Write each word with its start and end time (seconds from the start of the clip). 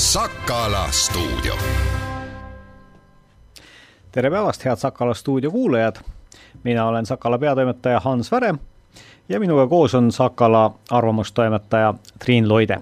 Sakala 0.00 0.88
stuudio. 0.90 1.54
tere 4.12 4.30
päevast, 4.30 4.64
head 4.64 4.76
Sakala 4.76 5.14
stuudio 5.14 5.50
kuulajad. 5.50 5.96
mina 6.64 6.86
olen 6.86 7.06
Sakala 7.06 7.38
peatoimetaja 7.38 8.00
Hans 8.00 8.32
Väre 8.32 8.54
ja 9.28 9.40
minuga 9.40 9.66
koos 9.66 9.94
on 9.94 10.12
Sakala 10.12 10.74
arvamustoimetaja 10.90 11.94
Triin 12.18 12.48
Loide. 12.48 12.78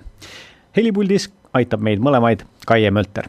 helipuldis 0.76 1.32
aitab 1.52 1.80
meid 1.80 1.98
mõlemaid 1.98 2.46
Kaie 2.66 2.90
Mölter 2.90 3.28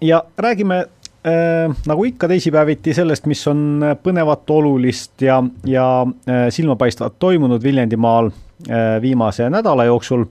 ja 0.00 0.24
räägime 0.38 0.78
äh, 0.78 1.76
nagu 1.86 2.04
ikka 2.04 2.28
teisipäeviti 2.28 2.94
sellest, 2.94 3.26
mis 3.26 3.48
on 3.48 3.80
põnevat, 4.02 4.50
olulist 4.50 5.22
ja, 5.22 5.42
ja 5.64 6.06
äh, 6.28 6.46
silmapaistvat 6.50 7.18
toimunud 7.18 7.62
Viljandimaal 7.62 8.26
äh, 8.26 9.00
viimase 9.02 9.50
nädala 9.50 9.84
jooksul. 9.84 10.24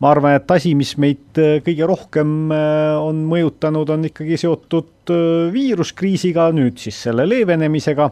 Ma 0.00 0.10
arvan, 0.14 0.36
et 0.38 0.52
asi, 0.54 0.72
mis 0.78 0.94
meid 1.00 1.40
äh, 1.40 1.58
kõige 1.64 1.88
rohkem 1.88 2.52
äh, 2.54 2.96
on 3.00 3.24
mõjutanud, 3.28 3.92
on 3.92 4.08
ikkagi 4.08 4.38
seotud 4.40 5.12
äh, 5.12 5.50
viiruskriisiga, 5.52 6.48
nüüd 6.56 6.80
siis 6.80 7.02
selle 7.08 7.28
leevenemisega. 7.28 8.10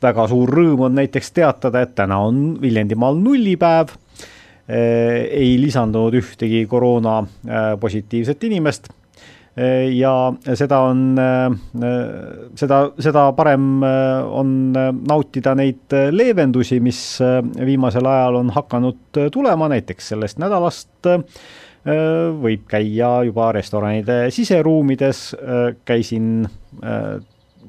väga 0.00 0.24
suur 0.30 0.48
rõõm 0.48 0.86
on 0.86 0.94
näiteks 0.96 1.32
teatada, 1.36 1.82
et 1.84 1.94
täna 1.94 2.22
on 2.24 2.56
Viljandimaal 2.60 3.18
nullipäev 3.20 3.98
ei 4.70 5.56
lisandunud 5.58 6.14
ühtegi 6.14 6.60
koroona 6.70 7.16
positiivset 7.82 8.44
inimest 8.46 8.86
ja 9.94 10.12
seda 10.56 10.78
on, 10.88 11.00
seda, 12.56 12.78
seda 13.02 13.24
parem 13.36 13.82
on 13.82 14.52
nautida 14.72 15.52
neid 15.58 15.96
leevendusi, 16.14 16.78
mis 16.80 17.00
viimasel 17.58 18.08
ajal 18.08 18.40
on 18.40 18.52
hakanud 18.54 19.20
tulema, 19.34 19.68
näiteks 19.72 20.12
sellest 20.14 20.40
nädalast 20.40 21.10
võib 22.40 22.66
käia 22.68 23.10
juba 23.28 23.50
restoranide 23.56 24.22
siseruumides, 24.34 25.22
käisin 25.88 26.46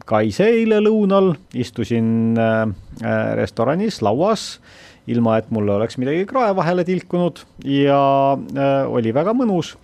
ka 0.07 0.21
ise 0.27 0.47
eile 0.51 0.81
lõunal, 0.83 1.33
istusin 1.55 2.37
restoranis 3.39 4.01
lauas, 4.03 4.59
ilma 5.11 5.37
et 5.39 5.47
mulle 5.51 5.73
oleks 5.77 5.97
midagi 6.01 6.27
krae 6.29 6.51
vahele 6.55 6.83
tilkunud. 6.87 7.39
Ja 7.65 8.01
oli 8.91 9.13
väga 9.15 9.33
mõnus 9.37 9.75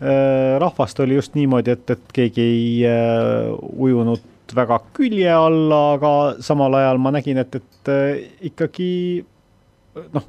rahvast 0.00 1.00
oli 1.00 1.16
just 1.18 1.34
niimoodi, 1.34 1.74
et, 1.74 1.90
et 1.90 2.12
keegi 2.14 2.42
ei 2.42 2.66
äh, 2.86 3.48
ujunud 3.58 4.54
väga 4.54 4.78
külje 4.96 5.32
alla, 5.32 5.80
aga 5.96 6.12
samal 6.44 6.76
ajal 6.78 7.00
ma 7.02 7.12
nägin, 7.16 7.40
et, 7.42 7.58
et 7.58 7.90
äh, 7.92 8.20
ikkagi 8.50 8.90
noh, 10.14 10.28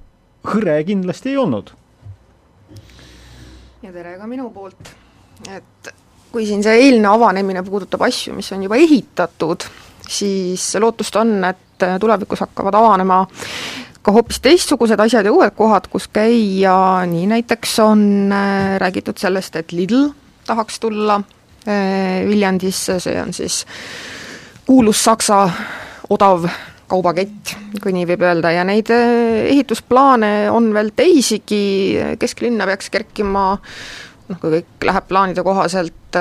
hõre 0.49 0.79
kindlasti 0.87 1.33
ei 1.33 1.37
olnud. 1.37 1.71
ja 3.83 3.93
tere 3.93 4.17
ka 4.17 4.27
minu 4.27 4.49
poolt, 4.55 4.93
et 5.53 5.93
kui 6.31 6.45
siin 6.49 6.63
see 6.65 6.81
eilne 6.87 7.07
avanemine 7.09 7.63
puudutab 7.65 8.03
asju, 8.09 8.35
mis 8.37 8.51
on 8.53 8.65
juba 8.65 8.77
ehitatud, 8.77 9.65
siis 10.09 10.65
lootust 10.81 11.15
on, 11.21 11.37
et 11.45 11.87
tulevikus 12.01 12.43
hakkavad 12.43 12.75
avanema 12.75 13.21
ka 14.03 14.13
hoopis 14.15 14.39
teistsugused 14.43 14.99
asjad 14.99 15.27
ja 15.27 15.33
uued 15.33 15.53
kohad, 15.57 15.89
kus 15.91 16.07
käia, 16.13 17.05
nii 17.09 17.27
näiteks 17.33 17.75
on 17.83 18.01
äh, 18.33 18.77
räägitud 18.81 19.19
sellest, 19.19 19.59
et 19.59 19.73
Lidl 19.75 20.09
tahaks 20.47 20.79
tulla 20.79 21.19
äh, 21.19 22.25
Viljandisse, 22.27 22.99
see 23.03 23.19
on 23.21 23.33
siis 23.35 23.65
kuulus 24.67 25.03
Saksa 25.03 25.43
odav 26.09 26.47
kaubakett, 26.89 27.53
kui 27.83 27.93
nii 27.93 28.07
võib 28.09 28.23
öelda, 28.25 28.53
ja 28.55 28.63
neid 28.67 28.89
äh, 28.93 29.49
ehitusplaane 29.51 30.33
on 30.53 30.71
veel 30.73 30.93
teisigi, 30.95 31.65
kesklinna 32.21 32.69
peaks 32.69 32.89
kerkima 32.93 33.45
noh, 33.59 34.39
kui 34.39 34.59
kõik 34.59 34.89
läheb 34.89 35.11
plaanide 35.11 35.43
kohaselt, 35.45 36.17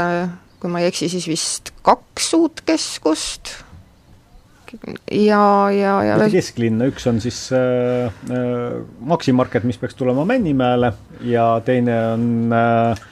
kui 0.59 0.71
ma 0.73 0.83
ei 0.83 0.91
eksi, 0.91 1.09
siis 1.13 1.29
vist 1.31 1.73
kaks 1.87 2.33
uut 2.35 2.63
keskust, 2.67 3.55
ja, 5.11 5.45
ja, 5.75 5.93
ja 6.05 6.17
veel 6.21 6.33
kesklinna, 6.33 6.89
üks 6.91 7.07
on 7.11 7.21
siis 7.23 7.39
äh, 7.57 8.09
äh, 8.33 8.81
Maxi 9.01 9.35
Market, 9.37 9.67
mis 9.69 9.79
peaks 9.81 9.97
tulema 9.99 10.25
Männimäele 10.29 10.93
ja 11.27 11.49
teine 11.65 11.97
on 12.13 12.55
äh, 12.55 13.03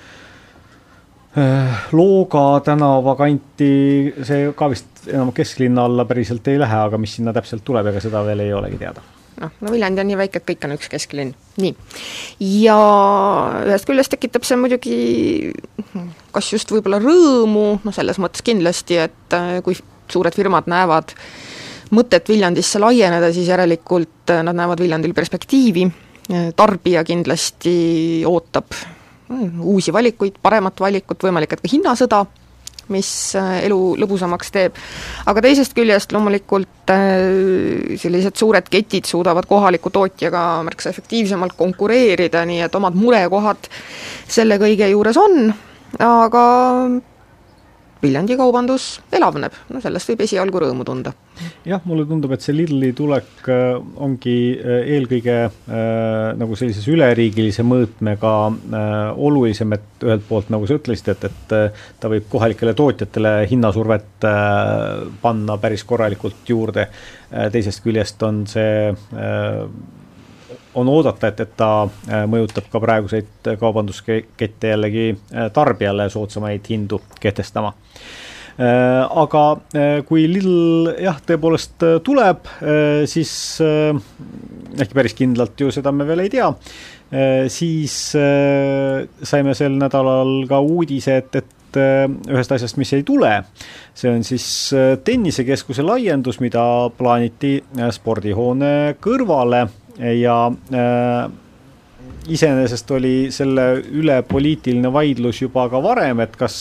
äh, 1.41 1.89
Looga 1.97 2.47
tänava 2.67 3.17
kanti, 3.19 3.73
see 4.27 4.53
ka 4.57 4.71
vist 4.73 5.09
enam 5.11 5.33
kesklinna 5.37 5.87
alla 5.89 6.07
päriselt 6.09 6.49
ei 6.53 6.61
lähe, 6.61 6.81
aga 6.89 7.01
mis 7.01 7.19
sinna 7.19 7.35
täpselt 7.37 7.65
tuleb, 7.67 7.93
ega 7.93 8.03
seda 8.03 8.25
veel 8.27 8.47
ei 8.47 8.55
olegi 8.57 8.81
teada. 8.81 9.05
Noh, 9.37 9.51
no 9.61 9.73
Viljandi 9.73 10.01
on 10.01 10.09
nii 10.09 10.17
väike, 10.17 10.41
et 10.41 10.47
kõik 10.49 10.63
on 10.65 10.73
üks 10.79 10.89
kesklinn, 10.89 11.35
nii. 11.61 11.75
ja 12.65 12.77
ühest 13.67 13.85
küljest 13.89 14.15
tekitab 14.15 14.47
see 14.49 14.57
muidugi 14.57 14.97
kas 16.33 16.49
just 16.55 16.73
võib-olla 16.73 17.01
rõõmu, 17.03 17.67
no 17.85 17.93
selles 17.95 18.21
mõttes 18.23 18.45
kindlasti, 18.47 19.01
et 19.07 19.37
äh, 19.37 19.59
kui 19.65 19.77
suured 20.13 20.37
firmad 20.37 20.69
näevad 20.71 21.15
mõtet 21.95 22.29
Viljandisse 22.29 22.81
laieneda, 22.83 23.31
siis 23.35 23.49
järelikult 23.51 24.33
äh, 24.33 24.43
nad 24.47 24.57
näevad 24.59 24.81
Viljandil 24.83 25.15
perspektiivi, 25.15 25.87
äh, 25.87 26.49
tarbija 26.57 27.05
kindlasti 27.07 27.77
ootab 28.27 28.75
mm, 29.29 29.61
uusi 29.61 29.95
valikuid, 29.95 30.41
paremat 30.43 30.81
valikut, 30.81 31.23
võimalik, 31.29 31.55
et 31.55 31.63
ka 31.63 31.71
hinnasõda, 31.71 32.25
mis 32.95 33.11
äh, 33.39 33.53
elu 33.67 33.81
lõbusamaks 34.03 34.53
teeb. 34.55 34.79
aga 35.27 35.43
teisest 35.43 35.75
küljest 35.75 36.15
loomulikult 36.15 36.93
sellised 37.99 38.37
suured 38.39 38.69
ketid 38.71 39.09
suudavad 39.11 39.47
kohaliku 39.51 39.91
tootjaga 39.91 40.63
märksa 40.67 40.93
efektiivsemalt 40.95 41.57
konkureerida, 41.59 42.45
nii 42.47 42.63
et 42.67 42.79
omad 42.79 42.95
murekohad 42.95 43.71
selle 44.29 44.59
kõige 44.63 44.87
juures 44.93 45.19
on, 45.19 45.51
aga 45.99 46.47
Viljandi 48.07 48.37
kaubandus 48.39 49.01
elavneb, 49.15 49.55
no 49.75 49.81
sellest 49.83 50.13
võib 50.13 50.23
esialgu 50.23 50.61
rõõmu 50.63 50.85
tunda. 50.87 51.13
jah, 51.67 51.83
mulle 51.85 52.07
tundub, 52.09 52.33
et 52.33 52.45
see 52.45 52.55
Lidli 52.55 52.93
tulek 52.97 53.49
äh, 53.51 53.75
ongi 54.07 54.37
äh, 54.55 54.93
eelkõige 54.97 55.35
äh, 55.43 55.51
nagu 56.39 56.57
sellises 56.57 56.87
üleriigilise 56.93 57.67
mõõtmega 57.67 58.33
äh, 58.47 58.95
olulisem, 59.29 59.75
et 59.75 60.07
ühelt 60.07 60.25
poolt, 60.29 60.53
nagu 60.55 60.69
sa 60.69 60.79
ütlesid, 60.79 61.11
et, 61.17 61.27
et 61.29 61.57
äh, 61.59 61.85
ta 62.01 62.13
võib 62.13 62.31
kohalikele 62.31 62.77
tootjatele 62.79 63.35
hinnasurvet 63.51 64.29
äh, 64.31 65.05
panna 65.23 65.59
päris 65.61 65.85
korralikult 65.85 66.47
juurde 66.49 66.89
teisest 67.53 67.83
küljest 67.83 68.23
on 68.23 68.45
see 68.47 68.93
äh, 68.95 69.63
on 70.77 70.89
oodata, 70.89 71.31
et, 71.31 71.41
et 71.41 71.57
ta 71.57 71.71
äh, 71.87 72.25
mõjutab 72.29 72.69
ka 72.73 72.81
praeguseid 72.83 73.53
kaubanduskette 73.61 74.75
jällegi 74.75 75.09
äh, 75.15 75.49
tarbijale 75.55 76.09
soodsamaid 76.13 76.69
hindu 76.71 77.01
kehtestama. 77.21 77.73
Äh, 78.57 79.03
aga 79.23 79.45
kui 80.09 80.27
Lidl 80.31 80.93
jah, 81.03 81.19
tõepoolest 81.29 81.85
tuleb, 82.05 82.49
siis 83.09 83.33
ehkki 83.61 84.97
päris 84.97 85.17
kindlalt 85.17 85.61
ju 85.61 85.69
seda 85.75 85.93
me 85.93 86.07
veel 86.09 86.25
ei 86.25 86.33
tea, 86.33 86.49
siis 87.53 87.99
saime 88.17 89.55
sel 89.55 89.77
nädalal 89.77 90.39
ka 90.49 90.63
uudise, 90.65 91.19
et, 91.21 91.37
et 91.37 91.81
ühest 92.33 92.57
asjast, 92.57 92.81
mis 92.81 92.95
ei 92.97 93.05
tule, 93.05 93.35
see 93.93 94.09
on 94.09 94.25
siis 94.25 94.47
tennisekeskuse 95.05 95.85
laiendus, 95.85 96.41
mida 96.41 96.65
plaaniti 96.97 97.59
spordihoone 97.99 98.73
kõrvale 99.05 99.67
ja 99.99 100.37
äh, 100.75 101.31
iseenesest 102.29 102.91
oli 102.91 103.15
selle 103.35 103.67
üle 103.95 104.21
poliitiline 104.27 104.91
vaidlus 104.93 105.41
juba 105.43 105.69
ka 105.73 105.81
varem, 105.83 106.21
et 106.25 106.37
kas, 106.39 106.59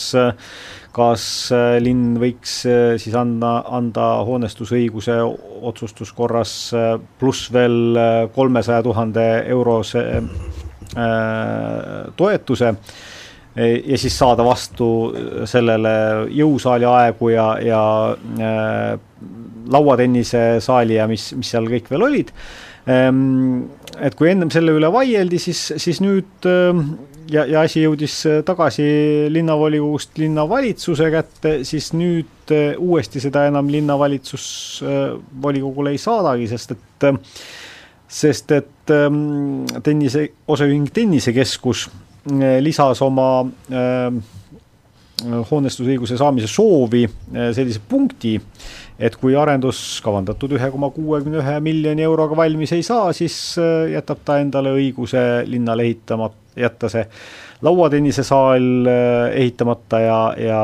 kas 0.95 1.25
äh, 1.55 1.77
linn 1.83 2.15
võiks 2.21 2.61
äh, 2.69 2.95
siis 3.01 3.15
anda, 3.19 3.57
anda 3.77 4.11
hoonestusõiguse 4.27 5.17
otsustuskorras 5.71 6.55
äh, 6.75 6.93
pluss 7.19 7.51
veel 7.53 7.99
kolmesaja 8.35 8.85
tuhande 8.85 9.27
eurose 9.57 10.05
äh, 10.15 10.23
toetuse 12.15 12.73
ja 13.55 13.97
siis 13.97 14.17
saada 14.19 14.43
vastu 14.43 14.87
sellele 15.47 15.91
jõusaali 16.35 16.87
aegu 16.89 17.29
ja, 17.31 17.45
ja 17.63 17.83
äh, 18.11 18.97
lauatennisesaali 19.71 20.99
ja 20.99 21.09
mis, 21.09 21.31
mis 21.37 21.51
seal 21.53 21.67
kõik 21.71 21.89
veel 21.91 22.07
olid. 22.07 22.31
Ehm, 22.91 23.65
et 24.03 24.15
kui 24.17 24.29
ennem 24.29 24.51
selle 24.53 24.75
üle 24.77 24.91
vaieldi, 24.93 25.39
siis, 25.41 25.67
siis 25.81 26.01
nüüd 26.03 26.47
ehm, 26.49 26.81
ja, 27.31 27.45
ja 27.49 27.63
asi 27.65 27.83
jõudis 27.83 28.17
tagasi 28.45 28.85
linnavolikogust 29.33 30.19
linnavalitsuse 30.21 31.09
kätte, 31.13 31.55
siis 31.67 31.91
nüüd 31.97 32.53
eh, 32.53 32.75
uuesti 32.77 33.21
seda 33.23 33.45
enam 33.49 33.69
linnavalitsus 33.71 34.45
eh, 34.85 35.17
volikogule 35.41 35.95
ei 35.95 36.01
saadagi, 36.01 36.47
sest 36.51 36.75
et, 36.75 37.09
sest 38.21 38.55
et 38.55 38.93
ehm, 38.93 39.65
tennise, 39.85 40.27
osaühing 40.51 40.89
Tennisekeskus 40.93 41.87
eh, 42.37 42.57
lisas 42.63 43.03
oma 43.05 43.29
hoonestusõiguse 45.25 46.17
saamise 46.19 46.49
soovi 46.51 47.05
sellise 47.55 47.79
punkti, 47.87 48.33
et 48.99 49.15
kui 49.19 49.35
arendus 49.35 49.99
kavandatud 50.05 50.55
ühe 50.57 50.71
koma 50.71 50.89
kuuekümne 50.95 51.41
ühe 51.41 51.59
miljoni 51.63 52.05
euroga 52.05 52.37
valmis 52.37 52.71
ei 52.75 52.83
saa, 52.83 53.13
siis 53.13 53.37
äh, 53.61 53.91
jätab 53.95 54.23
ta 54.25 54.39
endale 54.43 54.75
õiguse 54.77 55.45
linnale 55.49 55.87
ehitamata 55.87 56.43
jätta 56.55 56.87
see 56.87 57.03
lauatennisesaal 57.65 58.87
ehitamata 59.35 59.99
ja, 59.99 60.19
ja 60.39 60.61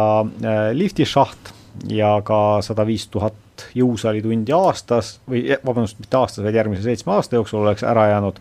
liftišaht 0.72 1.52
ja 1.92 2.14
ka 2.24 2.60
sada 2.64 2.86
viis 2.88 3.08
tuhat 3.12 3.66
jõusaalitundi 3.78 4.54
aastas 4.56 5.16
või 5.30 5.44
vabandust, 5.66 6.00
mitte 6.02 6.18
aastas, 6.18 6.44
vaid 6.46 6.58
järgmise 6.58 6.84
seitsme 6.86 7.14
aasta 7.16 7.38
jooksul 7.38 7.62
oleks 7.62 7.84
ära 7.88 8.08
jäänud. 8.10 8.40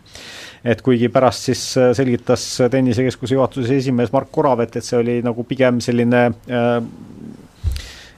et 0.63 0.81
kuigi 0.81 1.09
pärast 1.09 1.47
siis 1.49 1.61
selgitas 1.97 2.43
tennisekeskuse 2.71 3.33
juhatuse 3.35 3.77
esimees 3.77 4.11
Mark 4.13 4.37
Orav, 4.37 4.59
et, 4.61 4.75
et 4.75 4.85
see 4.85 4.99
oli 4.99 5.21
nagu 5.25 5.43
pigem 5.43 5.79
selline 5.81 6.25
äh, 6.27 6.83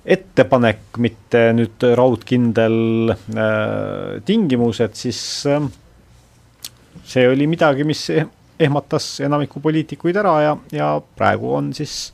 ettepanek, 0.05 0.97
mitte 0.99 1.45
nüüd 1.55 1.83
raudkindel 1.95 3.13
äh, 3.13 4.21
tingimus, 4.27 4.81
et 4.83 4.97
siis 4.99 5.19
äh, 5.47 5.63
see 7.07 7.27
oli 7.29 7.47
midagi, 7.47 7.85
mis 7.87 8.09
ehmatas 8.63 9.15
enamiku 9.23 9.61
poliitikuid 9.63 10.19
ära 10.19 10.33
ja, 10.43 10.57
ja 10.75 10.89
praegu 11.17 11.55
on 11.55 11.71
siis 11.75 12.11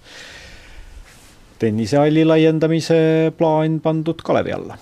tennisehalli 1.59 2.24
laiendamise 2.27 3.33
plaan 3.38 3.81
pandud 3.83 4.21
kalevi 4.24 4.56
alla. 4.56 4.77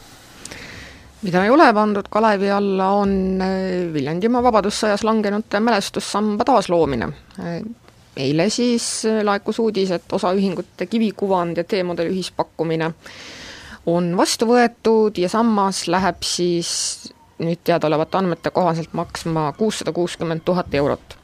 Mida 1.25 1.41
ei 1.47 1.49
ole 1.49 1.71
pandud 1.73 2.05
kalevi 2.13 2.51
alla, 2.53 2.91
on 2.99 3.41
äh, 3.41 3.87
Viljandimaa 3.93 4.43
vabadussõjas 4.51 5.07
langenute 5.07 5.63
mälestussamba 5.63 6.45
taasloomine 6.45 7.13
eile 8.17 8.49
siis 8.49 9.05
äh, 9.05 9.21
laekus 9.23 9.59
uudis, 9.59 9.91
et 9.91 10.13
osaühingute 10.13 10.85
kivikuvand 10.85 11.57
ja 11.57 11.63
T-mudeli 11.63 12.13
ühispakkumine 12.15 12.91
on 13.87 14.11
vastu 14.17 14.49
võetud 14.49 15.17
ja 15.21 15.29
sammas 15.31 15.85
läheb 15.87 16.25
siis 16.25 16.71
nüüd 17.39 17.61
teadaolevate 17.63 18.17
andmete 18.17 18.51
kohaselt 18.51 18.93
maksma 18.97 19.51
kuussada 19.57 19.93
kuuskümmend 19.93 20.41
tuhat 20.45 20.73
eurot 20.73 21.17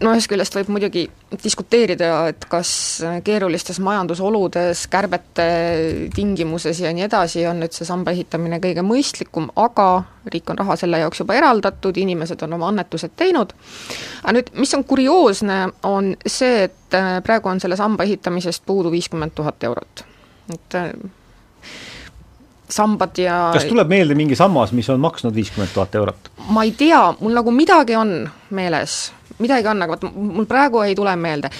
no 0.00 0.12
ühest 0.14 0.30
küljest 0.30 0.54
võib 0.56 0.70
muidugi 0.72 1.04
diskuteerida, 1.42 2.08
et 2.32 2.44
kas 2.50 2.70
keerulistes 3.24 3.80
majandusoludes, 3.84 4.86
kärbete 4.92 5.46
tingimuses 6.14 6.80
ja 6.80 6.92
nii 6.96 7.04
edasi 7.06 7.44
on 7.50 7.60
nüüd 7.62 7.76
see 7.76 7.88
samba 7.88 8.14
ehitamine 8.16 8.60
kõige 8.62 8.84
mõistlikum, 8.86 9.50
aga 9.60 9.88
riik 10.32 10.50
on 10.52 10.60
raha 10.62 10.76
selle 10.80 11.02
jaoks 11.02 11.22
juba 11.22 11.36
eraldatud, 11.36 12.00
inimesed 12.00 12.42
on 12.46 12.56
oma 12.56 12.70
annetused 12.72 13.14
teinud, 13.20 13.54
aga 14.22 14.36
nüüd, 14.38 14.50
mis 14.60 14.74
on 14.76 14.84
kurioosne, 14.88 15.60
on 15.88 16.14
see, 16.24 16.66
et 16.70 16.98
äh, 16.98 17.12
praegu 17.24 17.52
on 17.52 17.62
selle 17.62 17.78
samba 17.80 18.08
ehitamisest 18.08 18.64
puudu 18.66 18.92
viiskümmend 18.92 19.36
tuhat 19.36 19.68
eurot. 19.68 20.04
et 20.50 20.74
äh, 20.74 20.90
sambad 22.70 23.18
ja 23.18 23.50
kas 23.54 23.68
tuleb 23.68 23.88
meelde 23.90 24.16
mingi 24.18 24.36
sammas, 24.38 24.72
mis 24.72 24.88
on 24.90 25.00
maksnud 25.00 25.34
viiskümmend 25.34 25.74
tuhat 25.74 25.94
eurot? 25.94 26.32
ma 26.48 26.64
ei 26.64 26.72
tea, 26.72 27.02
mul 27.20 27.36
nagu 27.36 27.52
midagi 27.54 27.96
on 28.00 28.30
meeles 28.50 29.10
midagi 29.40 29.68
on, 29.70 29.82
aga 29.84 29.96
vot 29.96 30.08
mul 30.14 30.48
praegu 30.48 30.82
ei 30.84 30.96
tule 30.98 31.12
meelde. 31.16 31.50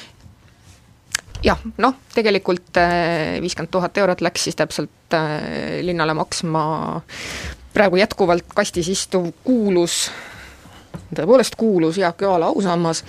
jah, 1.44 1.60
noh, 1.80 1.94
tegelikult 2.14 2.76
äh, 2.76 3.38
viiskümmend 3.40 3.72
tuhat 3.72 3.96
eurot 3.96 4.20
läks 4.20 4.44
siis 4.44 4.58
täpselt 4.58 5.16
äh, 5.16 5.80
linnale 5.86 6.14
maksma 6.14 6.64
praegu 7.72 7.96
jätkuvalt 7.96 8.52
kastis 8.54 8.90
istuv 8.92 9.30
kuulus, 9.44 10.10
tõepoolest 11.14 11.56
kuulus 11.56 11.96
Jaak 11.96 12.20
Joala 12.20 12.50
ausammas, 12.52 13.04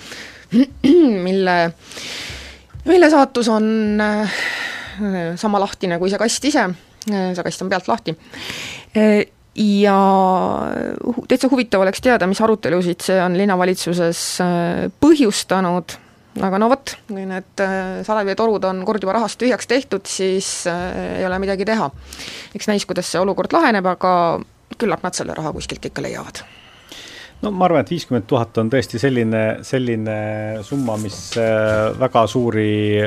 mille, 1.26 1.58
mille 2.88 3.10
saatus 3.12 3.52
on 3.52 4.00
äh, 4.00 4.40
sama 5.36 5.60
lahtine 5.60 6.00
kui 6.00 6.10
see 6.12 6.20
kast 6.20 6.48
ise, 6.48 6.66
see 7.04 7.44
kast 7.44 7.64
on 7.64 7.72
pealt 7.72 7.88
lahti 7.90 8.16
ja 9.56 9.96
täitsa 11.28 11.50
huvitav 11.50 11.84
oleks 11.84 12.00
teada, 12.00 12.26
mis 12.28 12.40
arutelusid 12.40 13.04
see 13.04 13.18
on 13.22 13.36
linnavalitsuses 13.36 14.22
äh, 14.44 14.86
põhjustanud, 15.02 15.96
aga 16.40 16.60
no 16.60 16.70
vot, 16.72 16.94
kui 17.10 17.26
need 17.28 17.64
äh, 17.64 18.00
salaveetorud 18.06 18.64
on 18.70 18.82
kord 18.88 19.04
juba 19.04 19.18
rahast 19.18 19.40
tühjaks 19.42 19.68
tehtud, 19.68 20.08
siis 20.08 20.64
äh, 20.70 21.20
ei 21.20 21.28
ole 21.28 21.40
midagi 21.42 21.68
teha. 21.68 21.90
eks 22.56 22.72
näis, 22.72 22.88
kuidas 22.88 23.12
see 23.12 23.20
olukord 23.20 23.52
laheneb, 23.52 23.92
aga 23.92 24.16
küllap 24.80 25.04
nad 25.04 25.16
selle 25.16 25.36
raha 25.36 25.52
kuskilt 25.52 25.84
ikka 25.92 26.04
leiavad. 26.04 26.44
No 27.42 27.50
ma 27.50 27.66
arvan, 27.66 27.82
et 27.82 27.90
viiskümmend 27.90 28.24
tuhat 28.30 28.56
on 28.62 28.68
tõesti 28.70 29.00
selline, 29.02 29.40
selline 29.66 30.14
summa, 30.62 30.94
mis 31.02 31.16
väga 31.98 32.22
suuri 32.30 33.02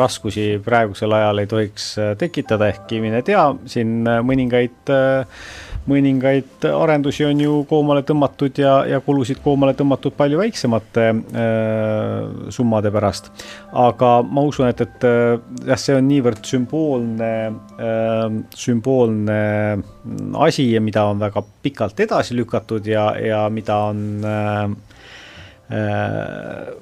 raskusi 0.00 0.54
praegusel 0.64 1.12
ajal 1.12 1.42
ei 1.42 1.50
tohiks 1.50 1.90
tekitada, 2.16 2.70
ehkki 2.72 3.02
mine 3.04 3.20
tea, 3.26 3.44
siin 3.68 4.08
mõningaid 4.24 4.94
äh, 4.94 5.44
mõningaid 5.88 6.66
arendusi 6.68 7.24
on 7.26 7.40
ju 7.42 7.54
koomale 7.68 8.02
tõmmatud 8.06 8.58
ja, 8.60 8.74
ja 8.88 9.00
kulusid 9.04 9.40
koomale 9.44 9.74
tõmmatud 9.78 10.16
palju 10.18 10.40
väiksemate 10.40 11.06
äh, 11.08 12.50
summade 12.54 12.92
pärast. 12.94 13.30
aga 13.72 14.10
ma 14.22 14.44
usun, 14.48 14.68
et, 14.68 14.82
et 14.84 15.06
äh, 15.08 15.38
jah, 15.68 15.80
see 15.80 15.96
on 15.98 16.08
niivõrd 16.10 16.44
sümboolne 16.48 17.32
äh,, 17.78 18.26
sümboolne 18.56 19.40
asi 20.44 20.68
mida 20.80 21.04
on 21.08 21.20
väga 21.20 21.42
pikalt 21.62 22.00
edasi 22.00 22.36
lükatud 22.36 22.86
ja, 22.86 23.10
ja 23.20 23.46
mida 23.52 23.78
on 23.88 24.04
äh, 24.24 24.64
äh, 25.72 26.76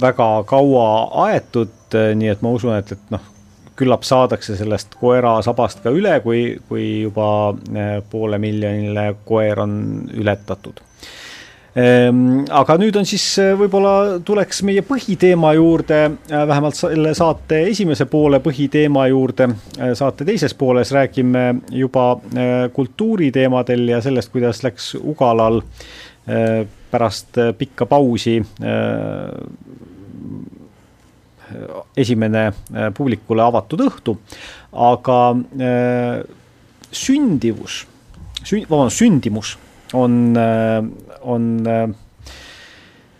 väga 0.00 0.28
kaua 0.48 0.88
aetud, 1.28 1.76
äh, 1.94 2.12
nii 2.18 2.32
et 2.32 2.42
ma 2.42 2.52
usun, 2.54 2.74
et, 2.78 2.92
et 2.96 3.14
noh, 3.14 3.33
küllap 3.78 4.06
saadakse 4.06 4.56
sellest 4.58 4.94
koera 5.00 5.36
sabast 5.44 5.82
ka 5.84 5.92
üle, 5.94 6.18
kui, 6.24 6.46
kui 6.68 6.86
juba 7.04 7.28
eh, 7.74 8.00
poole 8.10 8.38
miljonile 8.42 9.08
koer 9.26 9.60
on 9.64 9.74
ületatud 10.14 10.80
ehm, 11.74 12.44
aga 12.54 12.76
nüüd 12.80 12.98
on 13.00 13.08
siis 13.08 13.24
eh, 13.42 13.52
võib-olla 13.58 14.20
tuleks 14.26 14.62
meie 14.66 14.84
põhiteema 14.86 15.54
juurde, 15.58 16.00
eh, 16.30 16.46
vähemalt 16.50 16.78
selle 16.78 17.14
saate 17.18 17.64
esimese 17.72 18.06
poole 18.10 18.40
põhiteema 18.44 19.08
juurde. 19.10 19.50
saate 19.94 20.26
teises 20.28 20.54
pooles 20.54 20.94
räägime 20.94 21.46
juba 21.74 22.08
kultuuriteemadel 22.72 23.88
ja 23.96 24.00
sellest, 24.04 24.32
kuidas 24.32 24.62
läks 24.62 24.94
Ugalal 25.02 25.62
pärast 26.90 27.36
pikka 27.58 27.84
pausi 27.86 28.38
esimene 31.96 32.46
äh, 32.48 32.88
publikule 32.94 33.44
avatud 33.44 33.84
õhtu, 33.86 34.16
aga 34.72 35.18
äh, 35.34 36.22
sündivus, 36.94 37.84
sün-, 38.42 38.66
vabandust, 38.68 39.00
sündimus 39.02 39.54
on, 39.94 40.34
äh, 40.38 40.80
on 41.22 41.50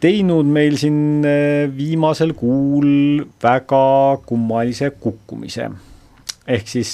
teinud 0.04 0.48
meil 0.52 0.76
siin 0.76 1.24
viimasel 1.72 2.34
kuul 2.36 3.24
väga 3.42 3.84
kummalise 4.28 4.90
kukkumise. 5.00 5.70
ehk 6.44 6.68
siis 6.68 6.90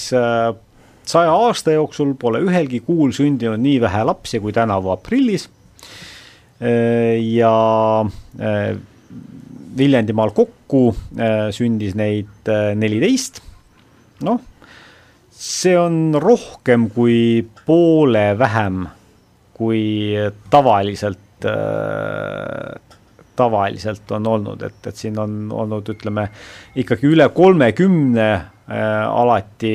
saja 1.11 1.33
aasta 1.35 1.73
jooksul 1.75 2.13
pole 2.15 2.39
ühelgi 2.45 2.79
kuul 2.87 3.11
sündinud 3.11 3.59
nii 3.59 3.81
vähe 3.83 4.05
lapsi 4.07 4.39
kui 4.39 4.53
tänavu 4.55 4.93
aprillis. 4.95 5.49
ja 6.61 7.55
Viljandimaal 9.77 10.33
kokku 10.35 10.91
äh, 11.19 11.49
sündis 11.55 11.95
neid 11.99 12.49
äh, 12.51 12.73
neliteist. 12.79 13.43
noh, 14.27 14.41
see 15.33 15.77
on 15.79 16.13
rohkem 16.21 16.91
kui 16.93 17.47
poole 17.67 18.27
vähem, 18.39 18.85
kui 19.57 20.13
tavaliselt 20.53 21.47
äh, 21.49 22.79
tavaliselt 23.41 24.11
on 24.13 24.27
olnud, 24.29 24.63
et, 24.67 24.81
et 24.85 24.97
siin 24.97 25.17
on 25.19 25.47
olnud, 25.49 25.87
ütleme, 25.89 26.27
ikkagi 26.77 27.09
üle 27.09 27.31
kolmekümne 27.33 28.27
alati 28.69 29.73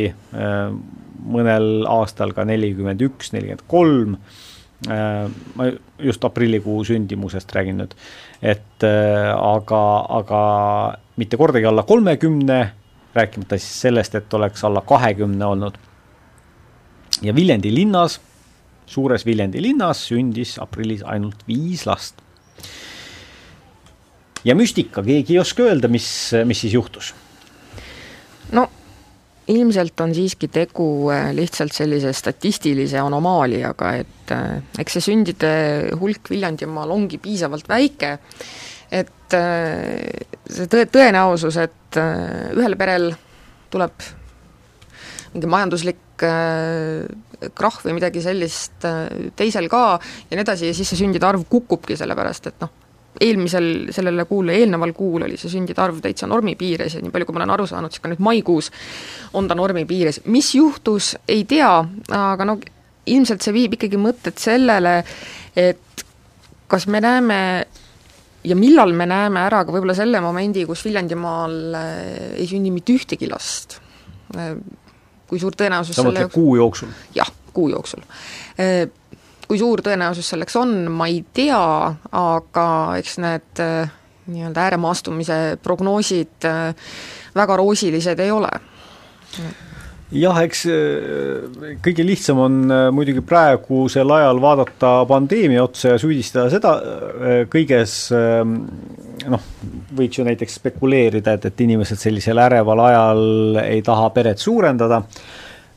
mõnel 1.33 1.87
aastal 1.89 2.35
ka 2.37 2.45
nelikümmend 2.45 3.01
üks, 3.07 3.31
nelikümmend 3.33 3.63
kolm 3.71 4.13
ma 4.87 5.67
just 5.99 6.25
aprillikuu 6.25 6.83
sündimusest 6.85 7.51
räägin 7.55 7.79
nüüd, 7.81 7.95
et 8.41 8.85
äh, 8.85 9.31
aga, 9.33 9.81
aga 10.19 10.41
mitte 11.17 11.39
kordagi 11.41 11.65
alla 11.69 11.85
kolmekümne, 11.87 12.59
rääkimata 13.15 13.57
siis 13.57 13.81
sellest, 13.85 14.15
et 14.15 14.33
oleks 14.33 14.63
alla 14.67 14.81
kahekümne 14.85 15.45
olnud. 15.45 15.77
ja 17.21 17.35
Viljandi 17.35 17.71
linnas, 17.73 18.19
suures 18.85 19.25
Viljandi 19.25 19.61
linnas 19.63 20.05
sündis 20.09 20.57
aprillis 20.59 21.03
ainult 21.03 21.47
viis 21.47 21.85
last. 21.85 22.21
ja 24.45 24.55
müstika, 24.55 25.03
keegi 25.03 25.33
ei 25.33 25.39
oska 25.39 25.63
öelda, 25.63 25.87
mis, 25.87 26.07
mis 26.45 26.61
siis 26.61 26.73
juhtus? 26.73 27.13
no 28.51 28.69
ilmselt 29.51 30.01
on 30.01 30.13
siiski 30.15 30.49
tegu 30.53 30.87
äh, 31.13 31.29
lihtsalt 31.35 31.73
sellise 31.75 32.13
statistilise 32.15 32.99
anomaaliaga, 33.01 33.91
et 34.01 34.33
äh, 34.33 34.61
eks 34.81 34.97
see 34.97 35.05
sündide 35.11 35.51
hulk 35.99 36.31
Viljandimaal 36.33 36.93
ongi 36.95 37.19
piisavalt 37.21 37.69
väike, 37.69 38.15
et 38.95 39.37
äh, 39.37 40.25
see 40.49 40.69
tõe, 40.71 40.87
tõenäosus, 40.91 41.59
et 41.61 41.99
ühel 42.55 42.77
perel 42.79 43.11
tuleb 43.73 44.07
mingi 45.35 45.51
majanduslik 45.51 46.01
krahv 46.15 47.83
või 47.83 47.97
midagi 47.97 48.21
sellist 48.23 48.85
teisel 49.35 49.67
ka 49.71 49.81
ja 49.99 50.35
nii 50.37 50.43
edasi 50.45 50.69
ja 50.69 50.75
siis 50.75 50.87
see 50.91 51.01
sündide 51.01 51.27
arv 51.27 51.43
kukubki, 51.51 51.97
sellepärast 51.99 52.47
et 52.51 52.63
noh, 52.63 52.71
eelmisel, 53.21 53.69
sellele 53.95 54.25
kuule, 54.29 54.55
eelneval 54.59 54.93
kuul 54.97 55.25
oli 55.27 55.37
see 55.39 55.51
sündide 55.53 55.81
arv 55.81 56.01
täitsa 56.03 56.27
normi 56.27 56.55
piires 56.59 56.97
ja 56.97 57.03
nii 57.03 57.13
palju, 57.13 57.27
kui 57.27 57.35
ma 57.35 57.43
olen 57.43 57.55
aru 57.55 57.67
saanud, 57.69 57.93
siis 57.93 58.03
ka 58.03 58.11
nüüd 58.11 58.23
maikuus 58.23 58.71
on 59.33 59.47
ta 59.47 59.57
normi 59.57 59.85
piires. 59.89 60.21
mis 60.25 60.53
juhtus, 60.55 61.15
ei 61.27 61.45
tea, 61.49 61.71
aga 62.11 62.47
no 62.47 62.59
ilmselt 63.05 63.45
see 63.45 63.53
viib 63.55 63.77
ikkagi 63.77 63.99
mõtted 64.01 64.39
sellele, 64.41 64.97
et 65.55 66.05
kas 66.67 66.87
me 66.91 67.01
näeme 67.03 67.39
ja 68.45 68.57
millal 68.57 68.93
me 68.93 69.07
näeme 69.09 69.41
ära 69.45 69.63
ka 69.65 69.73
võib-olla 69.73 69.95
selle 69.97 70.21
momendi, 70.23 70.65
kus 70.69 70.83
Viljandimaal 70.85 71.77
äh, 71.77 71.93
ei 72.41 72.47
sünni 72.49 72.73
mitte 72.73 72.95
ühtegi 72.95 73.29
last. 73.29 73.79
Äh, 74.35 74.55
kui 75.29 75.41
suur 75.41 75.55
tõenäosus 75.57 75.97
sa 75.97 76.05
mõtled 76.05 76.33
kuu 76.33 76.55
jooksul? 76.59 76.91
jah, 77.15 77.29
kuu 77.55 77.71
jooksul 77.71 78.03
äh, 78.61 78.85
kui 79.49 79.59
suur 79.61 79.83
tõenäosus 79.85 80.31
selleks 80.33 80.57
on, 80.59 80.73
ma 80.91 81.09
ei 81.11 81.21
tea, 81.35 81.59
aga 82.15 82.65
eks 82.99 83.19
need 83.23 83.61
äh, 83.63 83.91
nii-öelda 84.31 84.65
ääremaastumise 84.69 85.37
prognoosid 85.63 86.47
äh, 86.49 86.89
väga 87.35 87.59
roosilised 87.61 88.19
ei 88.23 88.33
ole. 88.33 88.49
jah, 90.15 90.41
eks 90.45 90.65
äh, 90.71 91.77
kõige 91.85 92.05
lihtsam 92.07 92.41
on 92.45 92.59
muidugi 92.95 93.21
praegusel 93.25 94.17
ajal 94.17 94.41
vaadata 94.41 94.97
pandeemia 95.09 95.63
otsa 95.65 95.93
ja 95.95 96.01
süüdistada 96.01 96.49
seda 96.53 96.75
kõiges, 97.51 97.97
noh, 99.29 99.49
võiks 99.95 100.19
ju 100.19 100.25
näiteks 100.27 100.59
spekuleerida, 100.61 101.37
et, 101.37 101.49
et 101.51 101.65
inimesed 101.67 102.01
sellisel 102.01 102.41
äreval 102.41 102.85
ajal 102.89 103.25
ei 103.65 103.81
taha 103.85 104.09
peret 104.15 104.41
suurendada 104.41 105.03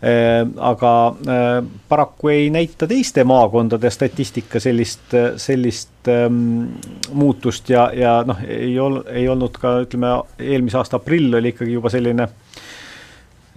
aga 0.01 0.93
äh, 1.27 1.65
paraku 1.89 2.29
ei 2.31 2.51
näita 2.55 2.87
teiste 2.87 3.25
maakondade 3.27 3.91
statistika 3.91 4.61
sellist, 4.63 5.15
sellist 5.37 6.11
ähm, 6.13 6.69
muutust 7.13 7.71
ja, 7.71 7.89
ja 7.95 8.21
noh, 8.27 8.39
ei 8.47 8.77
ol-, 8.79 9.03
ei 9.11 9.27
olnud 9.29 9.59
ka 9.59 9.81
ütleme, 9.83 10.13
eelmise 10.39 10.79
aasta 10.79 11.01
aprill 11.01 11.35
oli 11.41 11.51
ikkagi 11.55 11.75
juba 11.75 11.91
selline 11.91 12.29
Äh, 12.29 12.48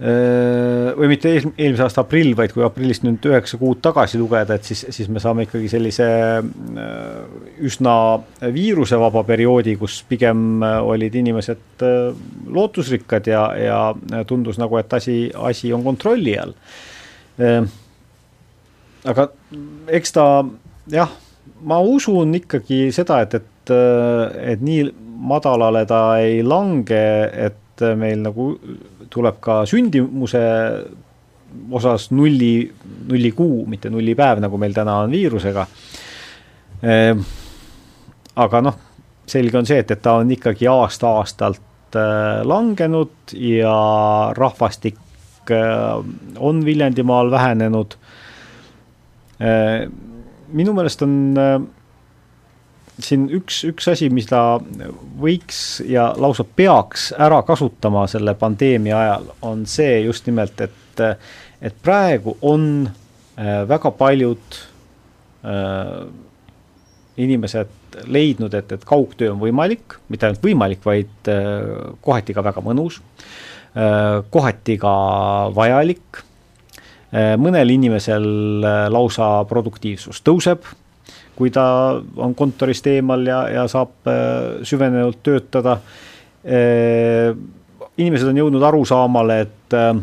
või 0.00 1.08
mitte 1.12 1.30
eelmise 1.36 1.84
aasta 1.84 2.02
aprill, 2.02 2.32
vaid 2.34 2.50
kui 2.54 2.64
aprillist 2.66 3.04
nüüd 3.06 3.22
üheksa 3.28 3.58
kuud 3.60 3.78
tagasi 3.84 4.18
lugeda, 4.18 4.56
et 4.56 4.66
siis, 4.66 4.84
siis 4.90 5.10
me 5.12 5.20
saame 5.22 5.44
ikkagi 5.46 5.68
sellise 5.70 6.08
äh, 6.40 7.36
üsna 7.62 7.94
viirusevaba 8.54 9.22
perioodi, 9.28 9.76
kus 9.78 10.00
pigem 10.08 10.64
äh, 10.64 10.78
olid 10.82 11.14
inimesed 11.20 11.84
lootusrikkad 12.50 13.30
ja, 13.30 13.44
ja 13.58 14.24
tundus 14.26 14.58
nagu, 14.58 14.80
et 14.80 14.92
asi, 14.98 15.16
asi 15.38 15.72
on 15.72 15.84
kontrolli 15.86 16.36
all. 16.40 16.56
aga 19.08 19.24
eks 19.90 20.12
ta 20.14 20.26
jah, 20.92 21.14
ma 21.66 21.78
usun 21.80 22.34
ikkagi 22.38 22.84
seda, 22.94 23.22
et, 23.24 23.38
et, 23.38 23.72
et 24.52 24.62
nii 24.62 24.90
madalale 25.22 25.84
ta 25.88 26.02
ei 26.22 26.42
lange, 26.42 27.02
et 27.32 27.84
meil 27.98 28.20
nagu 28.22 28.52
tuleb 29.12 29.40
ka 29.44 29.62
sündimuse 29.68 30.42
osas 31.70 32.10
nulli, 32.10 32.72
nullikuu, 33.08 33.66
mitte 33.68 33.90
nullipäev, 33.92 34.40
nagu 34.40 34.58
meil 34.60 34.72
täna 34.76 35.02
on 35.04 35.12
viirusega. 35.12 35.66
Ehm, 36.82 37.20
aga 38.42 38.62
noh, 38.64 38.78
selge 39.28 39.60
on 39.60 39.68
see, 39.68 39.82
et, 39.82 39.92
et 39.92 40.02
ta 40.02 40.16
on 40.22 40.32
ikkagi 40.32 40.68
aasta-aastalt 40.70 41.98
äh, 41.98 42.40
langenud 42.48 43.34
ja 43.36 43.76
rahvastik 44.38 45.52
äh, 45.52 46.00
on 46.38 46.64
Viljandimaal 46.64 47.30
vähenenud. 47.30 47.98
Ehm, 49.42 49.92
minu 50.52 50.74
meelest 50.76 51.04
on 51.04 51.14
äh, 51.38 51.60
siin 53.00 53.28
üks, 53.32 53.62
üks 53.68 53.88
asi, 53.92 54.08
mida 54.12 54.60
võiks 55.20 55.80
ja 55.88 56.10
lausa 56.20 56.44
peaks 56.44 57.10
ära 57.16 57.40
kasutama 57.46 58.04
selle 58.10 58.34
pandeemia 58.38 58.98
ajal, 58.98 59.30
on 59.48 59.64
see 59.70 60.02
just 60.06 60.26
nimelt, 60.28 60.60
et, 60.60 61.04
et 61.62 61.78
praegu 61.82 62.36
on 62.42 62.66
äh, 62.88 63.62
väga 63.68 63.94
paljud 63.96 64.58
äh, 65.46 66.02
inimesed 67.22 67.78
leidnud, 68.08 68.54
et, 68.56 68.72
et 68.72 68.84
kaugtöö 68.88 69.32
on 69.34 69.40
võimalik, 69.40 69.98
mitte 70.12 70.28
ainult 70.28 70.44
võimalik, 70.44 70.84
vaid 70.84 71.32
äh, 71.32 71.96
kohati 72.04 72.36
ka 72.36 72.44
väga 72.44 72.64
mõnus 72.64 73.00
äh,, 73.76 74.20
kohati 74.32 74.78
ka 74.80 74.94
vajalik 75.56 76.22
äh,, 76.22 77.34
mõnel 77.40 77.74
inimesel 77.74 78.28
äh, 78.64 78.86
lausa 78.92 79.34
produktiivsus 79.48 80.22
tõuseb 80.24 80.68
kui 81.42 81.50
ta 81.50 81.98
on 82.22 82.36
kontorist 82.38 82.86
eemal 82.86 83.26
ja, 83.26 83.40
ja 83.50 83.66
saab 83.70 84.06
äh, 84.06 84.62
süvenenult 84.66 85.18
töötada. 85.26 85.80
Äh, 86.46 87.32
inimesed 87.98 88.30
on 88.30 88.38
jõudnud 88.38 88.62
arusaamale, 88.68 89.40
et, 89.42 89.74
äh, 89.74 89.96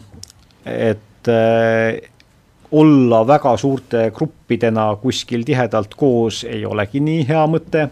et 0.90 1.06
olla 2.80 3.20
väga 3.28 3.52
suurte 3.60 4.06
gruppidena 4.16 4.90
kuskil 5.02 5.44
tihedalt 5.46 5.96
koos 6.00 6.44
ei 6.48 6.64
olegi 6.66 7.02
nii 7.04 7.26
hea 7.28 7.42
mõte 7.52 7.84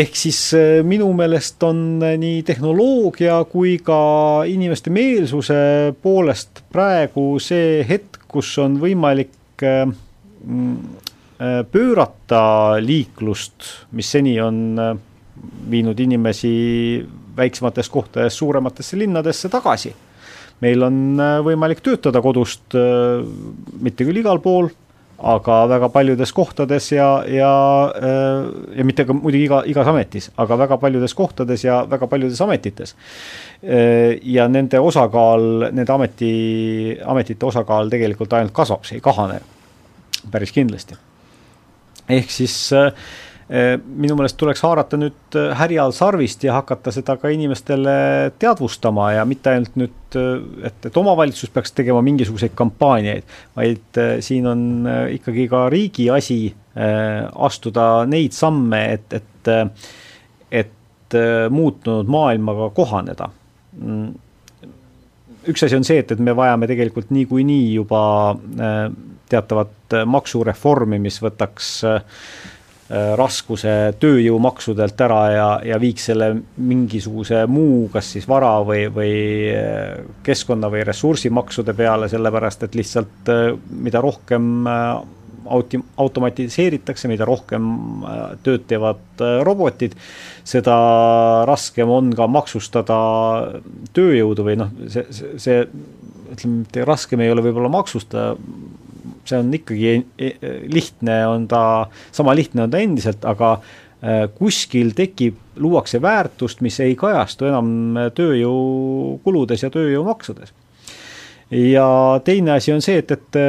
ehk 0.00 0.16
siis 0.16 0.40
minu 0.88 1.10
meelest 1.14 1.62
on 1.68 2.00
nii 2.00 2.40
tehnoloogia 2.48 3.36
kui 3.52 3.76
ka 3.84 3.98
inimeste 4.48 4.90
meelsuse 4.94 5.58
poolest 6.02 6.64
praegu 6.72 7.28
see 7.42 7.84
hetk, 7.86 8.24
kus 8.32 8.54
on 8.64 8.80
võimalik 8.82 9.36
Äh, 9.62 9.86
pöörata 11.72 12.76
liiklust, 12.80 13.64
mis 13.92 14.08
seni 14.10 14.38
on 14.40 14.78
äh, 14.80 14.96
viinud 15.70 15.98
inimesi 16.00 17.06
väiksematest 17.36 17.92
kohtadest 17.92 18.40
suurematesse 18.40 18.98
linnadesse 18.98 19.48
tagasi. 19.52 19.94
meil 20.60 20.82
on 20.82 21.20
äh, 21.20 21.36
võimalik 21.44 21.82
töötada 21.84 22.22
kodust, 22.24 22.72
mitte 23.80 24.04
küll 24.08 24.22
igal 24.22 24.40
pool, 24.40 24.70
aga 25.16 25.58
väga 25.68 25.90
paljudes 25.92 26.32
kohtades 26.32 26.86
ja, 26.92 27.08
ja, 27.28 27.50
ja 28.76 28.84
mitte 28.84 29.04
ka 29.04 29.16
muidugi 29.16 29.44
iga, 29.44 29.62
igas 29.68 29.88
ametis, 29.92 30.30
aga 30.36 30.58
väga 30.64 30.78
paljudes 30.80 31.14
kohtades 31.16 31.64
ja 31.64 31.82
väga 31.88 32.08
paljudes 32.08 32.40
ametites. 32.40 32.94
ja 34.22 34.48
nende 34.48 34.80
osakaal, 34.80 35.68
nende 35.72 35.92
ameti, 35.92 36.32
ametite 37.04 37.46
osakaal 37.46 37.92
tegelikult 37.92 38.32
ainult 38.32 38.56
kasvab, 38.56 38.84
see 38.84 39.00
ei 39.00 39.04
kahane 39.04 39.40
päris 40.30 40.52
kindlasti 40.52 40.96
ehk 42.08 42.30
siis 42.30 42.54
äh, 42.76 42.92
äh, 43.50 43.74
minu 43.78 44.16
meelest 44.18 44.38
tuleks 44.40 44.62
haarata 44.64 44.98
nüüd 45.00 45.38
äh, 45.38 45.52
härjal 45.58 45.94
sarvist 45.96 46.44
ja 46.46 46.56
hakata 46.58 46.92
seda 46.94 47.16
ka 47.20 47.30
inimestele 47.32 47.96
teadvustama 48.38 49.10
ja 49.16 49.24
mitte 49.28 49.54
ainult 49.54 49.78
nüüd, 49.80 50.18
et, 50.66 50.90
et 50.90 51.00
omavalitsus 51.00 51.52
peaks 51.54 51.74
tegema 51.76 52.02
mingisuguseid 52.06 52.54
kampaaniaid, 52.58 53.26
vaid 53.56 54.02
siin 54.24 54.46
on 54.50 54.62
ikkagi 55.12 55.48
ka 55.50 55.66
riigi 55.72 56.10
asi 56.12 56.40
astuda 56.76 58.04
neid 58.08 58.36
samme, 58.36 58.82
et, 58.98 59.14
et, 59.16 59.50
et 60.52 61.16
muutunud 61.50 62.08
maailmaga 62.12 62.68
kohaneda 62.76 63.30
mm. 63.80 64.08
üks 65.48 65.64
asi 65.64 65.78
on 65.78 65.86
see, 65.88 66.02
et, 66.04 66.12
et 66.12 66.20
me 66.20 66.36
vajame 66.36 66.68
tegelikult 66.68 67.12
niikuinii 67.16 67.70
juba 67.78 68.02
teatavat 69.28 69.96
äh, 69.96 70.04
maksureformi, 70.08 70.98
mis 71.02 71.18
võtaks 71.22 71.70
äh, 71.86 71.96
äh, 71.96 73.10
raskuse 73.18 73.74
tööjõumaksudelt 74.02 75.00
ära 75.06 75.20
ja, 75.32 75.48
ja 75.72 75.80
viiks 75.82 76.08
selle 76.10 76.32
mingisuguse 76.56 77.44
muu, 77.50 77.86
kas 77.92 78.14
siis 78.16 78.28
vara 78.30 78.56
või, 78.66 78.86
või 78.92 79.12
keskkonna 80.26 80.70
või 80.72 80.86
ressursimaksude 80.86 81.74
peale, 81.76 82.10
sellepärast 82.12 82.66
et 82.68 82.78
lihtsalt 82.78 83.34
mida 83.70 84.02
rohkem 84.04 84.64
auti-, 85.46 85.82
automatiseeritakse, 86.02 87.10
mida 87.10 87.26
rohkem 87.28 87.68
tööd 88.46 88.66
teevad 88.70 89.26
robotid, 89.46 89.98
seda 90.46 90.78
raskem 91.48 91.90
on 91.90 92.14
ka 92.14 92.30
maksustada 92.30 92.98
tööjõudu 93.96 94.46
või 94.46 94.58
noh, 94.62 94.74
see, 94.90 95.06
see, 95.10 95.38
see 95.42 95.62
ütleme, 96.32 96.62
mitte 96.62 96.84
raskem 96.86 97.22
ei 97.22 97.30
ole 97.32 97.44
võib-olla 97.44 97.70
maksustada, 97.72 98.34
see 99.28 99.40
on 99.40 99.54
ikkagi 99.54 99.92
e, 99.92 100.28
e, 100.30 100.52
lihtne, 100.72 101.18
on 101.30 101.46
ta, 101.50 101.62
sama 102.14 102.34
lihtne 102.36 102.66
on 102.66 102.72
ta 102.72 102.82
endiselt, 102.82 103.24
aga 103.28 103.56
äh, 103.56 104.26
kuskil 104.36 104.92
tekib, 104.96 105.38
luuakse 105.62 106.00
väärtust, 106.02 106.60
mis 106.64 106.78
ei 106.84 106.96
kajastu 106.98 107.48
enam 107.48 107.98
tööjõukuludes 108.16 109.64
ja 109.64 109.72
tööjõumaksudes. 109.72 110.52
ja 111.50 111.88
teine 112.24 112.56
asi 112.56 112.72
on 112.74 112.82
see, 112.82 112.98
et, 112.98 113.10
et, 113.10 113.40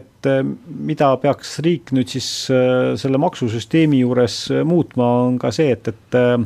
et 0.00 0.30
mida 0.66 1.14
peaks 1.16 1.58
riik 1.64 1.92
nüüd 1.96 2.12
siis 2.12 2.28
äh, 2.52 2.94
selle 3.00 3.18
maksusüsteemi 3.18 4.02
juures 4.04 4.42
muutma, 4.64 5.12
on 5.26 5.38
ka 5.42 5.50
see, 5.54 5.72
et, 5.72 5.88
et 5.88 6.20
äh, 6.20 6.40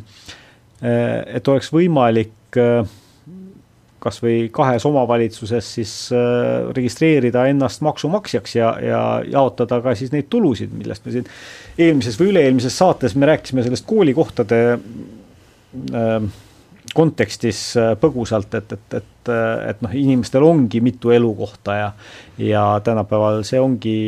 et 0.81 1.49
oleks 1.53 1.69
võimalik 1.75 2.57
kas 2.57 3.00
või 4.23 4.49
kahes 4.53 4.87
omavalitsuses 4.89 5.73
siis 5.77 5.95
äh, 6.17 6.69
registreerida 6.77 7.47
ennast 7.51 7.85
maksumaksjaks 7.85 8.57
ja, 8.57 8.75
ja 8.83 9.01
jaotada 9.29 9.81
ka 9.85 9.95
siis 9.99 10.13
neid 10.15 10.31
tulusid, 10.33 10.73
millest 10.77 11.07
me 11.07 11.17
siin 11.17 11.29
eelmises 11.79 12.19
või 12.21 12.33
üle-eelmises 12.33 12.79
saates 12.81 13.17
me 13.17 13.29
rääkisime 13.31 13.65
sellest 13.67 13.87
koolikohtade 13.89 14.61
äh, 14.75 16.31
kontekstis 16.95 17.61
äh, 17.79 17.93
põgusalt, 18.01 18.55
et, 18.59 18.73
et, 18.73 18.99
et, 19.03 19.33
et 19.71 19.83
noh, 19.85 19.93
inimestel 19.95 20.45
ongi 20.47 20.81
mitu 20.85 21.13
elukohta 21.15 21.77
ja 21.77 21.91
ja 22.41 22.65
tänapäeval 22.85 23.45
see 23.47 23.61
ongi 23.61 23.99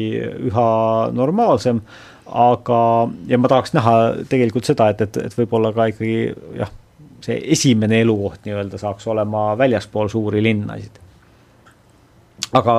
üha 0.48 0.68
normaalsem, 1.12 1.82
aga, 2.26 2.82
ja 3.28 3.38
ma 3.38 3.50
tahaks 3.52 3.74
näha 3.76 3.96
tegelikult 4.30 4.68
seda, 4.68 4.88
et, 4.92 5.04
et, 5.04 5.18
et 5.28 5.36
võib-olla 5.36 5.72
ka 5.76 5.90
ikkagi 5.92 6.16
jah, 6.58 6.72
see 7.22 7.38
esimene 7.54 8.00
elukoht 8.02 8.46
nii-öelda 8.46 8.80
saaks 8.80 9.06
olema 9.06 9.52
väljaspool 9.58 10.10
suuri 10.12 10.42
linnasid. 10.42 10.98
aga 12.52 12.76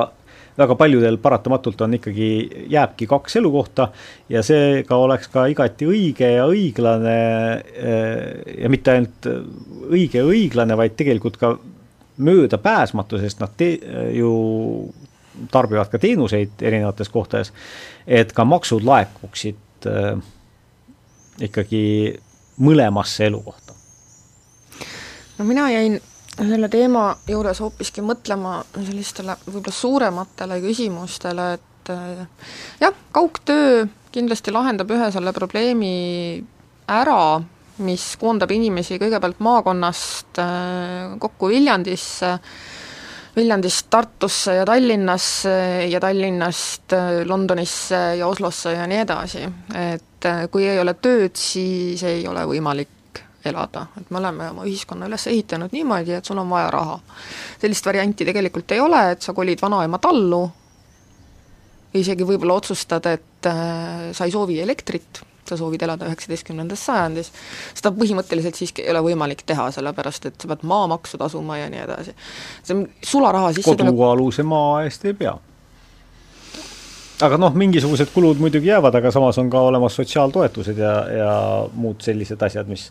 väga 0.58 0.74
paljudel 0.78 1.16
paratamatult 1.18 1.80
on 1.80 1.94
ikkagi, 1.98 2.28
jääbki 2.70 3.06
kaks 3.10 3.36
elukohta 3.36 3.88
ja 4.28 4.42
seega 4.42 4.96
oleks 4.96 5.28
ka 5.28 5.46
igati 5.50 5.88
õige 5.90 6.30
ja 6.36 6.44
õiglane 6.46 7.16
eh, 7.74 8.60
ja 8.62 8.70
mitte 8.70 8.94
ainult 8.94 9.30
õige 9.90 10.20
ja 10.20 10.28
õiglane, 10.28 10.76
vaid 10.78 10.94
tegelikult 10.96 11.40
ka 11.40 11.56
möödapääsmatu, 12.16 13.18
sest 13.18 13.40
nad 13.42 13.56
te, 13.58 13.72
ju 14.14 14.30
tarbivad 15.50 15.90
ka 15.90 15.98
teenuseid 15.98 16.62
erinevates 16.62 17.10
kohtades, 17.10 17.52
et 18.06 18.32
ka 18.32 18.44
maksud 18.46 18.84
laekuksid 18.86 19.88
äh, 19.90 20.14
ikkagi 21.42 21.84
mõlemasse 22.62 23.26
elukohta. 23.26 23.63
No 25.38 25.44
mina 25.44 25.70
jäin 25.70 26.00
selle 26.34 26.68
teema 26.70 27.08
juures 27.30 27.60
hoopiski 27.62 28.02
mõtlema 28.04 28.58
sellistele 28.74 29.36
võib-olla 29.46 29.74
suurematele 29.74 30.60
küsimustele, 30.64 31.48
et 31.58 31.92
äh, 31.94 32.54
jah, 32.82 32.94
kaugtöö 33.14 33.84
kindlasti 34.14 34.54
lahendab 34.54 34.90
ühe 34.94 35.10
selle 35.14 35.34
probleemi 35.34 35.96
ära, 36.90 37.40
mis 37.84 38.14
koondab 38.20 38.50
inimesi 38.54 38.98
kõigepealt 39.02 39.42
maakonnast 39.42 40.42
äh, 40.42 41.14
kokku 41.22 41.50
Viljandisse, 41.52 42.34
Viljandist 43.34 43.88
Tartusse 43.90 44.54
ja 44.60 44.66
Tallinnasse 44.66 45.54
ja 45.90 46.02
Tallinnast 46.02 46.94
äh, 46.94 47.22
Londonisse 47.26 48.02
ja 48.18 48.26
Oslosse 48.30 48.74
ja 48.74 48.90
nii 48.90 49.00
edasi. 49.06 49.46
et 49.74 50.28
kui 50.50 50.66
ei 50.66 50.78
ole 50.80 50.94
tööd, 50.98 51.34
siis 51.36 52.02
ei 52.08 52.22
ole 52.26 52.46
võimalik 52.48 53.03
elada, 53.46 53.86
et 54.00 54.10
me 54.10 54.20
oleme 54.20 54.48
oma 54.50 54.64
ühiskonna 54.68 55.08
üles 55.08 55.26
ehitanud 55.30 55.74
niimoodi, 55.74 56.16
et 56.18 56.24
sul 56.24 56.38
on 56.40 56.50
vaja 56.50 56.70
raha. 56.74 56.98
sellist 57.60 57.86
varianti 57.86 58.24
tegelikult 58.24 58.72
ei 58.72 58.80
ole, 58.80 59.02
et 59.12 59.22
sa 59.22 59.34
kolid 59.36 59.62
vanaema 59.62 59.98
tallu, 59.98 60.42
isegi 61.94 62.26
võib-olla 62.26 62.58
otsustad, 62.58 63.06
et 63.06 63.48
äh, 63.50 64.10
sa 64.12 64.26
ei 64.26 64.34
soovi 64.34 64.58
elektrit, 64.60 65.22
sa 65.48 65.56
soovid 65.60 65.82
elada 65.84 66.08
üheksateistkümnendas 66.08 66.84
sajandis, 66.88 67.30
seda 67.76 67.92
põhimõtteliselt 67.94 68.56
siiski 68.58 68.84
ei 68.84 68.92
ole 68.94 69.04
võimalik 69.10 69.44
teha, 69.46 69.68
sellepärast 69.76 70.30
et 70.30 70.38
sa 70.40 70.50
pead 70.50 70.64
maamaksu 70.68 71.20
tasuma 71.20 71.60
ja 71.60 71.68
nii 71.72 71.82
edasi. 71.84 72.14
see 72.62 72.78
on 72.78 72.86
sularaha 73.04 73.52
sissetulek 73.52 73.92
kodualuse 73.92 74.46
maa 74.48 74.84
eest 74.86 75.04
ei 75.04 75.18
pea 75.18 75.36
aga 77.22 77.38
noh, 77.38 77.54
mingisugused 77.54 78.10
kulud 78.14 78.40
muidugi 78.42 78.72
jäävad, 78.72 78.98
aga 78.98 79.12
samas 79.14 79.38
on 79.38 79.50
ka 79.50 79.60
olemas 79.68 79.96
sotsiaaltoetused 80.00 80.78
ja, 80.78 80.94
ja 81.12 81.34
muud 81.72 82.02
sellised 82.04 82.42
asjad, 82.42 82.70
mis 82.70 82.88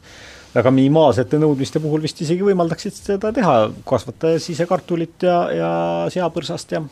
väga 0.54 0.74
minimaalsete 0.74 1.40
nõudmiste 1.42 1.82
puhul 1.84 2.04
vist 2.06 2.22
isegi 2.24 2.46
võimaldaksid 2.46 2.98
seda 2.98 3.32
teha, 3.36 3.56
kasvatades 3.88 4.50
ise 4.54 4.68
kartulit 4.70 5.26
ja, 5.26 5.38
ja 5.54 5.72
seapõrsast 6.14 6.76
ja 6.76 6.84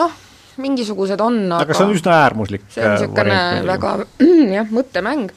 noh, 0.00 0.16
mingisugused 0.60 1.20
on, 1.24 1.44
aga 1.52 1.64
aga 1.68 1.76
see 1.78 1.86
on 1.86 1.94
üsna 1.96 2.16
äärmuslik 2.24 2.66
see 2.72 2.84
on 2.84 2.96
niisugune 2.96 3.38
väga 3.70 3.94
jah, 4.58 4.74
mõttemäng 4.74 5.30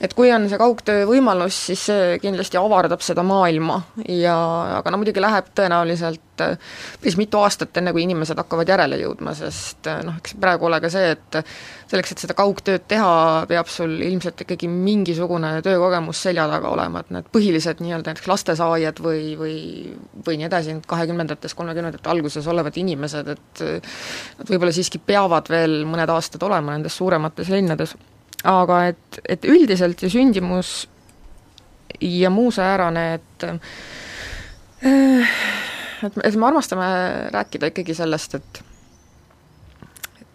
et 0.00 0.12
kui 0.16 0.30
on 0.32 0.44
see 0.50 0.58
kaugtöö 0.60 1.06
võimalus, 1.08 1.56
siis 1.70 1.86
see 1.88 2.16
kindlasti 2.22 2.58
avardab 2.60 3.02
seda 3.04 3.24
maailma. 3.26 3.78
Ja 4.08 4.36
aga 4.78 4.92
no 4.92 5.00
muidugi 5.00 5.22
läheb 5.22 5.48
tõenäoliselt 5.56 6.44
äh, 6.44 6.56
päris 7.00 7.16
mitu 7.20 7.40
aastat, 7.40 7.76
enne 7.80 7.94
kui 7.96 8.04
inimesed 8.04 8.38
hakkavad 8.40 8.68
järele 8.68 8.98
jõudma, 9.00 9.32
sest 9.38 9.88
äh, 9.90 10.02
noh, 10.06 10.18
eks 10.20 10.36
praegu 10.40 10.68
ole 10.68 10.80
ka 10.84 10.90
see, 10.92 11.14
et 11.16 11.38
selleks, 11.90 12.12
et 12.12 12.24
seda 12.26 12.36
kaugtööd 12.36 12.84
teha, 12.90 13.12
peab 13.48 13.70
sul 13.72 13.94
ilmselt 14.04 14.42
ikkagi 14.44 14.68
mingisugune 14.70 15.54
töökogemus 15.66 16.24
selja 16.28 16.48
taga 16.50 16.72
olema, 16.74 17.00
et 17.00 17.14
need 17.16 17.30
põhilised 17.32 17.80
nii-öelda 17.84 18.12
näiteks 18.12 18.28
lastesaajad 18.32 19.00
või, 19.04 19.22
või 19.40 19.56
või 20.26 20.40
nii 20.40 20.48
edasi, 20.48 20.74
need 20.76 20.88
kahekümnendates, 20.90 21.54
kolmekümnendate 21.56 22.10
alguses 22.10 22.46
olevad 22.50 22.76
inimesed, 22.80 23.32
et 23.36 23.64
nad 24.40 24.50
võib-olla 24.50 24.74
siiski 24.74 25.00
peavad 25.00 25.48
veel 25.52 25.84
mõned 25.88 26.10
aastad 26.12 26.42
olema 26.46 26.74
nendes 26.74 26.96
suuremates 26.98 27.50
linnades 27.52 27.94
aga 28.44 28.84
et, 28.92 29.20
et 29.28 29.44
üldiselt 29.44 30.02
ju 30.02 30.10
sündimus 30.10 30.88
ja 32.00 32.30
muu 32.30 32.50
säärane, 32.50 33.14
et 33.14 33.44
et, 36.04 36.18
et 36.24 36.36
me 36.36 36.46
armastame 36.46 36.86
rääkida 37.32 37.72
ikkagi 37.72 37.94
sellest, 37.94 38.34
et 38.34 38.62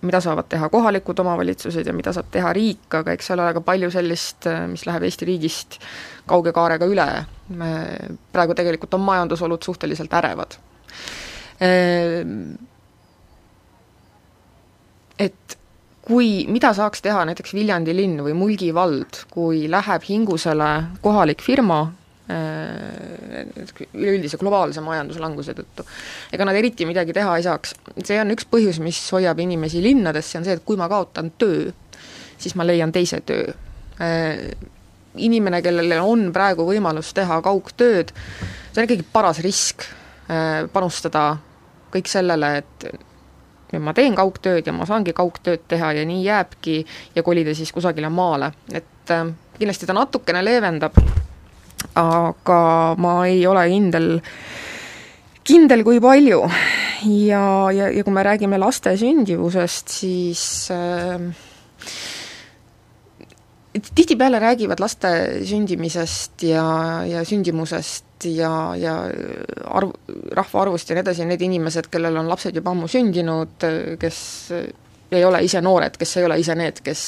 mida 0.02 0.22
saavad 0.22 0.48
teha 0.50 0.70
kohalikud 0.70 1.20
omavalitsused 1.22 1.86
ja 1.88 1.94
mida 1.94 2.14
saab 2.14 2.32
teha 2.34 2.54
riik, 2.58 2.88
aga 2.98 3.14
eks 3.14 3.30
seal 3.30 3.40
ole 3.44 3.54
ka 3.54 3.62
palju 3.66 3.92
sellist, 3.94 4.48
mis 4.72 4.86
läheb 4.90 5.06
Eesti 5.06 5.28
riigist 5.30 5.78
kauge 6.30 6.54
kaarega 6.56 6.90
üle. 6.90 7.08
me, 7.50 7.72
praegu 8.34 8.56
tegelikult 8.58 8.94
on 8.94 9.06
majandusolud 9.06 9.64
suhteliselt 9.64 10.14
ärevad. 10.14 10.58
Et 15.20 15.58
kui, 16.12 16.30
mida 16.52 16.74
saaks 16.76 17.04
teha 17.06 17.24
näiteks 17.30 17.56
Viljandi 17.56 17.96
linn 17.96 18.20
või 18.26 18.36
Mulgi 18.36 18.72
vald, 18.76 19.24
kui 19.32 19.66
läheb 19.72 20.06
hingusele 20.08 20.70
kohalik 21.04 21.44
firma, 21.46 21.82
äh, 22.32 23.46
üleüldise 23.94 24.40
globaalse 24.42 24.84
majanduslanguse 24.84 25.56
tõttu. 25.58 25.86
ega 26.34 26.48
nad 26.48 26.58
eriti 26.60 26.86
midagi 26.86 27.14
teha 27.14 27.38
ei 27.38 27.44
saaks. 27.48 27.76
see 28.04 28.20
on 28.20 28.32
üks 28.36 28.48
põhjus, 28.52 28.80
mis 28.80 29.00
hoiab 29.12 29.40
inimesi 29.40 29.82
linnades, 29.84 30.26
see 30.32 30.40
on 30.40 30.46
see, 30.46 30.54
et 30.60 30.66
kui 30.66 30.78
ma 30.78 30.90
kaotan 30.90 31.32
töö, 31.38 31.72
siis 32.38 32.56
ma 32.56 32.68
leian 32.68 32.92
teise 32.92 33.22
töö. 33.22 33.54
Äh, 34.02 34.52
inimene, 35.16 35.62
kellel 35.62 36.00
on 36.02 36.32
praegu 36.34 36.66
võimalus 36.68 37.14
teha 37.14 37.42
kaugtööd, 37.42 38.12
see 38.72 38.82
on 38.82 38.88
ikkagi 38.90 39.08
paras 39.14 39.40
risk 39.40 39.88
äh, 40.28 40.68
panustada 40.74 41.38
kõik 41.92 42.08
sellele, 42.08 42.58
et 42.58 43.11
nüüd 43.72 43.84
ma 43.84 43.94
teen 43.98 44.16
kaugtööd 44.18 44.68
ja 44.68 44.74
ma 44.76 44.88
saangi 44.90 45.14
kaugtööd 45.16 45.66
teha 45.72 45.94
ja 45.98 46.06
nii 46.08 46.24
jääbki 46.26 46.78
ja 47.16 47.24
kolida 47.24 47.56
siis 47.58 47.72
kusagile 47.72 48.10
maale, 48.14 48.52
et 48.74 49.14
äh, 49.14 49.30
kindlasti 49.60 49.90
ta 49.90 49.96
natukene 49.98 50.44
leevendab, 50.46 50.98
aga 52.00 52.62
ma 53.02 53.16
ei 53.30 53.46
ole 53.48 53.68
kindel, 53.72 54.10
kindel, 55.48 55.86
kui 55.88 56.02
palju. 56.04 56.42
ja, 57.28 57.46
ja, 57.74 57.88
ja 57.90 58.04
kui 58.04 58.14
me 58.14 58.26
räägime 58.26 58.60
laste 58.62 58.94
sündivusest, 58.98 59.96
siis 60.02 60.44
äh, 60.74 61.32
tihtipeale 63.72 64.40
räägivad 64.40 64.80
laste 64.84 65.10
sündimisest 65.48 66.44
ja, 66.44 66.66
ja 67.08 67.24
sündimusest 67.26 68.26
ja, 68.28 68.76
ja 68.76 68.96
arv, 69.66 69.94
rahvaarvust 70.36 70.90
ja 70.90 70.98
nii 70.98 71.06
edasi, 71.06 71.26
need 71.30 71.42
inimesed, 71.46 71.88
kellel 71.92 72.20
on 72.20 72.30
lapsed 72.30 72.56
juba 72.56 72.74
ammu 72.76 72.90
sündinud, 72.92 73.64
kes 74.02 74.20
ei 75.12 75.24
ole 75.26 75.44
ise 75.46 75.62
noored, 75.64 75.96
kes 76.00 76.18
ei 76.20 76.28
ole 76.28 76.40
ise 76.42 76.56
need, 76.60 76.84
kes 76.84 77.06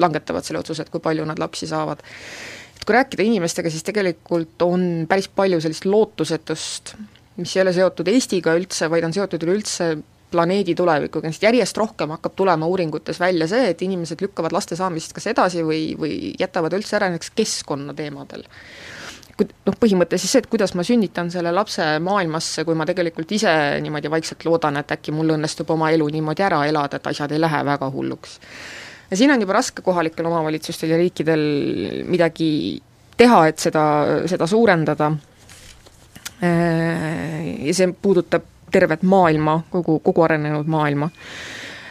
langetavad 0.00 0.46
selle 0.46 0.62
otsuse, 0.62 0.86
et 0.86 0.92
kui 0.92 1.02
palju 1.04 1.26
nad 1.28 1.40
lapsi 1.40 1.68
saavad. 1.68 2.00
et 2.00 2.84
kui 2.88 2.96
rääkida 2.96 3.26
inimestega, 3.26 3.70
siis 3.70 3.84
tegelikult 3.84 4.62
on 4.64 5.06
päris 5.08 5.28
palju 5.28 5.60
sellist 5.60 5.84
lootusetust, 5.84 6.94
mis 7.36 7.56
ei 7.56 7.62
ole 7.62 7.74
seotud 7.76 8.08
Eestiga 8.08 8.56
üldse, 8.56 8.88
vaid 8.90 9.04
on 9.04 9.12
seotud 9.12 9.44
üleüldse 9.44 9.92
planeedi 10.30 10.74
tulevikuga, 10.78 11.32
sest 11.32 11.44
järjest 11.48 11.78
rohkem 11.80 12.14
hakkab 12.16 12.36
tulema 12.38 12.68
uuringutes 12.70 13.20
välja 13.20 13.48
see, 13.50 13.70
et 13.72 13.82
inimesed 13.82 14.22
lükkavad 14.22 14.54
laste 14.54 14.78
saamist 14.78 15.14
kas 15.16 15.26
edasi 15.32 15.64
või, 15.66 15.82
või 15.98 16.32
jätavad 16.40 16.74
üldse 16.78 16.96
ära 16.98 17.10
näiteks 17.12 17.34
keskkonnateemadel 17.38 18.46
noh, 19.66 19.76
põhimõte 19.80 20.18
siis 20.20 20.34
see, 20.34 20.42
et 20.42 20.50
kuidas 20.50 20.74
ma 20.76 20.84
sünnitan 20.86 21.30
selle 21.32 21.52
lapse 21.54 21.84
maailmasse, 22.04 22.64
kui 22.68 22.76
ma 22.78 22.86
tegelikult 22.88 23.32
ise 23.32 23.52
niimoodi 23.82 24.12
vaikselt 24.12 24.44
loodan, 24.48 24.80
et 24.80 24.92
äkki 24.96 25.14
mul 25.16 25.34
õnnestub 25.36 25.70
oma 25.74 25.90
elu 25.94 26.08
niimoodi 26.16 26.44
ära 26.46 26.60
elada, 26.68 27.00
et 27.00 27.10
asjad 27.12 27.32
ei 27.32 27.40
lähe 27.40 27.62
väga 27.66 27.90
hulluks. 27.94 28.38
ja 29.10 29.16
siin 29.16 29.32
on 29.32 29.40
juba 29.40 29.56
raske 29.58 29.82
kohalikel 29.82 30.26
omavalitsustel 30.26 30.92
ja 30.92 31.00
riikidel 31.00 31.42
midagi 32.08 32.50
teha, 33.16 33.40
et 33.48 33.58
seda, 33.58 33.82
seda 34.30 34.46
suurendada, 34.48 35.10
ja 36.40 37.74
see 37.76 37.92
puudutab 38.02 38.46
tervet 38.72 39.02
maailma, 39.02 39.60
kogu, 39.70 39.98
kogu 40.04 40.26
arenenud 40.26 40.68
maailma 40.70 41.10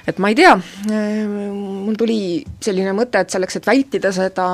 et 0.09 0.17
ma 0.17 0.31
ei 0.31 0.37
tea, 0.37 0.55
mul 1.53 1.97
tuli 1.99 2.39
selline 2.63 2.95
mõte, 2.97 3.21
et 3.21 3.29
selleks, 3.29 3.59
et 3.59 3.67
vältida 3.67 4.09
seda 4.15 4.47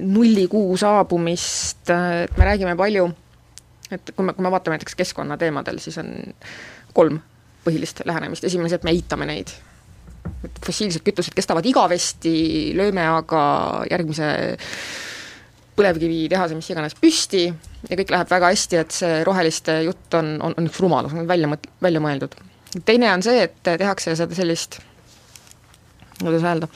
nullikuu 0.00 0.78
saabumist, 0.80 1.90
et 1.90 2.38
me 2.38 2.46
räägime 2.48 2.76
palju 2.78 3.10
et 3.90 4.12
kui 4.14 4.26
me, 4.26 4.34
kui 4.34 4.44
me 4.44 4.52
vaatame 4.52 4.78
näiteks 4.78 4.96
keskkonnateemadel, 4.98 5.80
siis 5.82 5.98
on 6.00 6.12
kolm 6.96 7.18
põhilist 7.64 8.04
lähenemist, 8.08 8.46
esimene 8.46 8.70
see, 8.70 8.80
et 8.80 8.86
me 8.86 8.94
eitame 8.94 9.28
neid. 9.28 9.52
et 10.44 10.58
fossiilsed 10.64 11.02
kütused 11.04 11.34
kestavad 11.36 11.64
igavesti, 11.66 12.32
lööme 12.76 13.04
aga 13.08 13.40
järgmise 13.90 14.28
põlevkivitehase, 15.80 16.58
mis 16.58 16.70
iganes, 16.70 16.94
püsti 17.00 17.46
ja 17.48 17.96
kõik 17.96 18.12
läheb 18.14 18.30
väga 18.30 18.52
hästi, 18.52 18.80
et 18.82 18.94
see 18.94 19.24
roheliste 19.26 19.80
jutt 19.86 20.20
on, 20.20 20.36
on, 20.44 20.54
on 20.60 20.68
üks 20.70 20.78
rumalus, 20.84 21.16
on 21.16 21.28
välja 21.30 21.50
mõt-, 21.50 21.68
välja 21.82 22.04
mõeldud. 22.04 22.36
teine 22.84 23.10
on 23.14 23.24
see, 23.26 23.48
et 23.48 23.58
tehakse 23.64 24.14
seda 24.18 24.36
sellist 24.36 24.80
kuidas 26.20 26.44
öelda, 26.44 26.68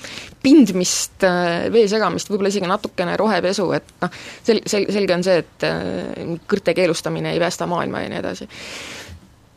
pindmist, 0.43 1.25
vee 1.73 1.85
segamist, 1.89 2.31
võib-olla 2.31 2.53
isegi 2.53 2.69
natukene 2.69 3.17
rohepesu, 3.21 3.67
et 3.77 3.95
noh, 4.01 4.19
sel-, 4.47 4.63
sel-, 4.71 4.89
selge 4.95 5.17
on 5.17 5.25
see, 5.27 5.43
et 5.45 5.67
äh, 5.69 6.35
kõrte 6.51 6.75
keelustamine 6.77 7.35
ei 7.35 7.43
päästa 7.43 7.69
maailma 7.71 8.05
ja 8.05 8.13
nii 8.13 8.23
edasi. 8.23 8.49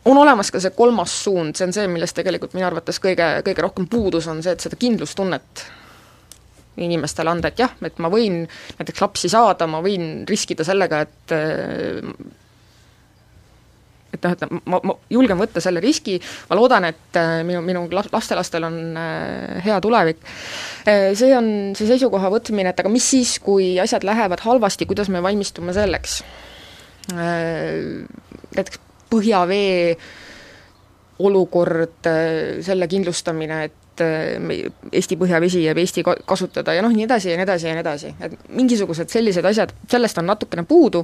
on 0.08 0.18
olemas 0.18 0.52
ka 0.52 0.60
see 0.64 0.76
kolmas 0.76 1.16
suund, 1.24 1.56
see 1.56 1.68
on 1.68 1.76
see, 1.76 1.88
millest 1.92 2.16
tegelikult 2.16 2.56
minu 2.56 2.68
arvates 2.68 3.00
kõige, 3.04 3.28
kõige 3.48 3.64
rohkem 3.64 3.88
puudus 3.92 4.28
on 4.28 4.44
see, 4.44 4.56
et 4.56 4.64
seda 4.64 4.80
kindlustunnet 4.80 5.66
inimestele 6.78 7.32
anda, 7.34 7.52
et 7.52 7.62
jah, 7.64 7.74
et 7.86 8.02
ma 8.04 8.12
võin 8.14 8.44
näiteks 8.80 9.02
lapsi 9.02 9.32
saada, 9.34 9.68
ma 9.70 9.82
võin 9.86 10.28
riskida 10.30 10.66
sellega, 10.68 11.06
et 11.08 11.38
et 14.18 14.26
noh, 14.26 14.34
et 14.34 14.66
ma, 14.70 14.80
ma 14.90 14.96
julgen 15.12 15.40
võtta 15.40 15.62
selle 15.64 15.82
riski, 15.84 16.18
ma 16.50 16.58
loodan, 16.58 16.88
et 16.90 17.20
äh, 17.20 17.42
minu, 17.48 17.62
minu 17.66 17.86
lastelastel 17.92 18.68
on 18.68 18.78
äh, 19.00 19.58
hea 19.66 19.80
tulevik. 19.84 20.22
Äh, 20.88 21.12
see 21.18 21.34
on 21.38 21.50
see 21.78 21.90
seisukoha 21.90 22.32
võtmine, 22.34 22.74
et 22.74 22.84
aga 22.84 22.92
mis 22.92 23.08
siis, 23.16 23.38
kui 23.44 23.76
asjad 23.84 24.08
lähevad 24.08 24.44
halvasti, 24.46 24.88
kuidas 24.90 25.12
me 25.14 25.24
valmistume 25.24 25.76
selleks? 25.76 26.22
Näiteks 27.08 28.82
põhjavee 29.08 29.94
olukord, 31.24 32.10
selle 32.68 32.88
kindlustamine, 32.92 33.62
et 33.70 33.87
Eesti 34.02 35.18
põhjavesi 35.20 35.64
jääb 35.64 35.82
Eesti 35.82 36.04
kasutada 36.26 36.76
ja 36.76 36.84
noh, 36.86 36.94
nii 36.94 37.08
edasi 37.08 37.32
ja 37.32 37.40
nii 37.40 37.48
edasi 37.48 37.68
ja 37.68 37.74
nii 37.76 37.86
edasi, 37.86 38.14
et 38.22 38.38
mingisugused 38.50 39.10
sellised 39.14 39.46
asjad, 39.46 39.74
sellest 39.90 40.22
on 40.22 40.30
natukene 40.30 40.64
puudu, 40.68 41.04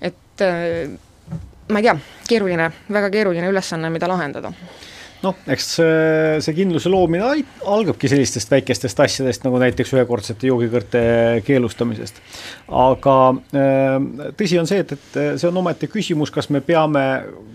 et 0.00 0.44
ma 1.70 1.80
ei 1.80 1.86
tea, 1.86 1.94
keeruline, 2.28 2.70
väga 2.92 3.12
keeruline 3.14 3.52
ülesanne, 3.52 3.92
mida 3.92 4.08
lahendada 4.10 4.52
noh, 5.24 5.38
eks 5.50 5.68
see 6.44 6.54
kindluse 6.56 6.90
loomine 6.92 7.24
algabki 7.70 8.10
sellistest 8.10 8.50
väikestest 8.52 9.00
asjadest, 9.04 9.44
nagu 9.46 9.60
näiteks 9.62 9.94
ühekordsete 9.96 10.50
joogikõrte 10.50 11.04
keelustamisest. 11.46 12.20
aga 12.68 13.16
äh, 13.56 13.96
tõsi 14.38 14.60
on 14.60 14.68
see, 14.70 14.82
et, 14.84 14.94
et 14.96 15.18
see 15.40 15.48
on 15.48 15.62
omaette 15.62 15.88
küsimus, 15.92 16.32
kas 16.34 16.50
me 16.54 16.60
peame 16.64 17.04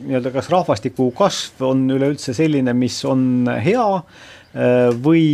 nii-öelda, 0.01 0.33
kas 0.35 0.49
rahvastiku 0.49 1.11
kasv 1.17 1.63
on 1.69 1.85
üleüldse 1.93 2.33
selline, 2.37 2.73
mis 2.77 2.97
on 3.05 3.49
hea 3.61 3.87
äh, 3.99 4.27
või 5.03 5.25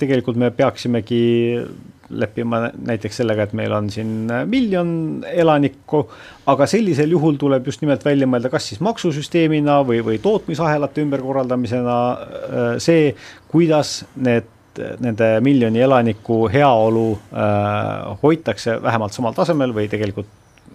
tegelikult 0.00 0.38
me 0.40 0.48
peaksimegi 0.50 1.20
leppima 2.10 2.60
näiteks 2.72 3.20
sellega, 3.20 3.44
et 3.44 3.54
meil 3.56 3.72
on 3.76 3.88
siin 3.92 4.30
miljon 4.48 4.90
elanikku, 5.28 6.02
aga 6.48 6.66
sellisel 6.70 7.12
juhul 7.12 7.36
tuleb 7.40 7.66
just 7.68 7.82
nimelt 7.84 8.04
välja 8.04 8.28
mõelda, 8.30 8.50
kas 8.52 8.70
siis 8.70 8.80
maksusüsteemina 8.84 9.80
või, 9.86 10.00
või 10.04 10.20
tootmisahelate 10.24 11.04
ümberkorraldamisena 11.04 11.98
äh, 11.98 12.70
see, 12.82 13.12
kuidas 13.52 14.00
need 14.16 14.54
nende 15.02 15.26
miljoni 15.42 15.80
elaniku 15.82 16.44
heaolu 16.52 17.08
äh, 17.34 18.18
hoitakse 18.22 18.76
vähemalt 18.82 19.16
samal 19.16 19.34
tasemel 19.34 19.74
või 19.74 19.88
tegelikult 19.90 20.28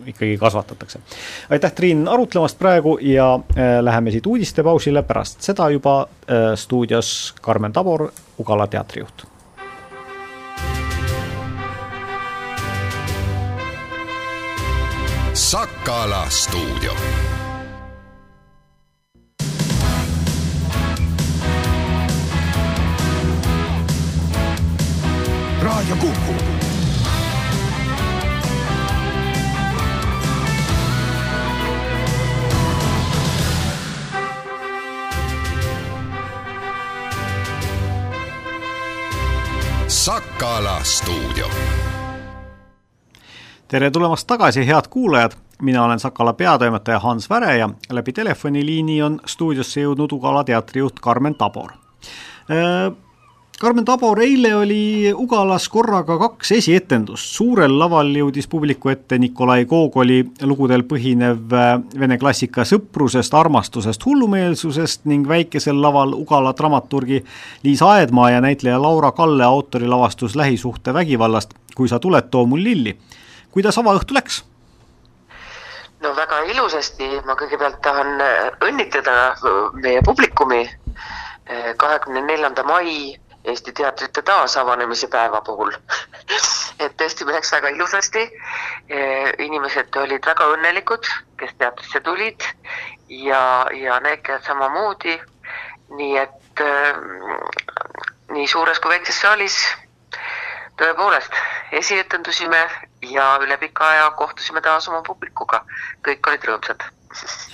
ikkagi 0.06 0.38
kasvatatakse. 0.38 1.00
aitäh, 1.50 1.72
Triin, 1.72 2.08
arutlemast 2.08 2.60
praegu 2.60 2.98
ja 3.02 3.34
äh, 3.36 3.80
läheme 3.82 4.12
siit 4.12 4.26
uudistepausile, 4.26 5.04
pärast 5.04 5.42
seda 5.42 5.70
juba 5.70 6.02
äh, 6.02 6.56
stuudios 6.56 7.36
Karmen 7.42 7.74
Tabor, 7.74 8.12
Ugala 8.40 8.68
teatrijuht 8.68 9.26
Sakala 15.34 16.26
stuudio. 16.30 16.94
raadio 25.64 25.96
Kuku. 25.96 26.53
Sakala 40.04 40.80
stuudio 40.84 41.48
tere 43.68 43.92
tulemast 43.92 44.28
tagasi, 44.28 44.68
head 44.68 44.90
kuulajad, 44.90 45.32
mina 45.62 45.84
olen 45.84 46.00
Sakala 46.00 46.34
peatoimetaja 46.34 47.00
Hans 47.00 47.30
Väre 47.30 47.58
ja 47.58 47.70
läbi 47.92 48.14
telefoniliini 48.14 48.98
on 49.04 49.20
stuudiosse 49.26 49.82
jõudnud 49.82 50.12
Ugala 50.12 50.44
teatrijuht 50.44 51.00
Karmen 51.00 51.36
Tabor. 51.36 51.72
Karmen 53.64 53.86
Tabor, 53.86 54.20
eile 54.20 54.50
oli 54.60 55.14
Ugalas 55.16 55.70
korraga 55.72 56.18
kaks 56.20 56.50
esietendust, 56.52 57.30
suurel 57.38 57.72
laval 57.80 58.10
jõudis 58.12 58.50
publiku 58.52 58.90
ette 58.92 59.16
Nikolai 59.16 59.64
Gogoli 59.64 60.18
lugudel 60.44 60.84
põhinev 60.84 61.56
äh, 61.56 61.70
vene 61.96 62.18
klassika 62.20 62.66
sõprusest, 62.68 63.32
armastusest, 63.40 64.04
hullumeelsusest 64.04 65.08
ning 65.08 65.24
väikesel 65.32 65.80
laval 65.80 66.12
Ugala 66.18 66.52
dramaturgi 66.60 67.22
Liis 67.64 67.86
Aedmaa 67.88 68.34
ja 68.34 68.44
näitleja 68.44 68.82
Laura 68.84 69.14
Kalle 69.16 69.48
autori 69.48 69.88
lavastus 69.88 70.36
lähisuhtevägivallast 70.36 71.56
Kui 71.72 71.88
sa 71.88 72.04
tuled, 72.04 72.28
too 72.28 72.44
mul 72.46 72.68
lilli. 72.68 72.98
Kuidas 73.52 73.80
avaõhtu 73.80 74.20
läks? 74.20 74.44
no 76.04 76.12
väga 76.20 76.44
ilusasti, 76.52 77.14
ma 77.24 77.40
kõigepealt 77.40 77.80
tahan 77.80 78.18
äh, 78.28 78.52
õnnitleda 78.60 79.20
äh, 79.32 79.62
meie 79.80 80.04
publikumi 80.04 80.66
kahekümne 81.78 82.22
neljanda 82.24 82.64
mai 82.64 83.18
Eesti 83.44 83.72
teatrite 83.76 84.22
taasavanemise 84.22 85.08
päeva 85.12 85.42
puhul 85.42 85.74
et 86.86 86.96
tõesti 86.98 87.26
läks 87.28 87.52
väga 87.54 87.70
ilusasti. 87.76 88.24
inimesed 89.46 89.96
olid 90.02 90.26
väga 90.26 90.48
õnnelikud, 90.56 91.08
kes 91.38 91.54
teatrisse 91.58 92.00
tulid 92.00 92.44
ja, 93.10 93.66
ja 93.74 94.00
näitlejad 94.00 94.44
samamoodi. 94.48 95.20
nii 95.98 96.18
et 96.18 96.62
nii 98.34 98.48
suures 98.48 98.80
kui 98.80 98.90
väikses 98.90 99.20
saalis 99.22 99.58
tõepoolest 100.78 101.34
esietendusime 101.72 102.62
ja 103.14 103.28
üle 103.42 103.58
pika 103.58 103.90
aja 103.90 104.12
kohtusime 104.18 104.62
taas 104.62 104.88
oma 104.90 105.02
publikuga, 105.06 105.66
kõik 106.08 106.32
olid 106.32 106.50
rõõmsad 106.50 106.88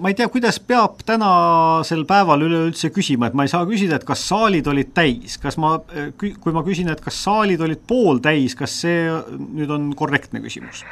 ma 0.00 0.10
ei 0.10 0.16
tea, 0.18 0.28
kuidas 0.32 0.58
peab 0.60 1.00
tänasel 1.08 2.04
päeval 2.08 2.44
üleüldse 2.46 2.90
küsima, 2.94 3.30
et 3.30 3.36
ma 3.38 3.46
ei 3.46 3.52
saa 3.52 3.64
küsida, 3.68 3.96
et 3.96 4.06
kas 4.08 4.26
saalid 4.28 4.68
olid 4.70 4.92
täis, 4.96 5.38
kas 5.40 5.56
ma, 5.60 5.76
äh, 5.96 6.10
kui 6.16 6.54
ma 6.56 6.64
küsin, 6.66 6.90
et 6.92 7.00
kas 7.04 7.22
saalid 7.24 7.62
olid 7.64 7.82
pooltäis, 7.88 8.56
kas 8.58 8.80
see 8.84 9.08
nüüd 9.40 9.72
on 9.72 9.90
korrektne 9.96 10.42
küsimus? 10.44 10.84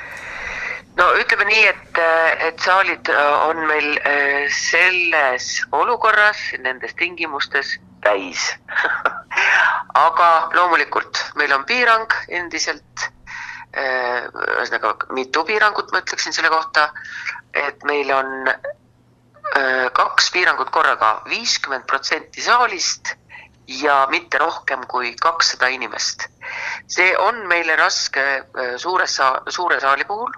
no 0.98 1.10
ütleme 1.20 1.44
nii, 1.46 1.66
et, 1.70 2.00
et 2.48 2.64
saalid 2.64 3.12
on 3.46 3.60
meil 3.68 3.92
selles 4.50 5.52
olukorras, 5.70 6.40
nendes 6.64 6.96
tingimustes 6.98 7.76
täis 8.02 8.48
aga 10.06 10.28
loomulikult 10.54 11.22
meil 11.38 11.52
on 11.56 11.64
piirang 11.68 12.12
endiselt, 12.28 13.06
ühesõnaga 13.78 14.94
mitu 15.16 15.44
piirangut 15.48 15.92
ma 15.92 16.02
ütleksin 16.02 16.34
selle 16.34 16.50
kohta, 16.52 16.88
et 17.54 17.84
meil 17.88 18.10
on 18.14 18.50
kaks 19.94 20.30
piirangut 20.30 20.70
korraga, 20.70 21.22
viiskümmend 21.30 21.86
protsenti 21.88 22.42
saalist 22.42 23.14
ja 23.68 24.06
mitte 24.10 24.38
rohkem 24.38 24.86
kui 24.88 25.14
kakssada 25.20 25.66
inimest. 25.68 26.28
see 26.86 27.16
on 27.18 27.46
meile 27.48 27.76
raske 27.76 28.20
äh, 28.20 28.76
suures 28.76 29.16
saa-, 29.16 29.42
suure 29.48 29.80
saali 29.80 30.04
puhul 30.04 30.32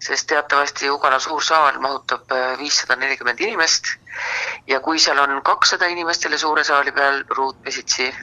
sest 0.00 0.26
teatavasti 0.26 0.90
Ugala 0.90 1.18
suur 1.18 1.42
saal 1.42 1.78
mahutab 1.80 2.32
äh, 2.32 2.58
viissada 2.58 2.96
nelikümmend 2.96 3.40
inimest 3.40 3.96
ja 4.66 4.80
kui 4.80 4.98
seal 4.98 5.18
on 5.18 5.42
kakssada 5.42 5.86
inimest 5.86 6.22
selle 6.22 6.38
suure 6.38 6.64
saali 6.64 6.92
peal 6.92 7.24
ruutmesitsi 7.28 8.14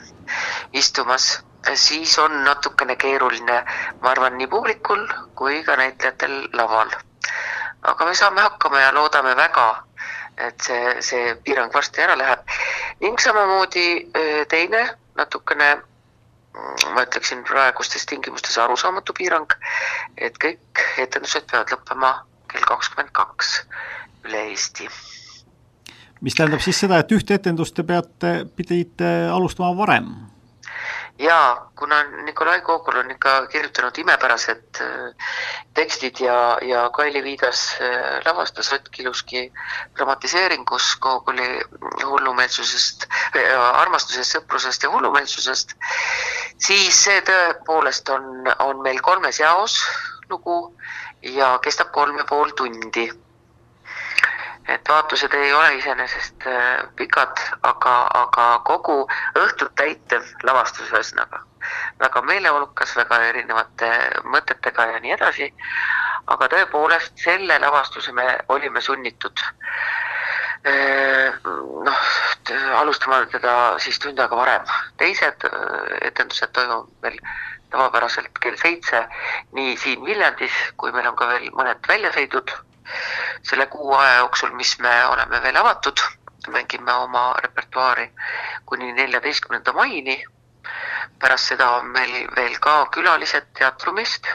istumas, 0.72 1.42
siis 1.74 2.18
on 2.18 2.44
natukene 2.44 2.96
keeruline, 2.96 3.64
ma 4.00 4.10
arvan, 4.10 4.38
nii 4.38 4.46
publikul 4.46 5.06
kui 5.34 5.62
ka 5.64 5.76
näitlejatel 5.76 6.48
laval. 6.52 6.90
aga 7.82 8.04
me 8.04 8.14
saame 8.14 8.40
hakkama 8.40 8.80
ja 8.80 8.94
loodame 8.94 9.36
väga, 9.36 9.87
et 10.46 10.60
see, 10.62 10.94
see 11.02 11.34
piirang 11.44 11.74
varsti 11.74 12.02
ära 12.04 12.16
läheb. 12.18 12.42
ning 13.00 13.20
samamoodi 13.20 13.88
teine 14.48 14.84
natukene 15.18 15.76
ma 16.94 17.04
ütleksin 17.06 17.44
praegustes 17.46 18.06
tingimustes 18.06 18.58
arusaamatu 18.58 19.14
piirang, 19.18 19.52
et 20.16 20.38
kõik 20.42 20.82
etendused 20.98 21.46
peavad 21.50 21.70
lõppema 21.74 22.12
kell 22.50 22.66
kakskümmend 22.66 23.12
kaks 23.14 23.52
üle 24.26 24.44
Eesti. 24.50 24.88
mis 26.20 26.34
tähendab 26.34 26.62
siis 26.64 26.80
seda, 26.80 26.98
et 26.98 27.12
ühte 27.14 27.38
etendust 27.38 27.76
te 27.76 27.84
peate, 27.86 28.32
pidite 28.56 29.12
alustama 29.32 29.76
varem? 29.76 30.10
Jaa, 31.18 31.70
kuna 31.76 32.02
Nikolai 32.02 32.60
Gogol 32.60 33.00
on 33.00 33.10
ikka 33.10 33.46
kirjutanud 33.46 33.98
imepärased 33.98 34.80
äh, 34.80 35.30
tekstid 35.74 36.20
ja, 36.22 36.58
ja 36.62 36.88
Kaili 36.90 37.22
Viidas 37.24 37.62
äh, 37.80 38.20
lavastas 38.24 38.72
Ott 38.72 38.88
Kiluski 38.88 39.52
dramatiseeringus 39.96 40.96
Gogoli 41.00 41.48
hullumeelsusest, 42.04 43.08
armastusest, 43.72 44.36
sõprusest 44.36 44.86
ja 44.86 44.90
hullumeelsusest, 44.94 45.74
siis 46.58 47.04
see 47.04 47.22
tõepoolest 47.26 48.14
on, 48.14 48.46
on 48.64 48.82
meil 48.86 49.00
kolmes 49.02 49.40
jaos 49.40 49.80
lugu 50.30 50.60
ja 51.22 51.56
kestab 51.64 51.90
kolm 51.92 52.18
ja 52.18 52.24
pool 52.28 52.54
tundi 52.56 53.08
et 54.68 54.88
vaatused 54.88 55.34
ei 55.34 55.52
ole 55.52 55.74
iseenesest 55.78 56.46
äh, 56.46 56.82
pikad, 56.96 57.40
aga, 57.62 57.94
aga 58.22 58.46
kogu 58.68 58.98
õhtut 59.40 59.72
täitev 59.80 60.24
lavastus 60.44 60.90
ühesõnaga. 60.92 61.44
väga 62.00 62.22
meeleolukas, 62.22 62.96
väga 62.96 63.18
erinevate 63.28 63.88
mõtetega 64.24 64.86
ja 64.92 65.00
nii 65.00 65.12
edasi. 65.16 65.52
aga 66.26 66.48
tõepoolest 66.52 67.16
selle 67.24 67.58
lavastuse 67.58 68.12
me 68.12 68.26
olime 68.48 68.80
sunnitud 68.80 69.40
äh, 70.68 71.32
noh, 71.88 72.00
alustama 72.76 73.24
teda 73.32 73.78
siis 73.78 73.98
tund 73.98 74.18
aega 74.18 74.36
varem. 74.36 74.64
teised 74.96 75.44
äh, 75.44 75.52
etendused 76.12 76.52
toimuvad 76.52 76.88
meil 77.02 77.20
tavapäraselt 77.70 78.38
kell 78.40 78.56
seitse 78.56 79.06
nii 79.52 79.76
siin 79.76 80.04
Viljandis, 80.04 80.52
kui 80.76 80.92
meil 80.92 81.08
on 81.08 81.16
ka 81.16 81.28
veel 81.28 81.50
mõned 81.56 81.88
väljasõidud 81.88 82.52
selle 83.42 83.66
kuu 83.66 83.92
aja 83.94 84.16
jooksul, 84.22 84.50
mis 84.56 84.78
me 84.78 84.94
oleme 85.06 85.42
veel 85.42 85.56
avatud, 85.56 86.00
mängime 86.48 86.92
oma 86.92 87.32
repertuaari 87.42 88.12
kuni 88.66 88.92
neljateistkümnenda 88.92 89.72
maini. 89.72 90.24
pärast 91.18 91.48
seda 91.50 91.70
on 91.70 91.86
meil 91.86 92.28
veel 92.36 92.58
ka 92.62 92.86
külalised 92.94 93.46
teatrumist 93.58 94.28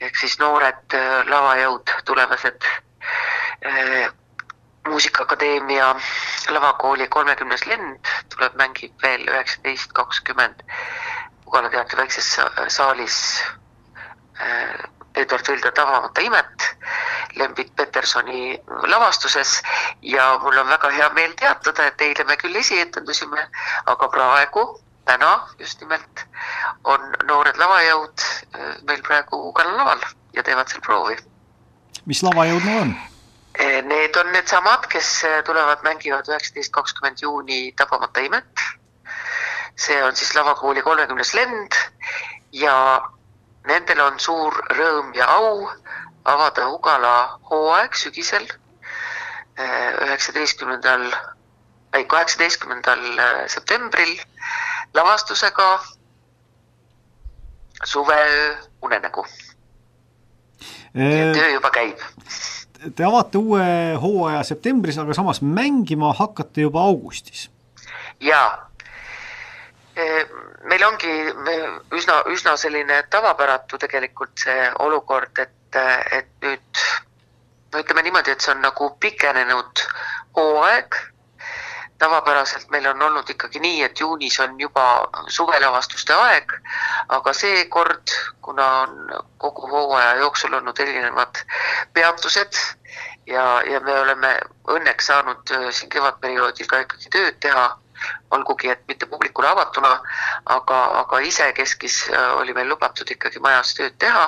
ehk 0.00 0.16
siis 0.16 0.38
noored 0.38 0.96
äh, 0.96 1.22
lavajõud, 1.28 1.92
tulevased 2.04 2.66
äh, 3.66 4.08
muusikaakadeemia 4.88 5.94
lavakooli 6.50 7.08
kolmekümnes 7.08 7.66
lend 7.66 8.10
tuleb, 8.34 8.56
mängib 8.60 8.96
veel 9.02 9.28
üheksateist 9.28 9.92
kakskümmend 9.96 10.64
Ugala 11.46 11.70
teatri 11.70 12.00
väikses 12.00 12.28
saalis 12.74 13.16
äh, 14.40 14.84
Edward 15.14 15.48
Vilde 15.48 15.70
Tabamata 15.72 16.20
imet 16.20 16.76
Lembit 17.36 17.76
Petersoni 17.76 18.60
lavastuses 18.86 19.62
ja 20.02 20.38
mul 20.42 20.58
on 20.58 20.68
väga 20.68 20.90
hea 20.90 21.08
meel 21.14 21.32
teatada, 21.38 21.86
et 21.86 22.00
eile 22.00 22.24
me 22.24 22.36
küll 22.36 22.56
esietendusime, 22.58 23.46
aga 23.86 24.08
praegu, 24.08 24.66
täna 25.04 25.32
just 25.58 25.80
nimelt, 25.82 26.24
on 26.84 27.00
noored 27.28 27.58
lavajõud 27.60 28.26
äh, 28.26 28.76
meil 28.88 29.02
praegu 29.06 29.40
Ugala 29.48 29.76
laval 29.76 30.04
ja 30.34 30.42
teevad 30.42 30.70
seal 30.70 30.84
proovi. 30.84 31.18
mis 32.06 32.22
lavajõud 32.22 32.64
need 32.64 32.80
on? 32.82 32.94
Äh, 33.60 33.80
need 33.86 34.16
on 34.16 34.32
needsamad, 34.32 34.86
kes 34.92 35.10
äh, 35.24 35.42
tulevad, 35.44 35.82
mängivad 35.86 36.30
üheksateist, 36.30 36.72
kakskümmend 36.72 37.22
juuni 37.22 37.72
Tabamata 37.76 38.20
imet. 38.20 38.66
see 39.76 40.02
on 40.04 40.16
siis 40.16 40.34
lavakooli 40.34 40.82
kolmekümnes 40.82 41.34
lend 41.34 41.74
ja 42.52 42.74
nendel 43.68 44.00
on 44.04 44.20
suur 44.20 44.56
rõõm 44.76 45.14
ja 45.16 45.28
au 45.38 45.68
avada 46.24 46.68
Ugala 46.72 47.14
hooaeg 47.50 47.96
sügisel 47.96 48.44
eh, 48.44 49.90
üheksateistkümnendal, 50.06 51.10
ei 51.94 52.04
kaheksateistkümnendal 52.04 53.04
eh, 53.18 53.42
septembril 53.52 54.16
lavastusega 54.94 55.78
Suveöö 57.84 58.54
unenägu. 58.82 59.26
töö 60.94 61.48
juba 61.52 61.70
käib. 61.70 61.98
Te 62.96 63.04
avate 63.04 63.38
uue 63.38 63.64
hooaja 64.00 64.42
septembris, 64.44 64.98
aga 64.98 65.14
samas 65.14 65.42
mängima 65.42 66.12
hakkate 66.16 66.64
juba 66.64 66.80
augustis. 66.80 67.50
jaa 68.20 68.52
eh, 68.54 68.73
meil 69.94 70.84
ongi 70.86 71.12
üsna, 71.94 72.22
üsna 72.32 72.56
selline 72.56 73.02
tavapäratu 73.10 73.78
tegelikult 73.78 74.46
see 74.46 74.70
olukord, 74.82 75.38
et 75.38 75.52
et, 75.74 76.28
nüüd 76.42 76.84
no 77.72 77.80
ütleme 77.82 78.04
niimoodi, 78.06 78.30
et 78.30 78.44
see 78.44 78.52
on 78.54 78.62
nagu 78.62 78.90
pikenenud 79.00 79.82
hooaeg. 80.36 81.00
tavapäraselt 81.98 82.70
meil 82.70 82.86
on 82.90 83.02
olnud 83.02 83.28
ikkagi 83.30 83.60
nii, 83.62 83.82
et 83.86 84.00
juunis 84.00 84.40
on 84.42 84.56
juba 84.60 84.84
suvelavastuste 85.30 86.12
aeg, 86.14 86.52
aga 87.08 87.32
seekord, 87.32 88.10
kuna 88.42 88.66
on 88.80 89.12
kogu 89.38 89.70
hooaja 89.70 90.16
jooksul 90.18 90.54
olnud 90.58 90.80
erinevad 90.82 91.38
peatused 91.92 92.58
ja, 93.26 93.62
ja 93.70 93.80
me 93.80 93.94
oleme 94.00 94.34
õnneks 94.74 95.06
saanud 95.06 95.54
äh, 95.54 95.70
siin 95.70 95.90
kevadperioodil 95.90 96.66
ka 96.66 96.82
ikkagi 96.82 97.14
tööd 97.14 97.38
teha 97.40 97.70
olgugi 98.30 98.70
et 98.70 98.82
mitte 98.88 99.06
publikule 99.06 99.48
avatuna, 99.48 100.00
aga, 100.46 100.80
aga 101.00 101.18
isekeskis 101.18 102.08
äh, 102.10 102.32
oli 102.36 102.54
meil 102.54 102.68
lubatud 102.68 103.10
ikkagi 103.10 103.42
majas 103.44 103.74
tööd 103.74 103.98
teha 103.98 104.26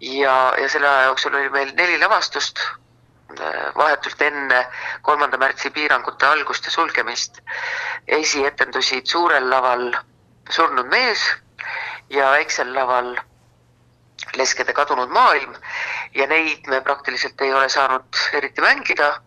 ja, 0.00 0.54
ja 0.60 0.68
selle 0.68 0.88
aja 0.88 1.04
jooksul 1.10 1.34
oli 1.34 1.50
meil 1.50 1.74
neli 1.76 1.98
lavastust 1.98 2.60
äh, 2.60 3.74
vahetult 3.76 4.22
enne 4.22 4.66
kolmanda 5.02 5.38
märtsi 5.38 5.70
piirangute 5.70 6.26
algust 6.26 6.64
ja 6.64 6.70
sulgemist. 6.70 7.40
esietendusid 8.06 9.06
suurel 9.06 9.50
laval 9.50 9.94
Surnud 10.50 10.90
mees 10.92 11.22
ja 12.10 12.30
väiksel 12.30 12.74
laval 12.74 13.14
Leskede 14.36 14.72
kadunud 14.72 15.08
maailm 15.08 15.54
ja 16.14 16.26
neid 16.26 16.66
me 16.66 16.80
praktiliselt 16.80 17.40
ei 17.40 17.52
ole 17.54 17.68
saanud 17.68 18.20
eriti 18.32 18.60
mängida. 18.60 19.20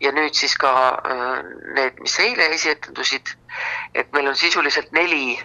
Ja 0.00 0.12
nüüd 0.12 0.34
siis 0.34 0.56
ka 0.56 0.72
äh, 0.98 1.44
need, 1.74 2.00
mis 2.00 2.18
eile 2.24 2.50
esietendusid, 2.56 3.34
et 3.94 4.12
meil 4.12 4.28
on 4.28 4.36
sisuliselt 4.36 4.92
neli 4.92 5.38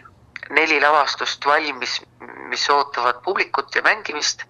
neli 0.49 0.79
lavastust 0.81 1.45
valmis, 1.45 2.01
mis 2.51 2.69
ootavad 2.69 3.21
publikut 3.23 3.75
ja 3.75 3.81
mängimist 3.81 4.43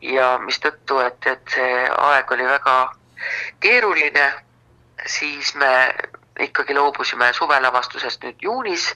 ja 0.00 0.38
mistõttu, 0.42 0.98
et, 1.04 1.26
et 1.26 1.52
see 1.54 1.84
aeg 1.90 2.32
oli 2.32 2.46
väga 2.48 2.76
keeruline, 3.60 4.26
siis 5.06 5.54
me 5.60 5.70
ikkagi 6.40 6.74
loobusime 6.74 7.32
suvelavastusest 7.36 8.24
nüüd 8.24 8.42
juunis, 8.42 8.88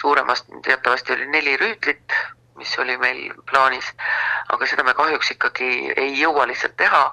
suuremast 0.00 0.48
teatavasti 0.64 1.12
oli 1.12 1.28
neli 1.28 1.56
rüütlit, 1.60 2.16
mis 2.56 2.72
oli 2.78 2.96
meil 2.98 3.34
plaanis, 3.50 3.92
aga 4.48 4.66
seda 4.66 4.84
me 4.86 4.94
kahjuks 4.98 5.34
ikkagi 5.36 5.92
ei 5.96 6.16
jõua 6.18 6.48
lihtsalt 6.48 6.76
teha. 6.80 7.04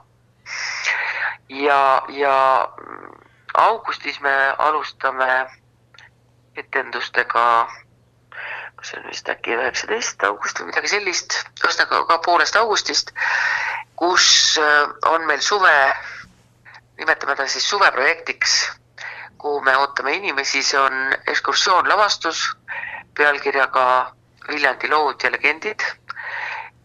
Ja, 1.49 2.01
ja 2.09 2.69
augustis 3.53 4.19
me 4.19 4.55
alustame 4.57 5.47
etendustega. 6.55 7.67
See 8.85 8.99
on 8.99 9.07
vist 9.09 9.29
äkki 9.31 9.55
üheksateist 9.55 10.23
august 10.27 10.59
või 10.61 10.69
midagi 10.69 10.91
sellist, 10.91 11.39
ühesõnaga 11.63 12.03
ka 12.05 12.17
poolest 12.21 12.57
augustist, 12.59 13.09
kus 13.97 14.27
äh, 14.61 14.91
on 15.09 15.25
meil 15.25 15.41
suve, 15.41 15.73
nimetame 16.99 17.33
ta 17.35 17.47
siis 17.49 17.65
suveprojektiks, 17.69 18.53
kuhu 19.41 19.63
me 19.65 19.73
ootame 19.81 20.13
inimesi, 20.19 20.61
see 20.61 20.77
on 20.77 21.15
ekskursioonlavastus 21.33 22.43
pealkirjaga 23.17 23.87
Viljandi 24.45 24.91
lood 24.91 25.23
ja 25.23 25.31
legendid. 25.33 25.81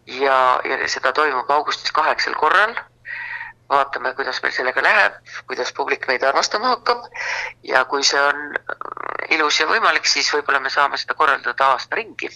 Ja, 0.07 0.39
ja 0.65 0.89
seda 0.89 1.13
toimub 1.13 1.51
augustis 1.53 1.93
kaheksal 1.93 2.35
korral 2.41 2.73
vaatame, 3.71 4.15
kuidas 4.15 4.43
meil 4.43 4.53
sellega 4.53 4.83
läheb, 4.83 5.19
kuidas 5.47 5.73
publik 5.77 6.07
meid 6.11 6.25
armastama 6.27 6.75
hakkab 6.75 7.07
ja 7.63 7.85
kui 7.85 8.03
see 8.07 8.21
on 8.21 8.55
ilus 9.37 9.61
ja 9.61 9.69
võimalik, 9.71 10.09
siis 10.11 10.31
võib-olla 10.35 10.61
me 10.65 10.73
saame 10.75 10.99
seda 10.99 11.15
korraldada 11.19 11.73
aasta 11.75 11.97
ringi. 12.01 12.31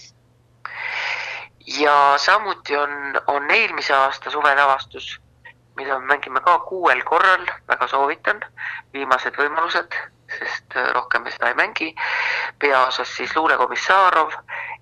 ja 1.78 2.14
samuti 2.20 2.76
on, 2.76 3.20
on 3.26 3.50
eelmise 3.50 3.94
aasta 3.94 4.30
suvelavastus, 4.30 5.18
mida 5.76 5.98
me 5.98 6.14
mängime 6.14 6.40
ka 6.40 6.58
kuuel 6.68 7.02
korral, 7.04 7.46
väga 7.68 7.88
soovitan, 7.88 8.40
viimased 8.92 9.36
võimalused, 9.40 9.96
sest 10.38 10.78
rohkem 10.94 11.24
me 11.24 11.32
seda 11.34 11.50
ei 11.50 11.58
mängi. 11.58 11.94
peaosas 12.58 13.16
siis 13.16 13.36
luulekomissarov, 13.36 14.32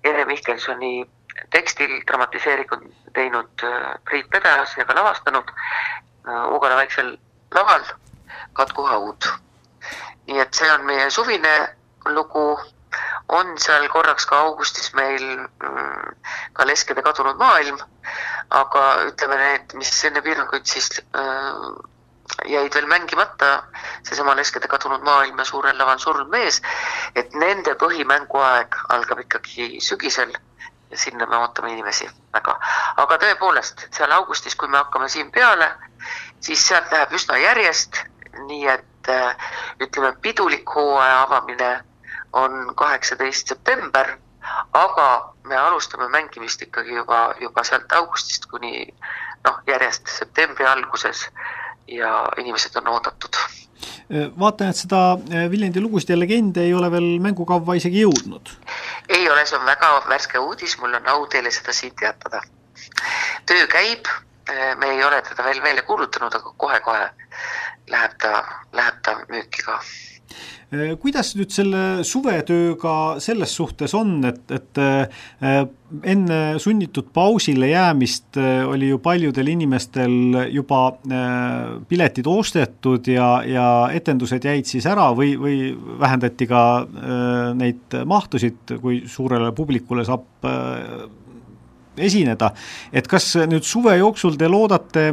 Ene 0.03 0.25
Mihkelsoni 0.25 1.05
tekstil 1.49 2.01
dramatiseeringut 2.07 2.83
teinud 3.13 3.63
äh, 3.63 3.93
Priit 4.05 4.29
Pedas 4.29 4.77
ja 4.77 4.85
ka 4.85 4.95
lavastanud 4.95 5.49
Äh, 5.49 6.12
Ugala 6.25 6.75
väiksel 6.79 7.17
laval 7.55 7.83
Katku 8.53 8.85
haud. 8.87 9.25
nii 10.27 10.39
et 10.39 10.53
see 10.55 10.69
on 10.71 10.85
meie 10.87 11.09
suvine 11.11 11.53
lugu, 12.05 12.43
on 13.27 13.57
seal 13.59 13.87
korraks 13.91 14.25
ka 14.25 14.37
augustis 14.45 14.93
meil 14.93 15.25
mm, 15.41 16.13
ka 16.53 16.67
Leskede 16.67 17.03
kadunud 17.03 17.39
maailm, 17.39 17.81
aga 18.49 18.83
ütleme, 19.09 19.39
need, 19.41 19.75
mis 19.79 19.91
enne 20.07 20.21
piiranguid 20.23 20.69
siis 20.69 20.89
äh, 21.11 21.59
jäid 22.47 22.75
veel 22.75 22.87
mängimata, 22.87 23.51
seesama 24.07 24.35
Leskede 24.39 24.71
kadunud 24.71 25.03
maailm 25.03 25.39
ja 25.39 25.45
Suurel 25.45 25.77
laval 25.77 25.99
surnud 25.99 26.31
mees, 26.31 26.61
et 27.15 27.35
nende 27.35 27.75
põhimänguaeg 27.83 28.79
algab 28.95 29.25
ikkagi 29.25 29.81
sügisel 29.83 30.31
sinna 30.95 31.25
me 31.25 31.37
ootame 31.37 31.71
inimesi 31.73 32.09
väga. 32.33 32.57
aga 32.97 33.17
tõepoolest, 33.25 33.87
seal 33.95 34.11
augustis, 34.11 34.55
kui 34.55 34.67
me 34.67 34.77
hakkame 34.77 35.09
siin 35.09 35.31
peale, 35.31 35.71
siis 36.39 36.67
sealt 36.67 36.91
läheb 36.91 37.13
üsna 37.13 37.37
järjest, 37.37 38.03
nii 38.47 38.67
et 38.67 39.09
äh, 39.09 39.49
ütleme, 39.81 40.13
pidulik 40.21 40.69
hooaja 40.75 41.21
avamine 41.21 41.71
on 42.33 42.73
kaheksateist 42.75 43.47
september, 43.47 44.17
aga 44.73 45.33
me 45.43 45.57
alustame 45.57 46.07
mängimist 46.09 46.61
ikkagi 46.61 46.95
juba, 46.95 47.33
juba 47.41 47.63
sealt 47.63 47.91
augustist 47.91 48.45
kuni 48.51 48.87
noh, 49.45 49.59
järjest 49.67 50.09
septembri 50.17 50.65
alguses 50.65 51.27
ja 51.87 52.13
inimesed 52.37 52.75
on 52.81 52.87
oodatud. 52.95 53.39
vaatan, 54.39 54.69
et 54.69 54.79
seda 54.79 55.01
eh, 55.31 55.49
Viljandi 55.51 55.81
lugusid 55.83 56.13
ja 56.13 56.19
legende 56.19 56.63
ei 56.63 56.73
ole 56.73 56.89
veel 56.91 57.09
mängukavva 57.23 57.75
isegi 57.79 58.03
jõudnud. 58.05 58.53
Ei 59.09 59.29
ole, 59.29 59.45
see 59.45 59.57
on 59.59 59.65
väga 59.65 59.89
värske 60.09 60.39
uudis, 60.39 60.77
mul 60.81 60.93
on 60.93 61.07
au 61.07 61.25
teile 61.27 61.51
seda 61.51 61.73
siin 61.73 61.95
teatada. 61.99 62.41
töö 63.45 63.67
käib, 63.67 64.07
eh, 64.49 64.75
me 64.75 64.89
ei 64.89 65.03
ole 65.03 65.21
teda 65.21 65.43
veel 65.43 65.61
välja 65.63 65.83
kuulutanud, 65.83 66.33
aga 66.35 66.53
kohe-kohe 66.57 67.09
läheb 67.87 68.17
ta, 68.17 68.43
läheb 68.71 69.01
ta 69.03 69.15
müüki 69.29 69.63
ka. 69.63 69.79
Äh, 69.79 70.12
kuidas 71.01 71.33
nüüd 71.37 71.51
selle 71.53 71.81
suvetööga 72.07 73.19
selles 73.21 73.53
suhtes 73.53 73.93
on, 73.97 74.15
et, 74.25 74.41
et 74.53 74.81
äh, 74.81 75.61
enne 76.09 76.39
sunnitud 76.61 77.11
pausile 77.13 77.69
jäämist 77.69 78.39
äh, 78.41 78.63
oli 78.65 78.89
ju 78.89 78.99
paljudel 79.03 79.51
inimestel 79.53 80.15
juba 80.53 80.81
piletid 81.89 82.27
ostetud 82.29 83.07
ja, 83.11 83.27
ja 83.45 83.67
etendused 83.93 84.45
jäid 84.49 84.69
siis 84.69 84.87
ära 84.89 85.11
või, 85.17 85.35
või 85.39 85.57
vähendati 86.01 86.47
ka 86.49 86.63
neid 87.57 87.97
mahtusid, 88.09 88.77
kui 88.81 89.03
suurele 89.09 89.51
publikule 89.55 90.05
saab 90.07 90.47
esineda, 91.97 92.49
et 92.93 93.07
kas 93.09 93.35
nüüd 93.49 93.65
suve 93.67 93.93
jooksul 93.99 94.37
te 94.39 94.49
loodate 94.49 95.05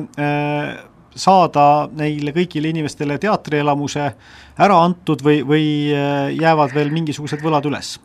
saada 1.17 1.89
neile 1.97 2.33
kõigile 2.35 2.71
inimestele 2.71 3.19
teatrielamuse 3.19 4.05
ära 4.61 4.77
antud 4.85 5.23
või, 5.25 5.41
või 5.47 5.67
äh, 5.95 6.31
jäävad 6.39 6.75
veel 6.75 6.93
mingisugused 6.95 7.43
võlad 7.43 7.67
üles? 7.71 7.99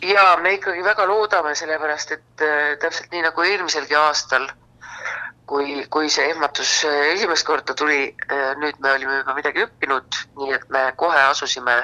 ja 0.00 0.38
me 0.40 0.54
ikkagi 0.56 0.82
väga 0.82 1.04
loodame, 1.06 1.54
sellepärast 1.54 2.16
et 2.16 2.44
äh, 2.44 2.74
täpselt 2.80 3.12
nii 3.12 3.22
nagu 3.26 3.44
eelmiselgi 3.44 3.94
aastal, 4.00 4.48
kui, 5.46 5.84
kui 5.92 6.10
see 6.10 6.30
ehmatus 6.32 6.80
äh, 6.88 7.12
esimest 7.14 7.46
korda 7.46 7.76
tuli, 7.76 8.14
nüüd 8.62 8.80
me 8.80 8.94
olime 8.96 9.20
juba 9.20 9.36
midagi 9.36 9.66
õppinud, 9.66 10.22
nii 10.40 10.54
et 10.56 10.68
me 10.72 10.86
kohe 10.96 11.20
asusime 11.28 11.76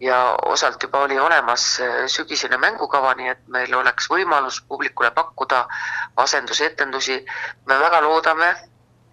ja 0.00 0.36
osalt 0.50 0.82
juba 0.82 1.04
oli 1.06 1.18
olemas 1.18 1.64
sügisene 2.12 2.56
mängukava, 2.60 3.14
nii 3.18 3.32
et 3.32 3.42
meil 3.50 3.74
oleks 3.74 4.06
võimalus 4.10 4.60
publikule 4.68 5.10
pakkuda 5.10 5.66
asendusetendusi. 6.22 7.24
me 7.66 7.78
väga 7.80 8.00
loodame, 8.04 8.54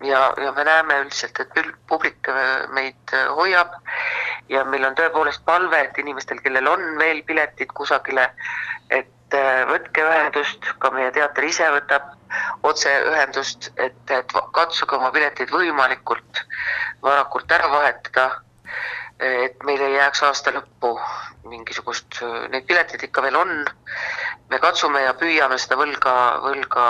ja, 0.03 0.33
ja 0.43 0.51
me 0.51 0.63
näeme 0.63 0.99
üldiselt, 1.03 1.39
et 1.39 1.71
publik 1.87 2.29
äh, 2.29 2.67
meid 2.73 3.13
äh, 3.13 3.27
hoiab 3.35 3.73
ja 4.49 4.63
meil 4.65 4.85
on 4.87 4.97
tõepoolest 4.97 5.43
palve, 5.45 5.79
et 5.85 5.97
inimestel, 6.01 6.41
kellel 6.43 6.67
on 6.69 6.83
veel 6.99 7.21
piletid 7.27 7.73
kusagile, 7.77 8.29
et 8.89 9.37
äh, 9.37 9.63
võtke 9.69 10.05
ühendust, 10.05 10.71
ka 10.81 10.91
meie 10.95 11.11
teater 11.15 11.47
ise 11.47 11.69
võtab 11.77 12.09
otseühendust, 12.67 13.71
et, 13.75 13.99
et 14.09 14.37
katsuge 14.55 14.97
oma 14.97 15.11
piletid 15.11 15.51
võimalikult 15.51 16.45
varakult 17.03 17.51
ära 17.51 17.67
vahetada. 17.71 18.29
et 19.21 19.63
meil 19.63 19.81
ei 19.85 19.93
jääks 19.93 20.23
aasta 20.25 20.49
lõppu 20.51 20.95
mingisugust, 21.45 22.23
neid 22.49 22.65
piletid 22.65 23.03
ikka 23.03 23.21
veel 23.21 23.35
on. 23.37 23.51
me 24.49 24.59
katsume 24.59 25.01
ja 25.03 25.13
püüame 25.13 25.59
seda 25.61 25.77
võlga, 25.77 26.13
võlga 26.41 26.85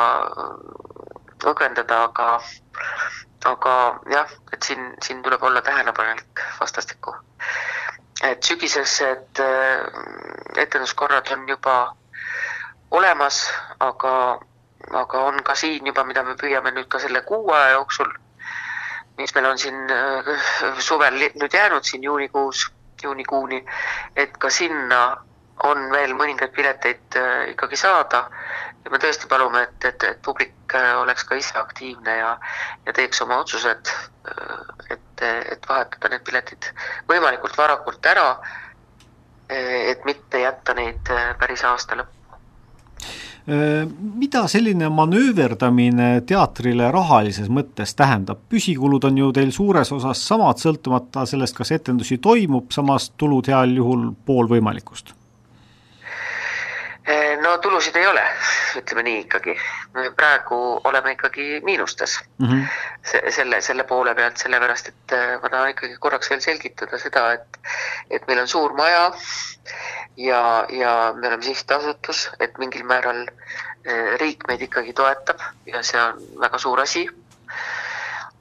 õgvendada, 1.47 2.03
aga, 2.09 2.27
aga 3.45 3.75
jah, 4.11 4.31
et 4.53 4.63
siin, 4.63 4.93
siin 5.03 5.21
tuleb 5.23 5.43
olla 5.43 5.61
tähelepanelik 5.61 6.43
vastastikku. 6.59 7.15
et 8.23 8.43
sügisesed 8.43 9.39
äh, 9.41 9.81
etenduskorrad 10.61 11.31
on 11.33 11.47
juba 11.49 11.95
olemas, 12.91 13.39
aga, 13.79 14.39
aga 14.91 15.21
on 15.29 15.43
ka 15.43 15.55
siin 15.55 15.85
juba, 15.85 16.03
mida 16.03 16.23
me 16.23 16.35
püüame 16.37 16.71
nüüd 16.75 16.87
ka 16.87 16.99
selle 16.99 17.21
kuu 17.25 17.49
aja 17.51 17.71
jooksul, 17.71 18.11
mis 19.17 19.33
meil 19.35 19.49
on 19.49 19.57
siin 19.57 19.89
äh, 19.89 20.31
suvel 20.77 21.17
nüüd 21.17 21.53
jäänud 21.53 21.83
siin 21.83 22.03
juunikuus, 22.03 22.67
juunikuuni, 23.03 23.65
et 24.15 24.37
ka 24.37 24.49
sinna 24.49 25.01
on 25.63 25.89
veel 25.91 26.13
mõningaid 26.17 26.53
pileteid 26.55 27.17
äh, 27.17 27.49
ikkagi 27.53 27.77
saada 27.77 28.27
ja 28.85 28.91
me 28.91 28.99
tõesti 29.01 29.29
palume, 29.29 29.65
et, 29.67 29.89
et, 29.89 30.05
et 30.09 30.21
publik 30.25 30.75
äh, 30.77 30.93
oleks 31.01 31.25
ka 31.27 31.37
ise 31.39 31.57
aktiivne 31.59 32.15
ja, 32.17 32.31
ja 32.85 32.95
teeks 32.97 33.21
oma 33.25 33.41
otsused, 33.43 33.91
äh, 34.31 34.95
et, 34.95 35.25
et 35.55 35.69
vahetada 35.69 36.13
need 36.13 36.25
piletid 36.27 36.71
võimalikult 37.09 37.57
varakult 37.59 38.09
ära, 38.13 38.31
äh, 39.51 39.91
et 39.93 40.07
mitte 40.07 40.41
jätta 40.41 40.75
neid 40.77 41.13
päris 41.39 41.65
aasta 41.67 41.99
lõppu. 41.99 42.17
Mida 43.41 44.43
selline 44.45 44.85
manööverdamine 44.93 46.09
teatrile 46.29 46.91
rahalises 46.93 47.49
mõttes 47.49 47.95
tähendab, 47.97 48.43
püsikulud 48.53 49.07
on 49.09 49.17
ju 49.17 49.31
teil 49.33 49.49
suures 49.55 49.89
osas 49.95 50.21
samad, 50.29 50.61
sõltumata 50.61 51.25
sellest, 51.25 51.57
kas 51.57 51.73
etendusi 51.73 52.19
toimub, 52.21 52.69
samas 52.71 53.09
tulud 53.17 53.49
heal 53.49 53.73
juhul 53.81 54.11
pool 54.29 54.51
võimalikust 54.51 55.15
no 57.51 57.57
tulusid 57.57 57.95
ei 57.99 58.07
ole, 58.07 58.23
ütleme 58.79 59.03
nii 59.03 59.19
ikkagi. 59.25 59.55
praegu 60.15 60.57
oleme 60.83 61.11
ikkagi 61.11 61.61
miinustes 61.63 62.19
mm 62.37 62.47
-hmm. 62.47 62.67
Se 63.11 63.21
selle, 63.31 63.61
selle 63.61 63.83
poole 63.83 64.15
pealt, 64.15 64.37
sellepärast 64.37 64.87
et 64.87 65.13
äh, 65.13 65.41
ma 65.41 65.49
tahan 65.49 65.69
ikkagi 65.69 65.97
korraks 65.99 66.29
veel 66.29 66.41
selgitada 66.41 66.97
seda, 66.97 67.31
et, 67.33 67.57
et 68.09 68.27
meil 68.27 68.39
on 68.39 68.47
suur 68.47 68.73
maja 68.73 69.11
ja, 70.17 70.65
ja 70.69 71.13
me 71.15 71.27
oleme 71.27 71.43
sihtasutus, 71.43 72.29
et 72.39 72.57
mingil 72.57 72.83
määral 72.83 73.25
äh, 73.25 74.19
riik 74.21 74.47
meid 74.47 74.61
ikkagi 74.61 74.93
toetab 74.93 75.39
ja 75.65 75.83
see 75.83 76.01
on 76.01 76.21
väga 76.39 76.57
suur 76.57 76.79
asi. 76.79 77.09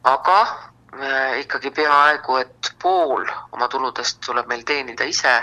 aga 0.05 0.41
äh, 0.41 1.41
ikkagi 1.41 1.71
peaaegu, 1.71 2.37
et 2.37 2.73
pool 2.83 3.27
oma 3.53 3.69
tuludest 3.69 4.21
tuleb 4.27 4.47
meil 4.47 4.63
teenida 4.63 5.05
ise 5.05 5.43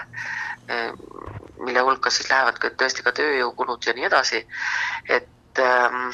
mille 1.68 1.84
hulka 1.86 2.12
siis 2.14 2.30
lähevad 2.32 2.60
ka 2.62 2.72
tõesti 2.82 3.06
ka 3.06 3.14
tööjõukulud 3.20 3.88
ja 3.88 3.94
nii 3.98 4.08
edasi. 4.10 4.44
et, 5.10 5.62
ähm, 5.64 6.10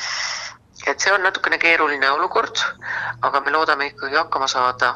et 0.87 0.99
see 0.99 1.13
on 1.13 1.23
natukene 1.23 1.57
keeruline 1.61 2.09
olukord, 2.17 2.61
aga 3.21 3.41
me 3.41 3.53
loodame 3.55 3.91
ikkagi 3.91 4.19
hakkama 4.19 4.47
saada. 4.47 4.95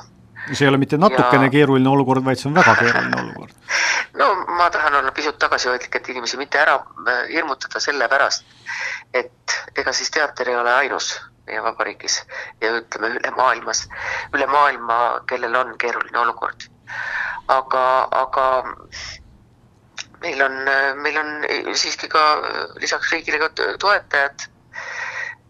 see 0.52 0.66
ei 0.66 0.70
ole 0.70 0.82
mitte 0.82 0.98
natukene 0.98 1.50
ja... 1.50 1.54
keeruline 1.58 1.90
olukord, 1.90 2.26
vaid 2.26 2.42
see 2.42 2.50
on 2.50 2.60
väga 2.60 2.76
keeruline 2.82 3.22
olukord. 3.24 3.56
no 4.20 4.34
ma 4.60 4.70
tahan 4.74 5.00
olla 5.02 5.12
pisut 5.12 5.40
tagasihoidlik, 5.40 5.96
et 5.96 6.10
inimesi 6.10 6.38
mitte 6.38 6.60
ära 6.60 6.76
äh, 6.82 7.24
hirmutada 7.32 7.80
selle 7.84 8.10
pärast, 8.12 8.46
et 9.14 9.58
ega 9.76 9.94
siis 9.94 10.12
teater 10.12 10.50
ei 10.50 10.60
ole 10.60 10.74
ainus 10.74 11.16
meie 11.48 11.64
vabariigis 11.64 12.18
ja 12.62 12.74
ütleme 12.80 13.14
üle 13.16 13.32
maailmas, 13.38 13.86
üle 14.36 14.48
maailma, 14.52 14.98
kellel 15.30 15.56
on 15.56 15.78
keeruline 15.80 16.20
olukord. 16.20 16.68
aga, 17.48 17.84
aga 18.12 18.46
meil 20.22 20.42
on, 20.42 20.56
meil 21.02 21.18
on 21.18 21.34
siiski 21.74 22.10
ka 22.12 22.24
lisaks 22.82 23.12
riigile 23.12 23.40
ka 23.40 23.50
toetajad. 23.80 24.48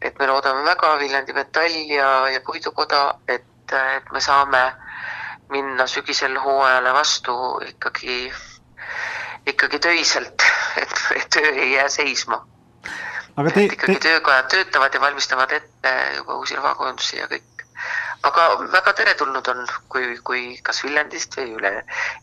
et 0.02 0.20
me 0.20 0.28
loodame 0.28 0.62
väga 0.64 0.98
Viljandi 1.00 1.34
Metall 1.34 1.78
ja, 1.90 2.10
ja 2.30 2.42
Puidukoda, 2.46 3.16
et, 3.28 3.74
et 3.74 4.12
me 4.14 4.22
saame 4.22 4.62
minna 5.50 5.88
sügisel 5.88 6.38
hooajale 6.38 6.94
vastu 6.94 7.34
ikkagi, 7.66 8.32
ikkagi 9.48 9.80
töiselt, 9.80 10.46
et, 10.82 10.96
et 11.16 11.30
töö 11.34 11.50
ei 11.50 11.72
jää 11.74 11.90
seisma. 11.90 12.44
Te, 13.38 13.48
et 13.48 13.58
ikkagi 13.72 13.96
te... 13.96 14.10
töökojad 14.10 14.50
töötavad 14.54 14.94
ja 14.94 15.02
valmistavad 15.02 15.52
ette 15.52 15.94
juba 16.18 16.38
uusi 16.38 16.56
rahakujundusi 16.56 17.18
ja 17.18 17.28
kõik 17.32 17.57
aga 18.28 18.46
väga 18.74 18.94
teretulnud 19.00 19.50
on, 19.54 19.66
kui, 19.94 20.18
kui 20.30 20.44
kas 20.70 20.84
Viljandist 20.86 21.38
või 21.40 21.56
üle 21.60 21.74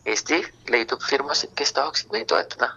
Eesti 0.05 0.41
leidub 0.73 1.03
firmasid, 1.09 1.53
kes 1.59 1.73
tahaksid 1.77 2.11
meid 2.15 2.27
toetada. 2.31 2.71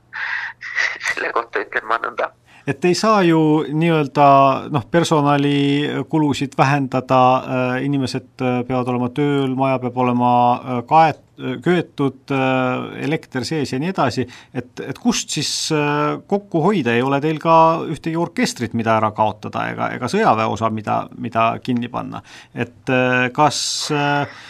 Selle 1.09 1.33
kohta 1.37 1.64
ütlen 1.66 1.89
ma 1.91 2.01
nõnda 2.05 2.33
et 2.69 2.85
ei 2.85 2.97
saa 2.99 3.23
ju 3.25 3.41
nii-öelda 3.73 4.27
noh, 4.75 4.85
personalikulusid 4.91 6.57
vähendada, 6.59 7.21
äh, 7.39 7.79
inimesed 7.87 8.45
äh, 8.45 8.61
peavad 8.69 8.91
olema 8.93 9.09
tööl, 9.14 9.55
maja 9.59 9.81
peab 9.83 9.97
olema 10.05 10.33
kaet-, 10.89 11.25
köetud, 11.62 12.33
elekter 12.99 13.45
sees 13.47 13.71
ja 13.71 13.79
nii 13.79 13.93
edasi, 13.93 14.25
et, 14.51 14.73
et 14.83 14.99
kust 14.99 15.31
siis 15.31 15.53
kokku 16.27 16.64
hoida, 16.64 16.97
ei 16.97 17.05
ole 17.07 17.21
teil 17.23 17.39
ka 17.39 17.55
ühtegi 17.87 18.19
orkestrit, 18.19 18.75
mida 18.75 18.97
ära 18.99 19.12
kaotada, 19.14 19.69
ega, 19.71 19.93
ega 19.95 20.11
sõjaväeosa, 20.11 20.73
mida, 20.75 20.99
mida 21.14 21.53
kinni 21.62 21.87
panna. 21.93 22.25
et 22.59 22.91
kas 23.37 23.61
äh, 23.95 24.41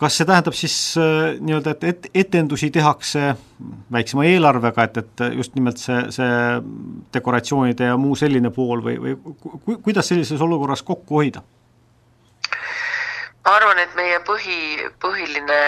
kas 0.00 0.16
see 0.16 0.26
tähendab 0.28 0.56
siis 0.56 0.74
äh, 0.96 1.36
nii-öelda, 1.44 1.74
et, 1.76 1.84
et 1.84 2.06
etendusi 2.24 2.70
tehakse 2.72 3.34
väiksema 3.92 4.24
eelarvega, 4.24 4.86
et, 4.88 5.00
et 5.02 5.24
just 5.36 5.54
nimelt 5.58 5.80
see, 5.80 6.00
see 6.14 6.30
dekoratsioonide 7.14 7.90
ja 7.92 7.98
muu 8.00 8.16
selline 8.16 8.52
pool 8.54 8.84
või, 8.84 8.96
või 9.02 9.16
ku, 9.20 9.76
kuidas 9.84 10.08
sellises 10.08 10.40
olukorras 10.40 10.82
kokku 10.86 11.20
hoida? 11.20 11.44
ma 13.44 13.56
arvan, 13.56 13.78
et 13.82 13.94
meie 13.98 14.20
põhi, 14.24 14.88
põhiline 15.02 15.60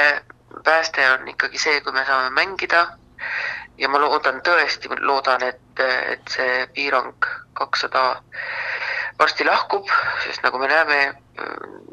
pääste 0.65 1.05
on 1.13 1.29
ikkagi 1.29 1.59
see, 1.59 1.81
kui 1.85 1.93
me 1.93 2.05
saame 2.07 2.31
mängida 2.37 2.85
ja 3.79 3.89
ma 3.89 4.01
loodan, 4.01 4.41
tõesti 4.45 4.91
loodan, 5.01 5.43
et, 5.49 5.85
et 6.13 6.35
see 6.37 6.67
piirang 6.75 7.29
kakssada 7.59 8.23
varsti 9.19 9.45
lahkub, 9.45 9.89
sest 10.25 10.43
nagu 10.43 10.59
me 10.59 10.69
näeme, 10.69 10.99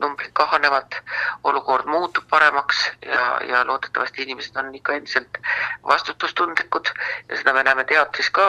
numbrid 0.01 0.32
kahanevad, 0.34 0.95
olukord 1.43 1.86
muutub 1.86 2.24
paremaks 2.30 2.91
ja, 3.05 3.39
ja 3.47 3.61
loodetavasti 3.67 4.24
inimesed 4.24 4.55
on 4.55 4.76
ikka 4.76 4.93
endiselt 4.93 5.38
vastutustundlikud 5.88 6.91
ja 7.30 7.38
seda 7.38 7.53
me 7.53 7.63
näeme 7.63 7.84
teatris 7.84 8.30
ka, 8.36 8.47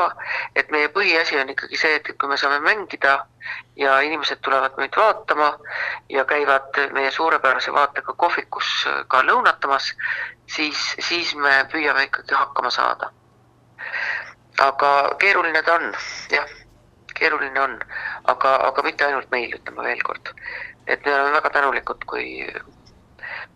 et 0.57 0.71
meie 0.71 0.89
põhiasi 0.89 1.39
on 1.41 1.53
ikkagi 1.55 1.79
see, 1.79 1.95
et 2.01 2.11
kui 2.19 2.29
me 2.29 2.39
saame 2.41 2.61
mängida 2.67 3.17
ja 3.77 4.01
inimesed 4.07 4.43
tulevad 4.43 4.79
meid 4.79 4.97
vaatama 4.97 5.53
ja 6.09 6.25
käivad 6.25 6.81
meie 6.93 7.11
suurepärase 7.11 7.73
vaatega 7.73 8.15
kohvikus 8.17 8.89
ka 9.09 9.23
lõunatamas, 9.27 9.93
siis, 10.47 10.95
siis 10.99 11.35
me 11.35 11.65
püüame 11.73 12.09
ikkagi 12.11 12.35
hakkama 12.35 12.71
saada. 12.71 13.13
aga 14.61 14.89
keeruline 15.19 15.63
ta 15.63 15.75
on, 15.75 15.95
jah 16.31 16.60
keeruline 17.21 17.61
on, 17.61 17.79
aga, 18.33 18.57
aga 18.71 18.85
mitte 18.87 19.07
ainult 19.07 19.31
meil, 19.35 19.55
ütleme 19.61 19.87
veel 19.87 20.05
kord. 20.07 20.35
et 20.87 21.05
me 21.07 21.15
oleme 21.15 21.37
väga 21.37 21.51
tänulikud, 21.55 22.05
kui 22.11 22.27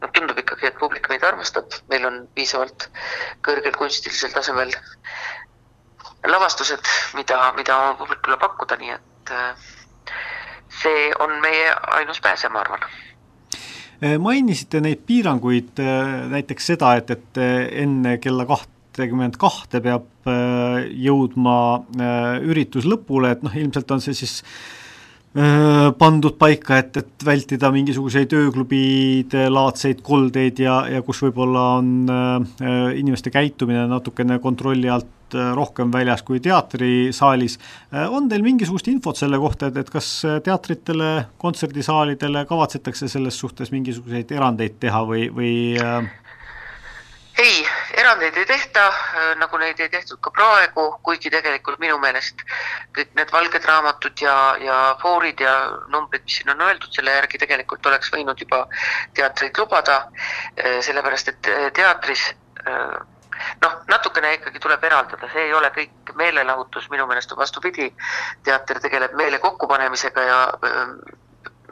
noh, 0.00 0.10
tundub 0.12 0.38
ikkagi, 0.38 0.68
et 0.68 0.78
publik 0.78 1.08
meid 1.10 1.24
armastab, 1.26 1.72
meil 1.90 2.06
on 2.06 2.20
piisavalt 2.36 2.88
kõrgel 3.46 3.74
kunstilisel 3.78 4.34
tasemel 4.34 4.74
lavastused, 6.28 6.92
mida, 7.16 7.40
mida 7.56 7.78
oma 7.78 7.96
publikule 7.98 8.38
pakkuda, 8.40 8.78
nii 8.80 8.92
et 8.94 9.32
äh, 9.34 9.64
see 10.82 11.10
on 11.20 11.36
meie 11.42 11.72
ainus 11.98 12.20
pääse, 12.24 12.48
ma 12.52 12.62
arvan 12.64 12.86
äh, 12.86 14.16
mainisite 14.18 14.80
neid 14.84 15.04
piiranguid, 15.08 15.74
äh, 15.82 16.14
näiteks 16.32 16.72
seda, 16.72 16.94
et, 17.00 17.10
et 17.10 17.42
enne 17.84 18.16
kella 18.22 18.48
kaht 18.48 18.70
kahtekümmend 18.94 19.36
kahte 19.40 19.80
peab 19.82 20.30
äh, 20.30 20.86
jõudma 21.02 21.58
äh, 21.98 22.46
üritus 22.46 22.86
lõpule, 22.86 23.34
et 23.34 23.42
noh, 23.42 23.54
ilmselt 23.54 23.90
on 23.90 24.02
see 24.02 24.14
siis 24.14 24.36
äh, 25.34 25.90
pandud 25.98 26.36
paika, 26.38 26.78
et, 26.78 27.00
et 27.02 27.26
vältida 27.26 27.72
mingisuguseid 27.74 28.32
ööklubide 28.38 29.48
laadseid 29.50 30.04
koldeid 30.06 30.62
ja, 30.62 30.84
ja 30.90 31.02
kus 31.02 31.24
võib-olla 31.26 31.66
on 31.80 31.90
äh, 32.06 32.94
inimeste 33.00 33.34
käitumine 33.34 33.88
natukene 33.90 34.38
kontrolli 34.38 34.90
alt 34.90 35.10
rohkem 35.34 35.90
väljas 35.90 36.20
kui 36.22 36.38
teatrisaalis. 36.38 37.56
on 38.12 38.28
teil 38.30 38.44
mingisugust 38.44 38.86
infot 38.92 39.18
selle 39.18 39.40
kohta, 39.42 39.66
et, 39.72 39.80
et 39.80 39.88
kas 39.90 40.10
teatritele, 40.46 41.08
kontserdisaalidele 41.42 42.44
kavatsetakse 42.46 43.08
selles 43.10 43.40
suhtes 43.42 43.72
mingisuguseid 43.74 44.30
erandeid 44.36 44.76
teha 44.84 45.00
või, 45.08 45.24
või 45.34 45.56
ei, 47.38 47.66
erandeid 47.96 48.36
ei 48.36 48.46
tehta, 48.46 48.86
äh, 48.88 49.30
nagu 49.38 49.58
neid 49.58 49.80
ei 49.80 49.88
tehtud 49.88 50.20
ka 50.22 50.30
praegu, 50.34 50.86
kuigi 51.02 51.32
tegelikult 51.34 51.80
minu 51.82 51.96
meelest 52.02 52.44
kõik 52.96 53.10
need 53.18 53.32
valged 53.34 53.66
raamatud 53.70 54.22
ja, 54.22 54.34
ja 54.62 54.76
foorid 55.02 55.42
ja 55.42 55.54
numbrid, 55.92 56.22
mis 56.26 56.38
siin 56.38 56.52
on 56.54 56.62
öeldud, 56.68 56.92
selle 56.94 57.16
järgi 57.16 57.40
tegelikult 57.42 57.86
oleks 57.90 58.12
võinud 58.14 58.40
juba 58.40 58.64
teatreid 59.18 59.58
lubada, 59.58 59.98
äh, 60.60 60.78
sellepärast 60.86 61.34
et 61.34 61.50
äh, 61.50 61.66
teatris 61.74 62.30
noh, 63.60 63.72
natukene 63.90 64.30
ikkagi 64.38 64.62
tuleb 64.62 64.84
eraldada, 64.88 65.28
see 65.32 65.42
ei 65.48 65.52
ole 65.52 65.68
kõik 65.74 66.14
meelelahutus, 66.16 66.86
minu 66.90 67.04
meelest 67.10 67.34
on 67.34 67.42
vastupidi, 67.42 67.90
teater 68.46 68.80
tegeleb 68.80 69.12
meele 69.18 69.42
kokkupanemisega 69.42 70.24
ja 70.24 70.38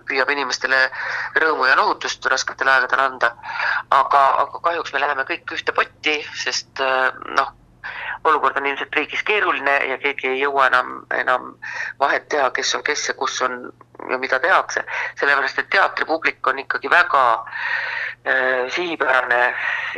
püüab 0.09 0.31
inimestele 0.35 0.83
rõõmu 1.43 1.67
ja 1.69 1.77
lohutust 1.79 2.27
rasketel 2.27 2.69
aegadel 2.69 3.05
anda. 3.07 3.35
aga, 3.91 4.23
aga 4.45 4.61
kahjuks 4.69 4.93
me 4.93 5.01
läheme 5.01 5.27
kõik 5.29 5.57
ühte 5.57 5.73
potti, 5.77 6.21
sest 6.45 6.81
äh, 6.81 7.11
noh, 7.39 7.53
olukord 8.25 8.57
on 8.57 8.67
ilmselt 8.67 8.95
riigis 8.95 9.23
keeruline 9.27 9.75
ja 9.91 9.99
keegi 9.99 10.29
ei 10.29 10.41
jõua 10.41 10.69
enam, 10.71 10.93
enam 11.19 11.55
vahet 12.01 12.29
teha, 12.29 12.51
kes 12.55 12.75
on 12.79 12.85
kes 12.87 13.09
ja 13.09 13.15
kus 13.19 13.41
on 13.43 13.73
ja 14.11 14.19
mida 14.19 14.39
tehakse. 14.39 14.85
sellepärast, 15.21 15.59
et 15.59 15.71
teatripublik 15.71 16.47
on 16.47 16.59
ikkagi 16.59 16.91
väga 16.91 17.23
äh, 17.35 18.71
sihipärane, 18.75 19.55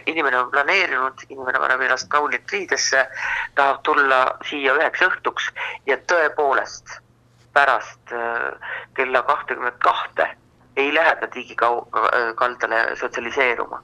inimene 0.06 0.38
on 0.38 0.50
planeerinud, 0.50 1.24
inimene 1.28 1.58
paneb 1.58 1.86
ennast 1.86 2.08
kaunilt 2.08 2.52
riidesse, 2.52 3.06
tahab 3.54 3.82
tulla 3.82 4.20
siia 4.48 4.76
üheks 4.80 5.06
õhtuks 5.08 5.50
ja 5.86 5.96
tõepoolest 6.12 7.00
pärast 7.54 8.12
äh, 8.12 8.72
kella 8.94 9.22
kahtekümmet 9.22 9.78
kahte 9.78 10.28
ei 10.76 10.94
lähe 10.94 11.16
ta 11.16 11.26
digikaldale 11.34 12.96
sotsialiseeruma. 12.96 13.82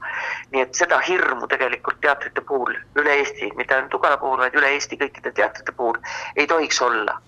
nii 0.51 0.61
et 0.61 0.75
seda 0.75 0.99
hirmu 0.99 1.47
tegelikult 1.47 2.01
teatrite 2.01 2.41
puhul 2.41 2.75
üle 2.99 3.13
Eesti, 3.19 3.51
mitte 3.55 3.75
ainult 3.75 3.91
Tugala 3.91 4.17
puhul, 4.17 4.37
vaid 4.43 4.55
üle 4.59 4.73
Eesti 4.75 4.99
kõikide 4.99 5.31
teatrite 5.31 5.71
puhul 5.71 5.99
ei 6.35 6.47
tohiks 6.47 6.81
olla. 6.81 7.21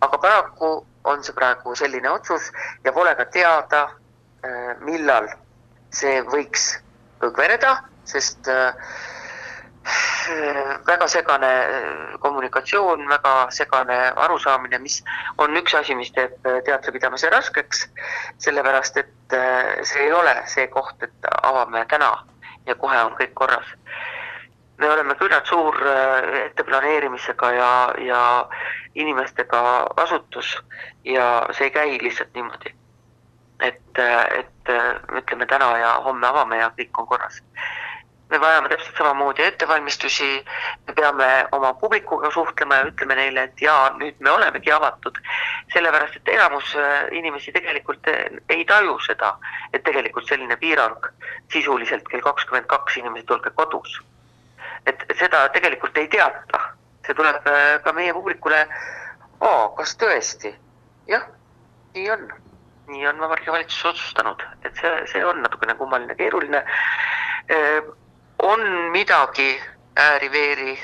aga 0.00 0.18
paraku 0.18 0.86
on 1.04 1.24
see 1.24 1.34
praegu 1.34 1.74
selline 1.74 2.10
otsus 2.10 2.52
ja 2.84 2.92
pole 2.92 3.14
ka 3.14 3.24
teada, 3.24 3.82
äh, 4.44 4.74
millal 4.80 5.28
see 5.90 6.22
võiks 6.22 6.70
kõgveneda, 7.18 7.78
sest 8.04 8.48
äh, 8.48 8.74
väga 10.86 11.08
segane 11.08 11.46
äh, 11.46 12.18
kommunikatsioon, 12.20 13.08
väga 13.08 13.50
segane 13.50 13.96
arusaamine, 14.16 14.78
mis 14.78 15.02
on 15.38 15.56
üks 15.56 15.74
asi, 15.74 15.94
mis 15.94 16.12
teeb 16.12 16.46
äh, 16.46 16.60
teatri 16.66 16.92
pidamise 16.92 17.30
raskeks, 17.30 17.86
sellepärast 18.44 18.96
et 18.96 19.36
äh, 19.36 19.78
see 19.82 20.08
ei 20.08 20.12
ole 20.12 20.34
see 20.46 20.66
koht, 20.72 21.02
et 21.02 21.30
avame 21.42 21.84
täna 21.88 22.12
ja 22.66 22.74
kohe 22.74 23.02
on 23.04 23.16
kõik 23.20 23.34
korras. 23.34 23.74
me 24.78 24.90
oleme 24.90 25.14
küllalt 25.18 25.46
suur 25.46 25.74
etteplaneerimisega 26.44 27.48
ja, 27.52 27.70
ja 27.98 28.20
inimestega 28.94 29.62
asutus 29.96 30.52
ja 31.04 31.48
see 31.50 31.66
ei 31.66 31.70
käi 31.70 31.98
lihtsalt 32.02 32.30
niimoodi. 32.34 32.74
et, 33.60 33.98
et 34.38 34.70
ütleme 35.18 35.46
täna 35.46 35.78
ja 35.78 35.94
homme 36.04 36.26
avame 36.26 36.60
ja 36.60 36.70
kõik 36.78 37.00
on 37.00 37.06
korras 37.06 37.42
me 38.30 38.40
vajame 38.40 38.68
täpselt 38.68 38.96
samamoodi 38.96 39.42
ettevalmistusi, 39.42 40.44
me 40.86 40.94
peame 40.94 41.28
oma 41.52 41.72
publikuga 41.74 42.30
suhtlema 42.30 42.76
ja 42.76 42.88
ütleme 42.90 43.16
neile, 43.16 43.44
et 43.48 43.62
jaa, 43.62 43.90
nüüd 43.96 44.20
me 44.20 44.30
olemegi 44.30 44.72
avatud. 44.72 45.16
sellepärast, 45.72 46.16
et 46.16 46.28
enamus 46.32 46.74
äh, 46.76 47.08
inimesi 47.12 47.52
tegelikult 47.52 48.08
äh, 48.08 48.38
ei 48.48 48.64
taju 48.64 48.98
seda, 49.04 49.34
et 49.72 49.82
tegelikult 49.84 50.28
selline 50.28 50.56
piirang 50.56 51.08
sisuliselt 51.52 52.08
kell 52.08 52.24
kakskümmend 52.24 52.66
kaks 52.66 52.96
inimesed 52.96 53.30
olge 53.30 53.50
kodus. 53.54 54.00
et 54.86 55.04
seda 55.18 55.48
tegelikult 55.48 55.96
ei 55.96 56.08
teata, 56.08 56.60
see 57.06 57.14
tuleb 57.14 57.46
äh, 57.46 57.80
ka 57.84 57.92
meie 57.92 58.12
publikule, 58.12 58.66
kas 59.76 59.96
tõesti? 59.96 60.52
jah, 61.08 61.24
nii 61.94 62.10
on, 62.10 62.28
nii 62.92 63.06
on 63.08 63.20
Vabariigi 63.20 63.52
Valitsus 63.52 63.84
otsustanud, 63.84 64.42
et 64.64 64.76
see, 64.76 64.92
see 65.12 65.24
on 65.24 65.40
natukene 65.42 65.74
kummaline, 65.80 66.14
keeruline 66.18 66.64
on 68.42 68.60
midagi 68.92 69.60
ääri-veeri 69.96 70.78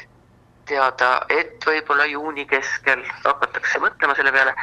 teada, 0.66 1.20
et 1.28 1.64
võib-olla 1.66 2.06
juuni 2.08 2.46
keskel 2.48 3.04
hakatakse 3.24 3.80
mõtlema 3.82 4.16
selle 4.16 4.32
peale, 4.32 4.54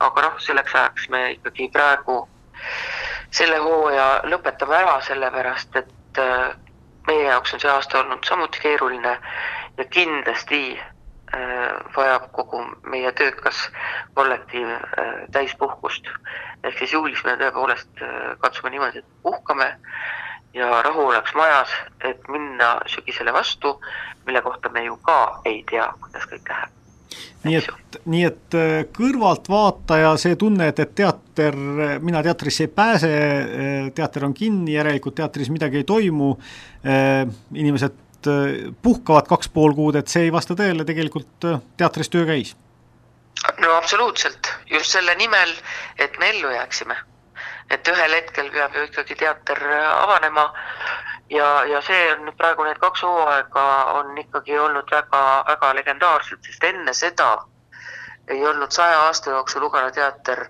aga 0.00 0.26
noh, 0.26 0.38
selleks 0.42 0.74
ajaks 0.74 1.08
me 1.12 1.24
ikkagi 1.36 1.68
praegu 1.72 2.22
selle 3.30 3.58
hooaja 3.62 4.08
lõpetame 4.28 4.78
ära, 4.80 4.96
sellepärast 5.06 5.76
et 5.80 6.20
äh, 6.22 6.54
meie 7.06 7.26
jaoks 7.28 7.54
on 7.54 7.62
see 7.62 7.70
aasta 7.70 8.00
olnud 8.00 8.26
samuti 8.26 8.62
keeruline. 8.62 9.16
Ja 9.78 9.86
kindlasti 9.94 10.62
äh, 10.76 11.68
vajab 11.96 12.30
kogu 12.36 12.64
meie 12.90 13.12
töökas 13.12 13.62
kollektiiv 14.14 14.74
äh, 14.74 15.12
täispuhkust. 15.32 16.10
ehk 16.64 16.78
siis 16.78 16.92
juulis 16.92 17.22
me 17.24 17.38
tõepoolest 17.40 18.02
katsume 18.40 18.70
niimoodi, 18.70 18.98
et 18.98 19.22
puhkame 19.22 19.70
ja 20.54 20.82
rahu 20.82 21.06
oleks 21.08 21.34
majas, 21.34 21.72
et 22.04 22.28
minna 22.28 22.74
sügisele 22.90 23.32
vastu, 23.32 23.76
mille 24.26 24.42
kohta 24.42 24.68
me 24.68 24.84
ju 24.84 24.96
ka 25.02 25.40
ei 25.44 25.62
tea, 25.70 25.86
kuidas 26.02 26.26
kõik 26.30 26.50
läheb. 26.50 26.76
nii 27.44 27.56
et, 27.56 27.98
nii 28.04 28.24
et 28.26 28.56
äh, 28.58 28.74
kõrvaltvaataja 28.96 30.12
see 30.20 30.36
tunne, 30.38 30.70
et, 30.70 30.82
et 30.82 30.94
teater, 30.94 31.56
mina 32.02 32.22
teatrisse 32.22 32.66
ei 32.66 32.72
pääse, 32.74 33.10
äh, 33.10 33.90
teater 33.94 34.26
on 34.28 34.34
kinni, 34.34 34.74
järelikult 34.76 35.18
teatris 35.22 35.50
midagi 35.50 35.80
ei 35.80 35.88
toimu, 35.88 36.34
äh, 36.84 37.26
inimesed 37.54 38.06
puhkavad 38.82 39.24
kaks 39.24 39.48
pool 39.48 39.72
kuud, 39.72 39.96
et 39.96 40.10
see 40.12 40.26
ei 40.26 40.32
vasta 40.32 40.52
tõele, 40.52 40.84
tegelikult 40.84 41.46
teatris 41.80 42.12
töö 42.12 42.26
käis? 42.28 42.52
no 43.64 43.72
absoluutselt, 43.78 44.50
just 44.70 44.92
selle 44.92 45.14
nimel, 45.16 45.54
et 45.98 46.18
me 46.20 46.28
ellu 46.34 46.50
jääksime. 46.52 46.96
Et 47.70 47.88
ühel 47.88 48.14
hetkel 48.18 48.50
peab 48.50 48.74
ju 48.74 48.82
ikkagi 48.88 49.14
teater 49.14 49.62
avanema 49.90 50.48
ja, 51.30 51.64
ja 51.64 51.80
see 51.86 52.12
on 52.12 52.32
praegu 52.36 52.66
need 52.66 52.80
kaks 52.82 53.02
hooaega 53.06 53.66
on 54.00 54.18
ikkagi 54.18 54.58
olnud 54.58 54.90
väga, 54.90 55.22
väga 55.48 55.74
legendaarsed, 55.78 56.42
sest 56.46 56.64
enne 56.64 56.94
seda 56.94 57.30
ei 58.30 58.46
olnud 58.46 58.70
saja 58.70 59.00
aasta 59.06 59.30
jooksul 59.30 59.62
Lugala 59.62 59.90
teater 59.90 60.46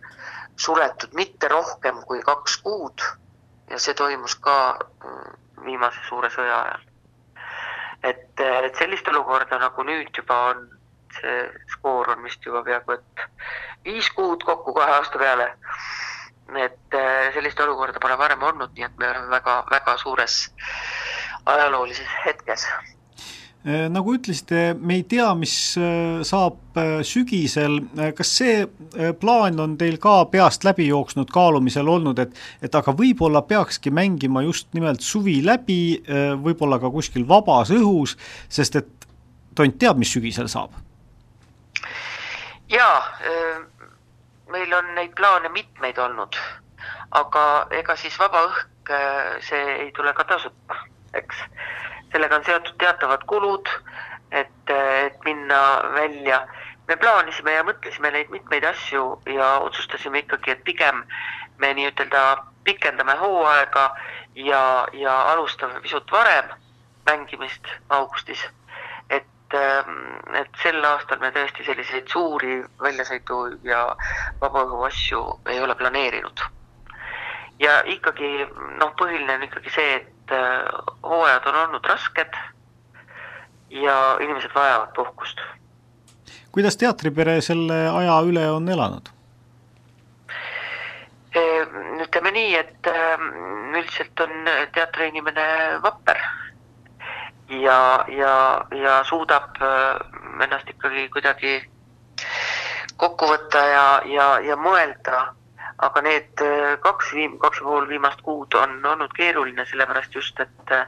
suletud 0.57 1.15
mitte 1.15 1.49
rohkem 1.49 2.03
kui 2.07 2.23
kaks 2.23 2.57
kuud 2.65 3.05
ja 3.71 3.79
see 3.79 3.95
toimus 3.95 4.35
ka 4.45 4.57
mm, 5.05 5.65
viimase 5.65 6.03
suure 6.09 6.31
sõja 6.33 6.59
ajal. 6.65 6.85
et, 8.03 8.41
et 8.41 8.77
sellist 8.77 9.09
olukorda 9.09 9.59
nagu 9.61 9.85
nüüd 9.85 10.13
juba 10.17 10.41
on, 10.53 10.67
see 11.21 11.39
skoor 11.77 12.13
on 12.17 12.23
vist 12.25 12.45
juba 12.47 12.63
peaaegu 12.65 12.97
et 12.97 13.25
viis 13.85 14.11
kuud 14.17 14.45
kokku 14.45 14.75
kahe 14.77 14.99
aasta 14.99 15.19
peale 15.19 15.51
et 16.57 16.95
äh, 16.95 17.33
sellist 17.35 17.61
olukorda 17.61 18.01
pole 18.03 18.17
varem 18.19 18.43
olnud, 18.43 18.73
nii 18.77 18.87
et 18.87 18.97
me 18.99 19.11
oleme 19.11 19.31
väga, 19.31 19.61
väga 19.71 19.97
suures 20.01 20.39
ajaloolises 21.51 22.11
hetkes 22.25 22.67
äh, 22.67 23.87
nagu 23.93 24.15
ütlesite, 24.17 24.75
me 24.79 24.99
ei 25.01 25.05
tea, 25.09 25.29
mis 25.39 25.55
äh, 25.79 26.21
saab 26.27 26.81
sügisel, 27.07 27.81
kas 28.17 28.35
see 28.41 28.65
plaan 29.21 29.61
on 29.61 29.77
teil 29.81 29.99
ka 30.03 30.25
peast 30.33 30.65
läbi 30.65 30.89
jooksnud, 30.89 31.31
kaalumisel 31.33 31.89
olnud, 31.89 32.23
et 32.23 32.37
et 32.63 32.75
aga 32.75 32.95
võib-olla 32.97 33.43
peakski 33.47 33.93
mängima 33.95 34.45
just 34.47 34.71
nimelt 34.77 35.05
suvi 35.05 35.41
läbi, 35.45 36.01
võib-olla 36.45 36.81
ka 36.81 36.93
kuskil 36.95 37.27
vabas 37.29 37.73
õhus, 37.75 38.17
sest 38.49 38.81
et 38.81 39.11
tont 39.55 39.77
teab, 39.79 39.99
mis 40.01 40.13
sügisel 40.15 40.49
saab? 40.49 40.79
jaa, 42.71 42.99
meil 44.51 44.75
on 44.75 44.95
neid 44.95 45.15
plaane 45.19 45.49
mitmeid 45.55 45.99
olnud, 45.99 46.37
aga 47.21 47.45
ega 47.77 47.97
siis 47.97 48.19
vaba 48.19 48.45
õhk, 48.49 48.93
äh, 48.95 49.37
see 49.47 49.77
ei 49.85 49.91
tule 49.97 50.13
ka 50.15 50.25
tasuta, 50.25 50.79
eks. 51.15 51.45
sellega 52.13 52.37
on 52.37 52.45
seotud 52.45 52.77
teatavad 52.79 53.25
kulud, 53.31 53.69
et, 54.31 54.71
äh, 54.71 55.07
et 55.07 55.25
minna 55.25 55.61
välja. 55.95 56.47
me 56.89 56.97
plaanisime 56.97 57.53
ja 57.55 57.63
mõtlesime 57.63 58.11
neid 58.11 58.31
mitmeid 58.35 58.65
asju 58.67 59.21
ja 59.31 59.59
otsustasime 59.63 60.25
ikkagi, 60.25 60.51
et 60.51 60.65
pigem 60.65 61.05
me 61.63 61.71
nii-ütelda 61.75 62.23
pikendame 62.65 63.15
hooaega 63.21 63.85
ja, 64.35 64.87
ja 64.93 65.15
alustame 65.33 65.81
pisut 65.81 66.11
varem 66.13 66.51
mängimist 67.07 67.71
augustis 67.89 68.43
et, 69.11 69.27
ähm, 69.55 69.99
et 70.41 70.63
sel 70.63 70.85
aastal 70.85 71.21
me 71.23 71.31
tõesti 71.35 71.65
selliseid 71.67 72.09
suuri 72.13 72.61
väljasõidu 72.83 73.41
ja 73.67 73.85
vabaõhu 74.41 74.83
asju 74.89 75.23
ei 75.51 75.61
ole 75.61 75.75
planeerinud. 75.75 76.41
ja 77.61 77.83
ikkagi 77.85 78.31
noh, 78.81 78.93
põhiline 78.97 79.37
on 79.37 79.47
ikkagi 79.49 79.71
see, 79.75 79.95
et 80.01 80.35
äh, 80.35 80.67
hooajad 81.03 81.47
on 81.47 81.61
olnud 81.65 81.87
rasked 81.87 82.37
ja 83.71 83.97
inimesed 84.21 84.55
vajavad 84.55 84.93
puhkust. 84.97 85.41
kuidas 86.53 86.77
teatripere 86.77 87.41
selle 87.41 87.89
aja 87.89 88.21
üle 88.27 88.51
on 88.51 88.69
elanud? 88.69 89.11
ütleme 92.01 92.31
nii, 92.35 92.55
et 92.59 92.87
ähm, 92.91 93.29
üldiselt 93.75 94.21
on 94.21 94.49
teatriinimene 94.75 95.45
vapper 95.83 96.19
ja, 97.51 98.05
ja, 98.09 98.67
ja 98.71 99.05
suudab 99.05 99.57
äh, 99.63 100.43
ennast 100.45 100.69
ikkagi 100.71 101.09
kuidagi 101.09 101.55
kokku 102.97 103.29
võtta 103.31 103.63
ja, 103.67 103.85
ja, 104.07 104.27
ja 104.45 104.57
mõelda. 104.57 105.35
aga 105.81 106.03
need 106.05 106.43
äh, 106.45 106.77
kaks 106.85 107.15
viim-, 107.17 107.39
kaks 107.41 107.63
ja 107.63 107.65
pool 107.65 107.87
viimast 107.89 108.21
kuud 108.23 108.55
on 108.55 108.85
olnud 108.85 109.13
keeruline, 109.17 109.65
sellepärast 109.65 110.15
just, 110.15 110.41
et 110.41 110.73
äh, 110.77 110.87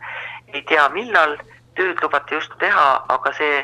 ei 0.52 0.62
tea, 0.68 0.88
millal 0.92 1.38
tööd 1.76 2.02
lubati 2.02 2.36
just 2.36 2.52
teha, 2.60 3.04
aga 3.08 3.32
see 3.32 3.62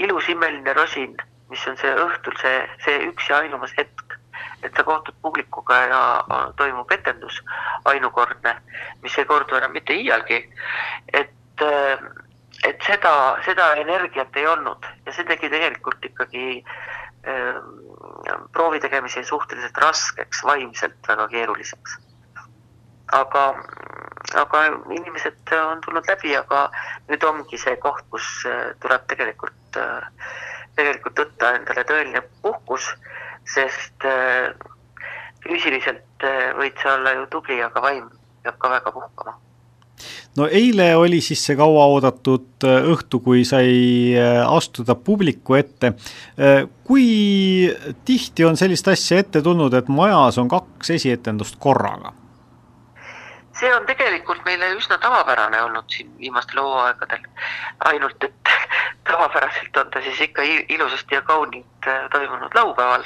ilus 0.00 0.30
imeline 0.32 0.72
rosin, 0.72 1.12
mis 1.52 1.66
on 1.68 1.76
see 1.76 1.92
õhtul 2.06 2.38
see, 2.40 2.64
see 2.86 3.04
üks 3.10 3.28
ja 3.28 3.42
ainumas 3.44 3.74
hetk, 3.76 4.16
et 4.64 4.72
sa 4.72 4.86
kohtud 4.88 5.14
publikuga 5.20 5.82
ja 5.90 6.00
toimub 6.56 6.90
etendus 6.96 7.42
ainukordne, 7.84 8.56
mis 9.02 9.18
ei 9.18 9.28
kordu 9.28 9.60
enam 9.60 9.76
mitte 9.76 9.92
iialgi. 9.92 10.40
et 11.12 11.66
et 12.66 12.86
seda, 12.86 13.12
seda 13.46 13.72
energiat 13.80 14.36
ei 14.38 14.46
olnud 14.46 14.86
ja 15.06 15.14
see 15.14 15.26
tegi 15.26 15.50
tegelikult 15.50 16.04
ikkagi 16.06 16.46
äh, 16.62 17.58
proovi 18.54 18.80
tegemise 18.82 19.24
suhteliselt 19.26 19.78
raskeks, 19.82 20.42
vaimselt 20.46 21.08
väga 21.08 21.28
keeruliseks. 21.34 21.98
aga, 23.12 23.42
aga 24.40 24.60
inimesed 24.98 25.52
on 25.58 25.82
tulnud 25.84 26.06
läbi, 26.08 26.36
aga 26.36 26.64
nüüd 27.10 27.26
ongi 27.28 27.58
see 27.60 27.76
koht, 27.82 28.04
kus 28.14 28.28
äh, 28.48 28.70
tuleb 28.80 29.06
tegelikult 29.10 29.80
äh,, 29.82 30.08
tegelikult 30.78 31.24
võtta 31.24 31.54
endale 31.58 31.84
tõeline 31.84 32.22
puhkus, 32.42 32.88
sest 33.54 34.06
äh, 34.08 34.54
füüsiliselt 35.42 36.28
võid 36.56 36.78
sa 36.78 36.94
olla 36.94 37.16
ju 37.18 37.26
tubli, 37.34 37.58
aga 37.62 37.82
vaim 37.82 38.06
peab 38.42 38.58
ka 38.62 38.70
väga 38.78 38.92
puhkama 38.94 39.34
no 40.36 40.48
eile 40.50 40.96
oli 40.96 41.20
siis 41.20 41.44
see 41.46 41.56
kauaoodatud 41.56 42.64
äh, 42.64 42.88
õhtu, 42.94 43.20
kui 43.24 43.44
sai 43.48 43.68
äh, 44.16 44.40
astuda 44.46 44.94
publiku 44.94 45.58
ette. 45.58 45.92
Äh, 46.38 46.64
kui 46.84 47.68
tihti 48.04 48.44
on 48.48 48.56
sellist 48.56 48.88
asja 48.88 49.20
ette 49.22 49.42
tulnud, 49.42 49.74
et 49.74 49.88
majas 49.92 50.40
on 50.42 50.50
kaks 50.52 50.96
esietendust 50.98 51.60
korraga? 51.60 52.16
see 53.62 53.68
on 53.70 53.84
tegelikult 53.86 54.40
meile 54.42 54.72
üsna 54.74 54.96
tavapärane 54.98 55.60
olnud 55.62 55.84
siin 55.92 56.08
viimastel 56.18 56.58
hooaegadel, 56.64 57.20
ainult 57.84 58.24
et 58.26 58.52
tavapäraselt 59.10 59.76
on 59.76 59.90
ta 59.92 60.00
siis 60.02 60.20
ikka 60.24 60.42
ilusasti 60.42 61.14
ja 61.14 61.22
kaunilt 61.22 61.86
toimunud 62.10 62.56
laupäeval, 62.58 63.04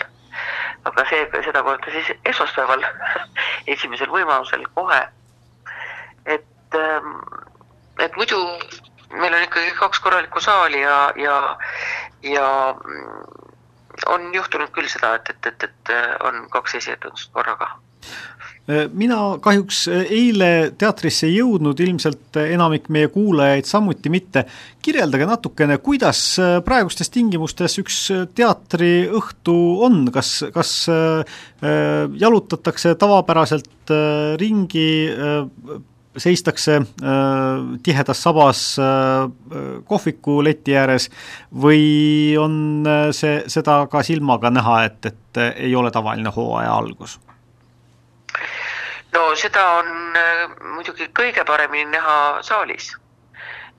aga 0.89 1.05
see, 1.11 1.27
sedakorda 1.45 1.93
siis 1.93 2.09
esmaspäeval 2.33 2.87
esimesel 3.75 4.09
võimalusel 4.15 4.65
kohe. 4.79 5.03
et 6.25 6.47
et, 6.77 6.83
ähm, 6.83 7.17
et 7.99 8.17
muidu 8.17 8.39
meil 9.17 9.35
on 9.35 9.43
ikkagi 9.47 9.73
kaks 9.79 10.01
korralikku 10.05 10.41
saali 10.41 10.81
ja, 10.81 11.13
ja, 11.17 11.57
ja 12.23 12.49
mm, 12.75 13.25
on 14.13 14.31
juhtunud 14.35 14.71
küll 14.75 14.89
seda, 14.93 15.15
et, 15.17 15.31
et, 15.31 15.47
et, 15.53 15.69
et 15.71 15.95
on 16.27 16.47
kaks 16.53 16.79
esietendust 16.83 17.33
korraga 17.33 17.77
mina 18.99 19.17
kahjuks 19.43 19.85
eile 19.89 20.73
teatrisse 20.79 21.29
ei 21.29 21.37
jõudnud, 21.37 21.79
ilmselt 21.83 22.39
enamik 22.41 22.89
meie 22.91 23.09
kuulajaid 23.15 23.69
samuti 23.69 24.11
mitte. 24.11 24.43
kirjeldage 24.83 25.27
natukene, 25.27 25.79
kuidas 25.79 26.21
praegustes 26.67 27.11
tingimustes 27.15 27.79
üks 27.83 28.01
teatriõhtu 28.35 29.57
on, 29.87 30.05
kas, 30.15 30.45
kas 30.55 30.73
äh, 30.91 31.39
jalutatakse 32.19 32.95
tavapäraselt 32.99 33.95
äh, 33.95 34.35
ringi 34.39 34.91
äh, 35.15 35.79
seistakse 36.17 36.77
äh, 36.77 36.85
tihedas 37.83 38.23
sabas 38.23 38.79
äh, 38.79 38.85
kohviku 39.85 40.39
leti 40.45 40.77
ääres 40.77 41.11
või 41.63 42.37
on 42.41 42.87
äh, 42.87 43.09
see, 43.17 43.43
seda 43.53 43.83
ka 43.93 44.03
silmaga 44.07 44.51
näha, 44.51 44.83
et, 44.89 45.11
et 45.13 45.43
ei 45.55 45.75
ole 45.77 45.91
tavaline 45.91 46.33
hooaja 46.37 46.77
algus? 46.77 47.19
no 49.17 49.27
seda 49.39 49.65
on 49.81 49.91
muidugi 50.77 51.11
kõige 51.17 51.45
paremini 51.49 51.91
näha 51.91 52.43
saalis. 52.45 52.95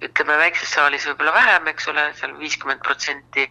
ütleme 0.02 0.38
väikses 0.38 0.70
saalis 0.74 1.08
võib-olla 1.10 1.34
vähem, 1.34 1.68
eks 1.74 1.88
ole, 1.90 2.06
seal 2.20 2.38
viiskümmend 2.40 2.82
protsenti, 2.86 3.50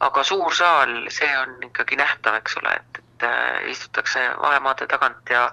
aga 0.00 0.24
suur 0.24 0.54
saal, 0.54 0.98
see 1.08 1.32
on 1.40 1.56
ikkagi 1.70 1.96
nähtav, 1.96 2.36
eks 2.40 2.56
ole, 2.60 2.74
et, 2.76 3.05
et 3.16 3.22
äh, 3.22 3.70
istutakse 3.70 4.20
vahemaade 4.42 4.86
tagant 4.86 5.30
ja, 5.30 5.50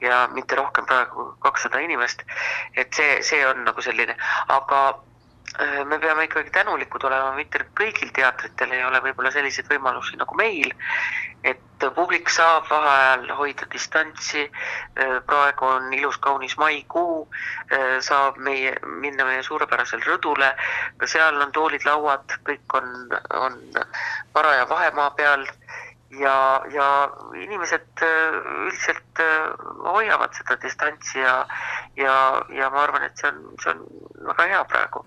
ja 0.00 0.28
mitte 0.32 0.56
rohkem 0.56 0.86
praegu 0.86 1.34
kakssada 1.40 1.78
inimest. 1.80 2.22
et 2.76 2.92
see, 2.94 3.22
see 3.22 3.46
on 3.46 3.64
nagu 3.64 3.82
selline, 3.82 4.16
aga 4.48 4.80
äh, 5.60 5.84
me 5.84 5.98
peame 5.98 6.28
ikkagi 6.28 6.50
tänulikud 6.50 7.04
olema, 7.04 7.32
mitte 7.36 7.64
kõigil 7.78 8.12
teatritel 8.12 8.72
ei 8.72 8.84
ole 8.84 9.00
võib-olla 9.00 9.32
selliseid 9.32 9.70
võimalusi 9.70 10.20
nagu 10.20 10.36
meil, 10.36 10.72
et 11.44 11.86
publik 11.94 12.28
saab 12.28 12.68
vaheajal 12.68 13.30
hoida 13.38 13.68
distantsi, 13.72 14.44
äh, 14.44 15.16
praegu 15.26 15.64
on 15.64 15.92
ilus 15.94 16.18
kaunis 16.18 16.58
maikuu, 16.60 17.28
saab 18.04 18.36
meie, 18.40 18.74
minna 18.84 19.24
meie 19.24 19.42
suurepärasele 19.46 20.04
rõdule, 20.04 20.52
ka 20.98 21.08
seal 21.08 21.40
on 21.40 21.52
toolid-lauad, 21.52 22.40
kõik 22.44 22.76
on, 22.80 22.94
on 23.36 23.60
paraja 24.32 24.68
vahemaa 24.68 25.10
peal 25.16 25.46
ja, 26.10 26.62
ja 26.72 26.88
inimesed 27.36 28.04
üldiselt 28.04 29.22
hoiavad 29.84 30.34
seda 30.38 30.56
distantsi 30.62 31.20
ja, 31.20 31.36
ja, 31.96 32.16
ja 32.54 32.70
ma 32.72 32.86
arvan, 32.86 33.04
et 33.04 33.20
see 33.20 33.28
on, 33.28 33.44
see 33.62 33.74
on 33.74 33.86
väga 34.30 34.48
hea 34.54 34.64
praegu 34.72 35.04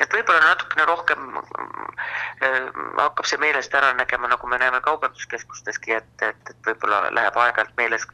et 0.00 0.14
võib-olla 0.14 0.40
natukene 0.44 0.86
rohkem 0.88 1.36
äh, 1.36 2.68
hakkab 2.98 3.28
see 3.28 3.40
meelest 3.42 3.74
ära 3.76 3.92
nägema, 3.98 4.30
nagu 4.30 4.48
me 4.48 4.58
näeme 4.60 4.80
kaubanduskeskusteski, 4.84 5.96
et, 5.98 6.24
et, 6.24 6.52
et 6.52 6.68
võib-olla 6.70 7.02
läheb 7.16 7.36
aeg-ajalt 7.36 7.76
meeles, 7.80 8.06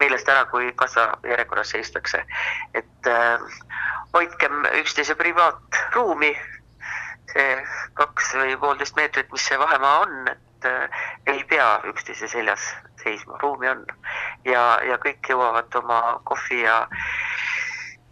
meelest 0.00 0.28
ära, 0.30 0.46
kui 0.52 0.72
kassajärjekorras 0.80 1.74
seistakse. 1.74 2.24
et 2.74 3.10
äh, 3.10 3.60
hoidkem 4.14 4.64
üksteise 4.80 5.16
privaatruumi, 5.20 6.32
see 7.32 7.50
kaks 7.98 8.34
või 8.38 8.56
poolteist 8.62 8.96
meetrit, 8.96 9.32
mis 9.32 9.46
see 9.48 9.58
vahemaa 9.58 10.00
on, 10.06 10.28
et 10.30 10.40
äh, 10.68 11.04
ei 11.26 11.44
pea 11.48 11.80
üksteise 11.90 12.28
seljas 12.28 12.66
seisma, 13.02 13.38
ruumi 13.42 13.68
on. 13.68 13.84
ja, 14.44 14.64
ja 14.88 14.98
kõik 15.02 15.28
jõuavad 15.28 15.74
oma 15.80 16.00
kohvi 16.24 16.62
ja 16.62 16.84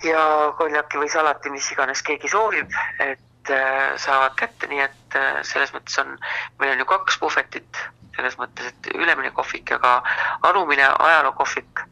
ja 0.05 0.22
konjaki 0.59 0.98
või 0.98 1.11
salati, 1.11 1.50
mis 1.50 1.70
iganes 1.72 2.03
keegi 2.03 2.28
soovib, 2.28 2.70
et 3.00 3.50
äh, 3.50 3.94
saavad 3.96 4.34
kätte, 4.38 4.66
nii 4.70 4.82
et 4.84 5.16
äh, 5.18 5.40
selles 5.46 5.72
mõttes 5.74 5.98
on, 6.03 6.16
meil 6.61 6.74
on 6.74 6.82
ju 6.82 6.88
kaks 6.90 7.18
puhvetit, 7.22 7.82
selles 8.16 8.36
mõttes, 8.40 8.72
et 8.72 8.90
ülemine 8.94 9.30
kohvik 9.30 9.70
ja 9.70 9.78
ka 9.82 9.94
alumine 10.48 10.88
ajalookohvik, 10.90 11.84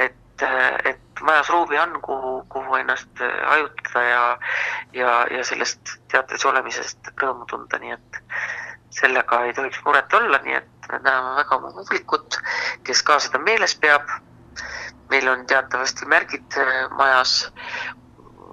et, 0.00 0.46
et 0.88 1.22
majas 1.22 1.50
ruumi 1.52 1.78
on, 1.78 2.00
kuhu, 2.02 2.32
kuhu 2.48 2.80
ennast 2.80 3.20
hajutada 3.20 4.02
ja, 4.08 4.24
ja, 4.96 5.12
ja 5.30 5.44
sellest 5.44 5.98
teatris 6.10 6.46
olemisest 6.48 7.12
rõõmu 7.20 7.46
tunda, 7.50 7.78
nii 7.78 7.94
et 7.94 8.22
sellega 9.00 9.44
ei 9.44 9.54
tohiks 9.54 9.80
muret 9.84 10.14
olla, 10.14 10.38
nii 10.44 10.56
et 10.58 10.88
me 10.90 10.98
täname 11.00 11.36
väga 11.36 11.56
oma 11.56 11.72
publikut, 11.76 12.38
kes 12.84 13.02
ka 13.02 13.18
seda 13.24 13.40
meeles 13.42 13.74
peab. 13.80 14.10
Meil 15.12 15.28
on 15.28 15.46
teatavasti 15.46 16.08
märgid 16.08 16.56
äh, 16.60 16.88
majas 16.96 17.34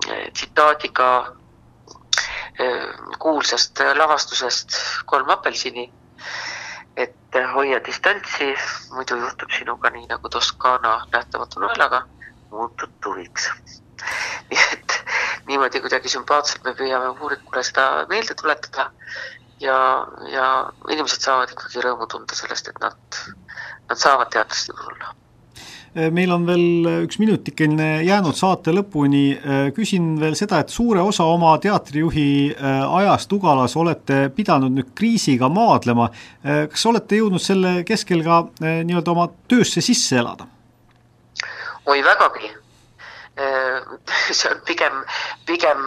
äh, 0.09 0.25
tsitaadiga 0.33 1.09
äh, 2.59 2.87
kuulsast 3.19 3.79
lavastusest 3.95 4.75
Kolm 5.05 5.29
apelsini, 5.29 5.87
et 6.97 7.39
hoia 7.53 7.79
distantsi, 7.85 8.53
muidu 8.95 9.19
juhtub 9.21 9.51
sinuga 9.55 9.91
nii 9.95 10.07
nagu 10.09 10.29
Toskaana 10.29 10.95
nähtamatu 11.13 11.63
naelaga, 11.63 12.01
muutud 12.51 12.91
tuviks. 13.03 13.51
nii 14.49 14.65
et 14.73 14.99
niimoodi 15.47 15.81
kuidagi 15.83 16.11
sümpaatselt 16.11 16.63
me 16.63 16.75
püüame 16.79 17.13
publikule 17.19 17.63
seda 17.63 17.85
meelde 18.11 18.35
tuletada 18.41 18.89
ja, 19.59 19.79
ja 20.31 20.49
inimesed 20.89 21.23
saavad 21.25 21.55
ikkagi 21.55 21.85
rõõmu 21.85 22.07
tunda 22.11 22.37
sellest, 22.37 22.71
et 22.71 22.83
nad, 22.83 23.23
nad 23.89 23.97
saavad 23.99 24.31
teatrisse 24.33 24.75
tulla 24.75 25.15
Eh, 25.95 26.11
meil 26.13 26.29
on 26.29 26.43
veel 26.45 26.85
üks 27.07 27.17
minutikene 27.17 28.03
jäänud 28.05 28.37
saate 28.37 28.73
lõpuni, 28.75 29.23
küsin 29.73 30.11
veel 30.21 30.35
seda, 30.37 30.59
et 30.61 30.69
suure 30.69 31.01
osa 31.01 31.25
oma 31.25 31.55
teatrijuhi 31.61 32.29
eh, 32.51 32.83
ajast 33.01 33.33
Ugalas 33.33 33.73
olete 33.79 34.27
pidanud 34.35 34.75
nüüd 34.75 34.93
kriisiga 34.97 35.49
maadlema, 35.49 36.11
kas 36.43 36.85
olete 36.85 37.17
jõudnud 37.17 37.41
selle 37.41 37.73
keskel 37.87 38.21
ka 38.25 38.43
nii-öelda 38.61 39.15
oma 39.15 39.27
töösse 39.49 39.81
sisse 39.81 40.19
elada? 40.21 40.45
oi, 41.89 42.03
vägagi. 42.05 42.51
see 44.37 44.51
on 44.51 44.61
pigem, 44.67 45.03
pigem 45.47 45.83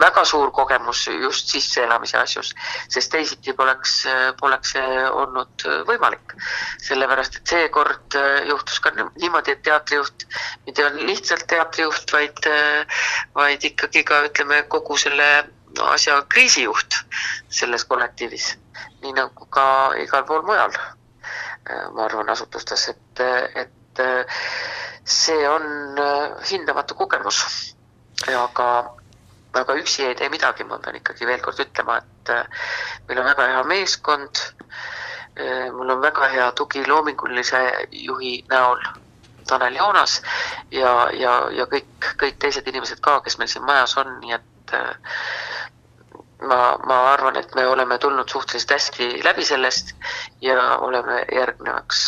väga 0.00 0.24
suur 0.28 0.50
kogemus 0.52 1.06
just 1.08 1.48
sisseelamise 1.52 2.18
asjus, 2.20 2.52
sest 2.92 3.10
teisiti 3.12 3.54
poleks, 3.56 3.94
poleks 4.40 4.74
see 4.76 5.04
olnud 5.08 5.64
võimalik. 5.88 6.34
sellepärast, 6.84 7.40
et 7.40 7.52
seekord 7.54 8.18
juhtus 8.48 8.80
ka 8.80 8.92
niimoodi, 8.96 9.52
et 9.56 9.62
teatrijuht 9.62 10.26
mitte 10.66 10.90
lihtsalt 10.98 11.46
teatrijuht, 11.48 12.12
vaid, 12.12 12.50
vaid 13.34 13.64
ikkagi 13.70 14.04
ka 14.04 14.22
ütleme, 14.28 14.62
kogu 14.68 14.96
selle 14.96 15.48
asja 15.88 16.22
kriisijuht 16.28 17.00
selles 17.48 17.84
kollektiivis, 17.84 18.52
nii 19.02 19.16
nagu 19.16 19.48
ka 19.52 19.66
igal 20.02 20.24
pool 20.28 20.44
mujal, 20.46 20.72
ma 21.94 22.04
arvan, 22.04 22.30
asutustes, 22.32 22.88
et, 22.94 23.26
et 23.54 23.77
see 25.08 25.48
on 25.48 25.64
hindamatu 26.50 26.94
kogemus 26.94 27.42
aga 28.26 28.94
aga 29.54 29.74
üksi 29.80 30.04
ei 30.04 30.14
tee 30.14 30.28
midagi, 30.28 30.64
ma 30.64 30.78
pean 30.78 30.98
ikkagi 30.98 31.26
veel 31.26 31.40
kord 31.40 31.60
ütlema, 31.62 31.98
et 32.02 32.32
äh, 32.34 32.64
meil 33.08 33.20
on 33.22 33.28
väga 33.30 33.46
hea 33.52 33.64
meeskond. 33.64 34.44
Mul 35.72 35.90
on 35.94 36.00
väga 36.02 36.28
hea 36.32 36.46
tugi 36.58 36.80
loomingulise 36.86 37.58
juhi 37.94 38.40
näol, 38.50 38.80
Tanel 39.46 39.76
Joonas 39.78 40.16
ja, 40.74 40.90
ja, 41.14 41.34
ja 41.54 41.66
kõik, 41.70 42.08
kõik 42.18 42.40
teised 42.42 42.66
inimesed 42.66 42.98
ka, 43.00 43.20
kes 43.22 43.38
meil 43.38 43.50
siin 43.52 43.62
majas 43.62 43.94
on, 44.02 44.10
nii 44.18 44.34
et 44.34 44.74
ma, 46.42 46.58
ma 46.90 46.98
arvan, 47.12 47.38
et 47.38 47.54
me 47.54 47.68
oleme 47.70 48.00
tulnud 48.02 48.28
suhteliselt 48.34 48.74
hästi 48.74 49.08
läbi 49.24 49.46
sellest 49.46 49.94
ja 50.42 50.58
oleme 50.82 51.22
järgnevaks 51.30 52.02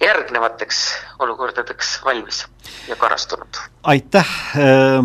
järgnevateks 0.00 0.94
olukordadeks 1.18 2.00
valmis 2.04 2.46
ja 2.88 2.96
karastunud. 2.96 3.48
aitäh 3.82 4.26
äh, 4.56 4.62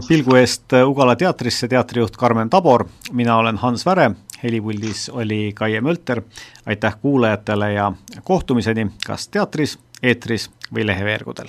pilgu 0.07 0.35
eest 0.35 0.73
Ugala 0.85 1.15
teatrisse, 1.15 1.67
teatrijuht 1.67 2.17
Karmen 2.17 2.49
Tabor, 2.49 2.85
mina 3.11 3.37
olen 3.37 3.57
Hans 3.57 3.85
Väre, 3.85 4.11
helipuldis 4.43 5.09
oli 5.09 5.51
Kaie 5.55 5.81
Mölter, 5.81 6.21
aitäh 6.65 6.97
kuulajatele 7.01 7.73
ja 7.73 7.91
kohtumiseni 8.23 8.87
kas 9.07 9.27
teatris, 9.27 9.79
eetris 10.03 10.51
või 10.73 10.87
leheveergudel. 10.87 11.47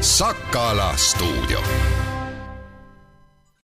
Sakala 0.00 0.92
stuudio 0.96 1.60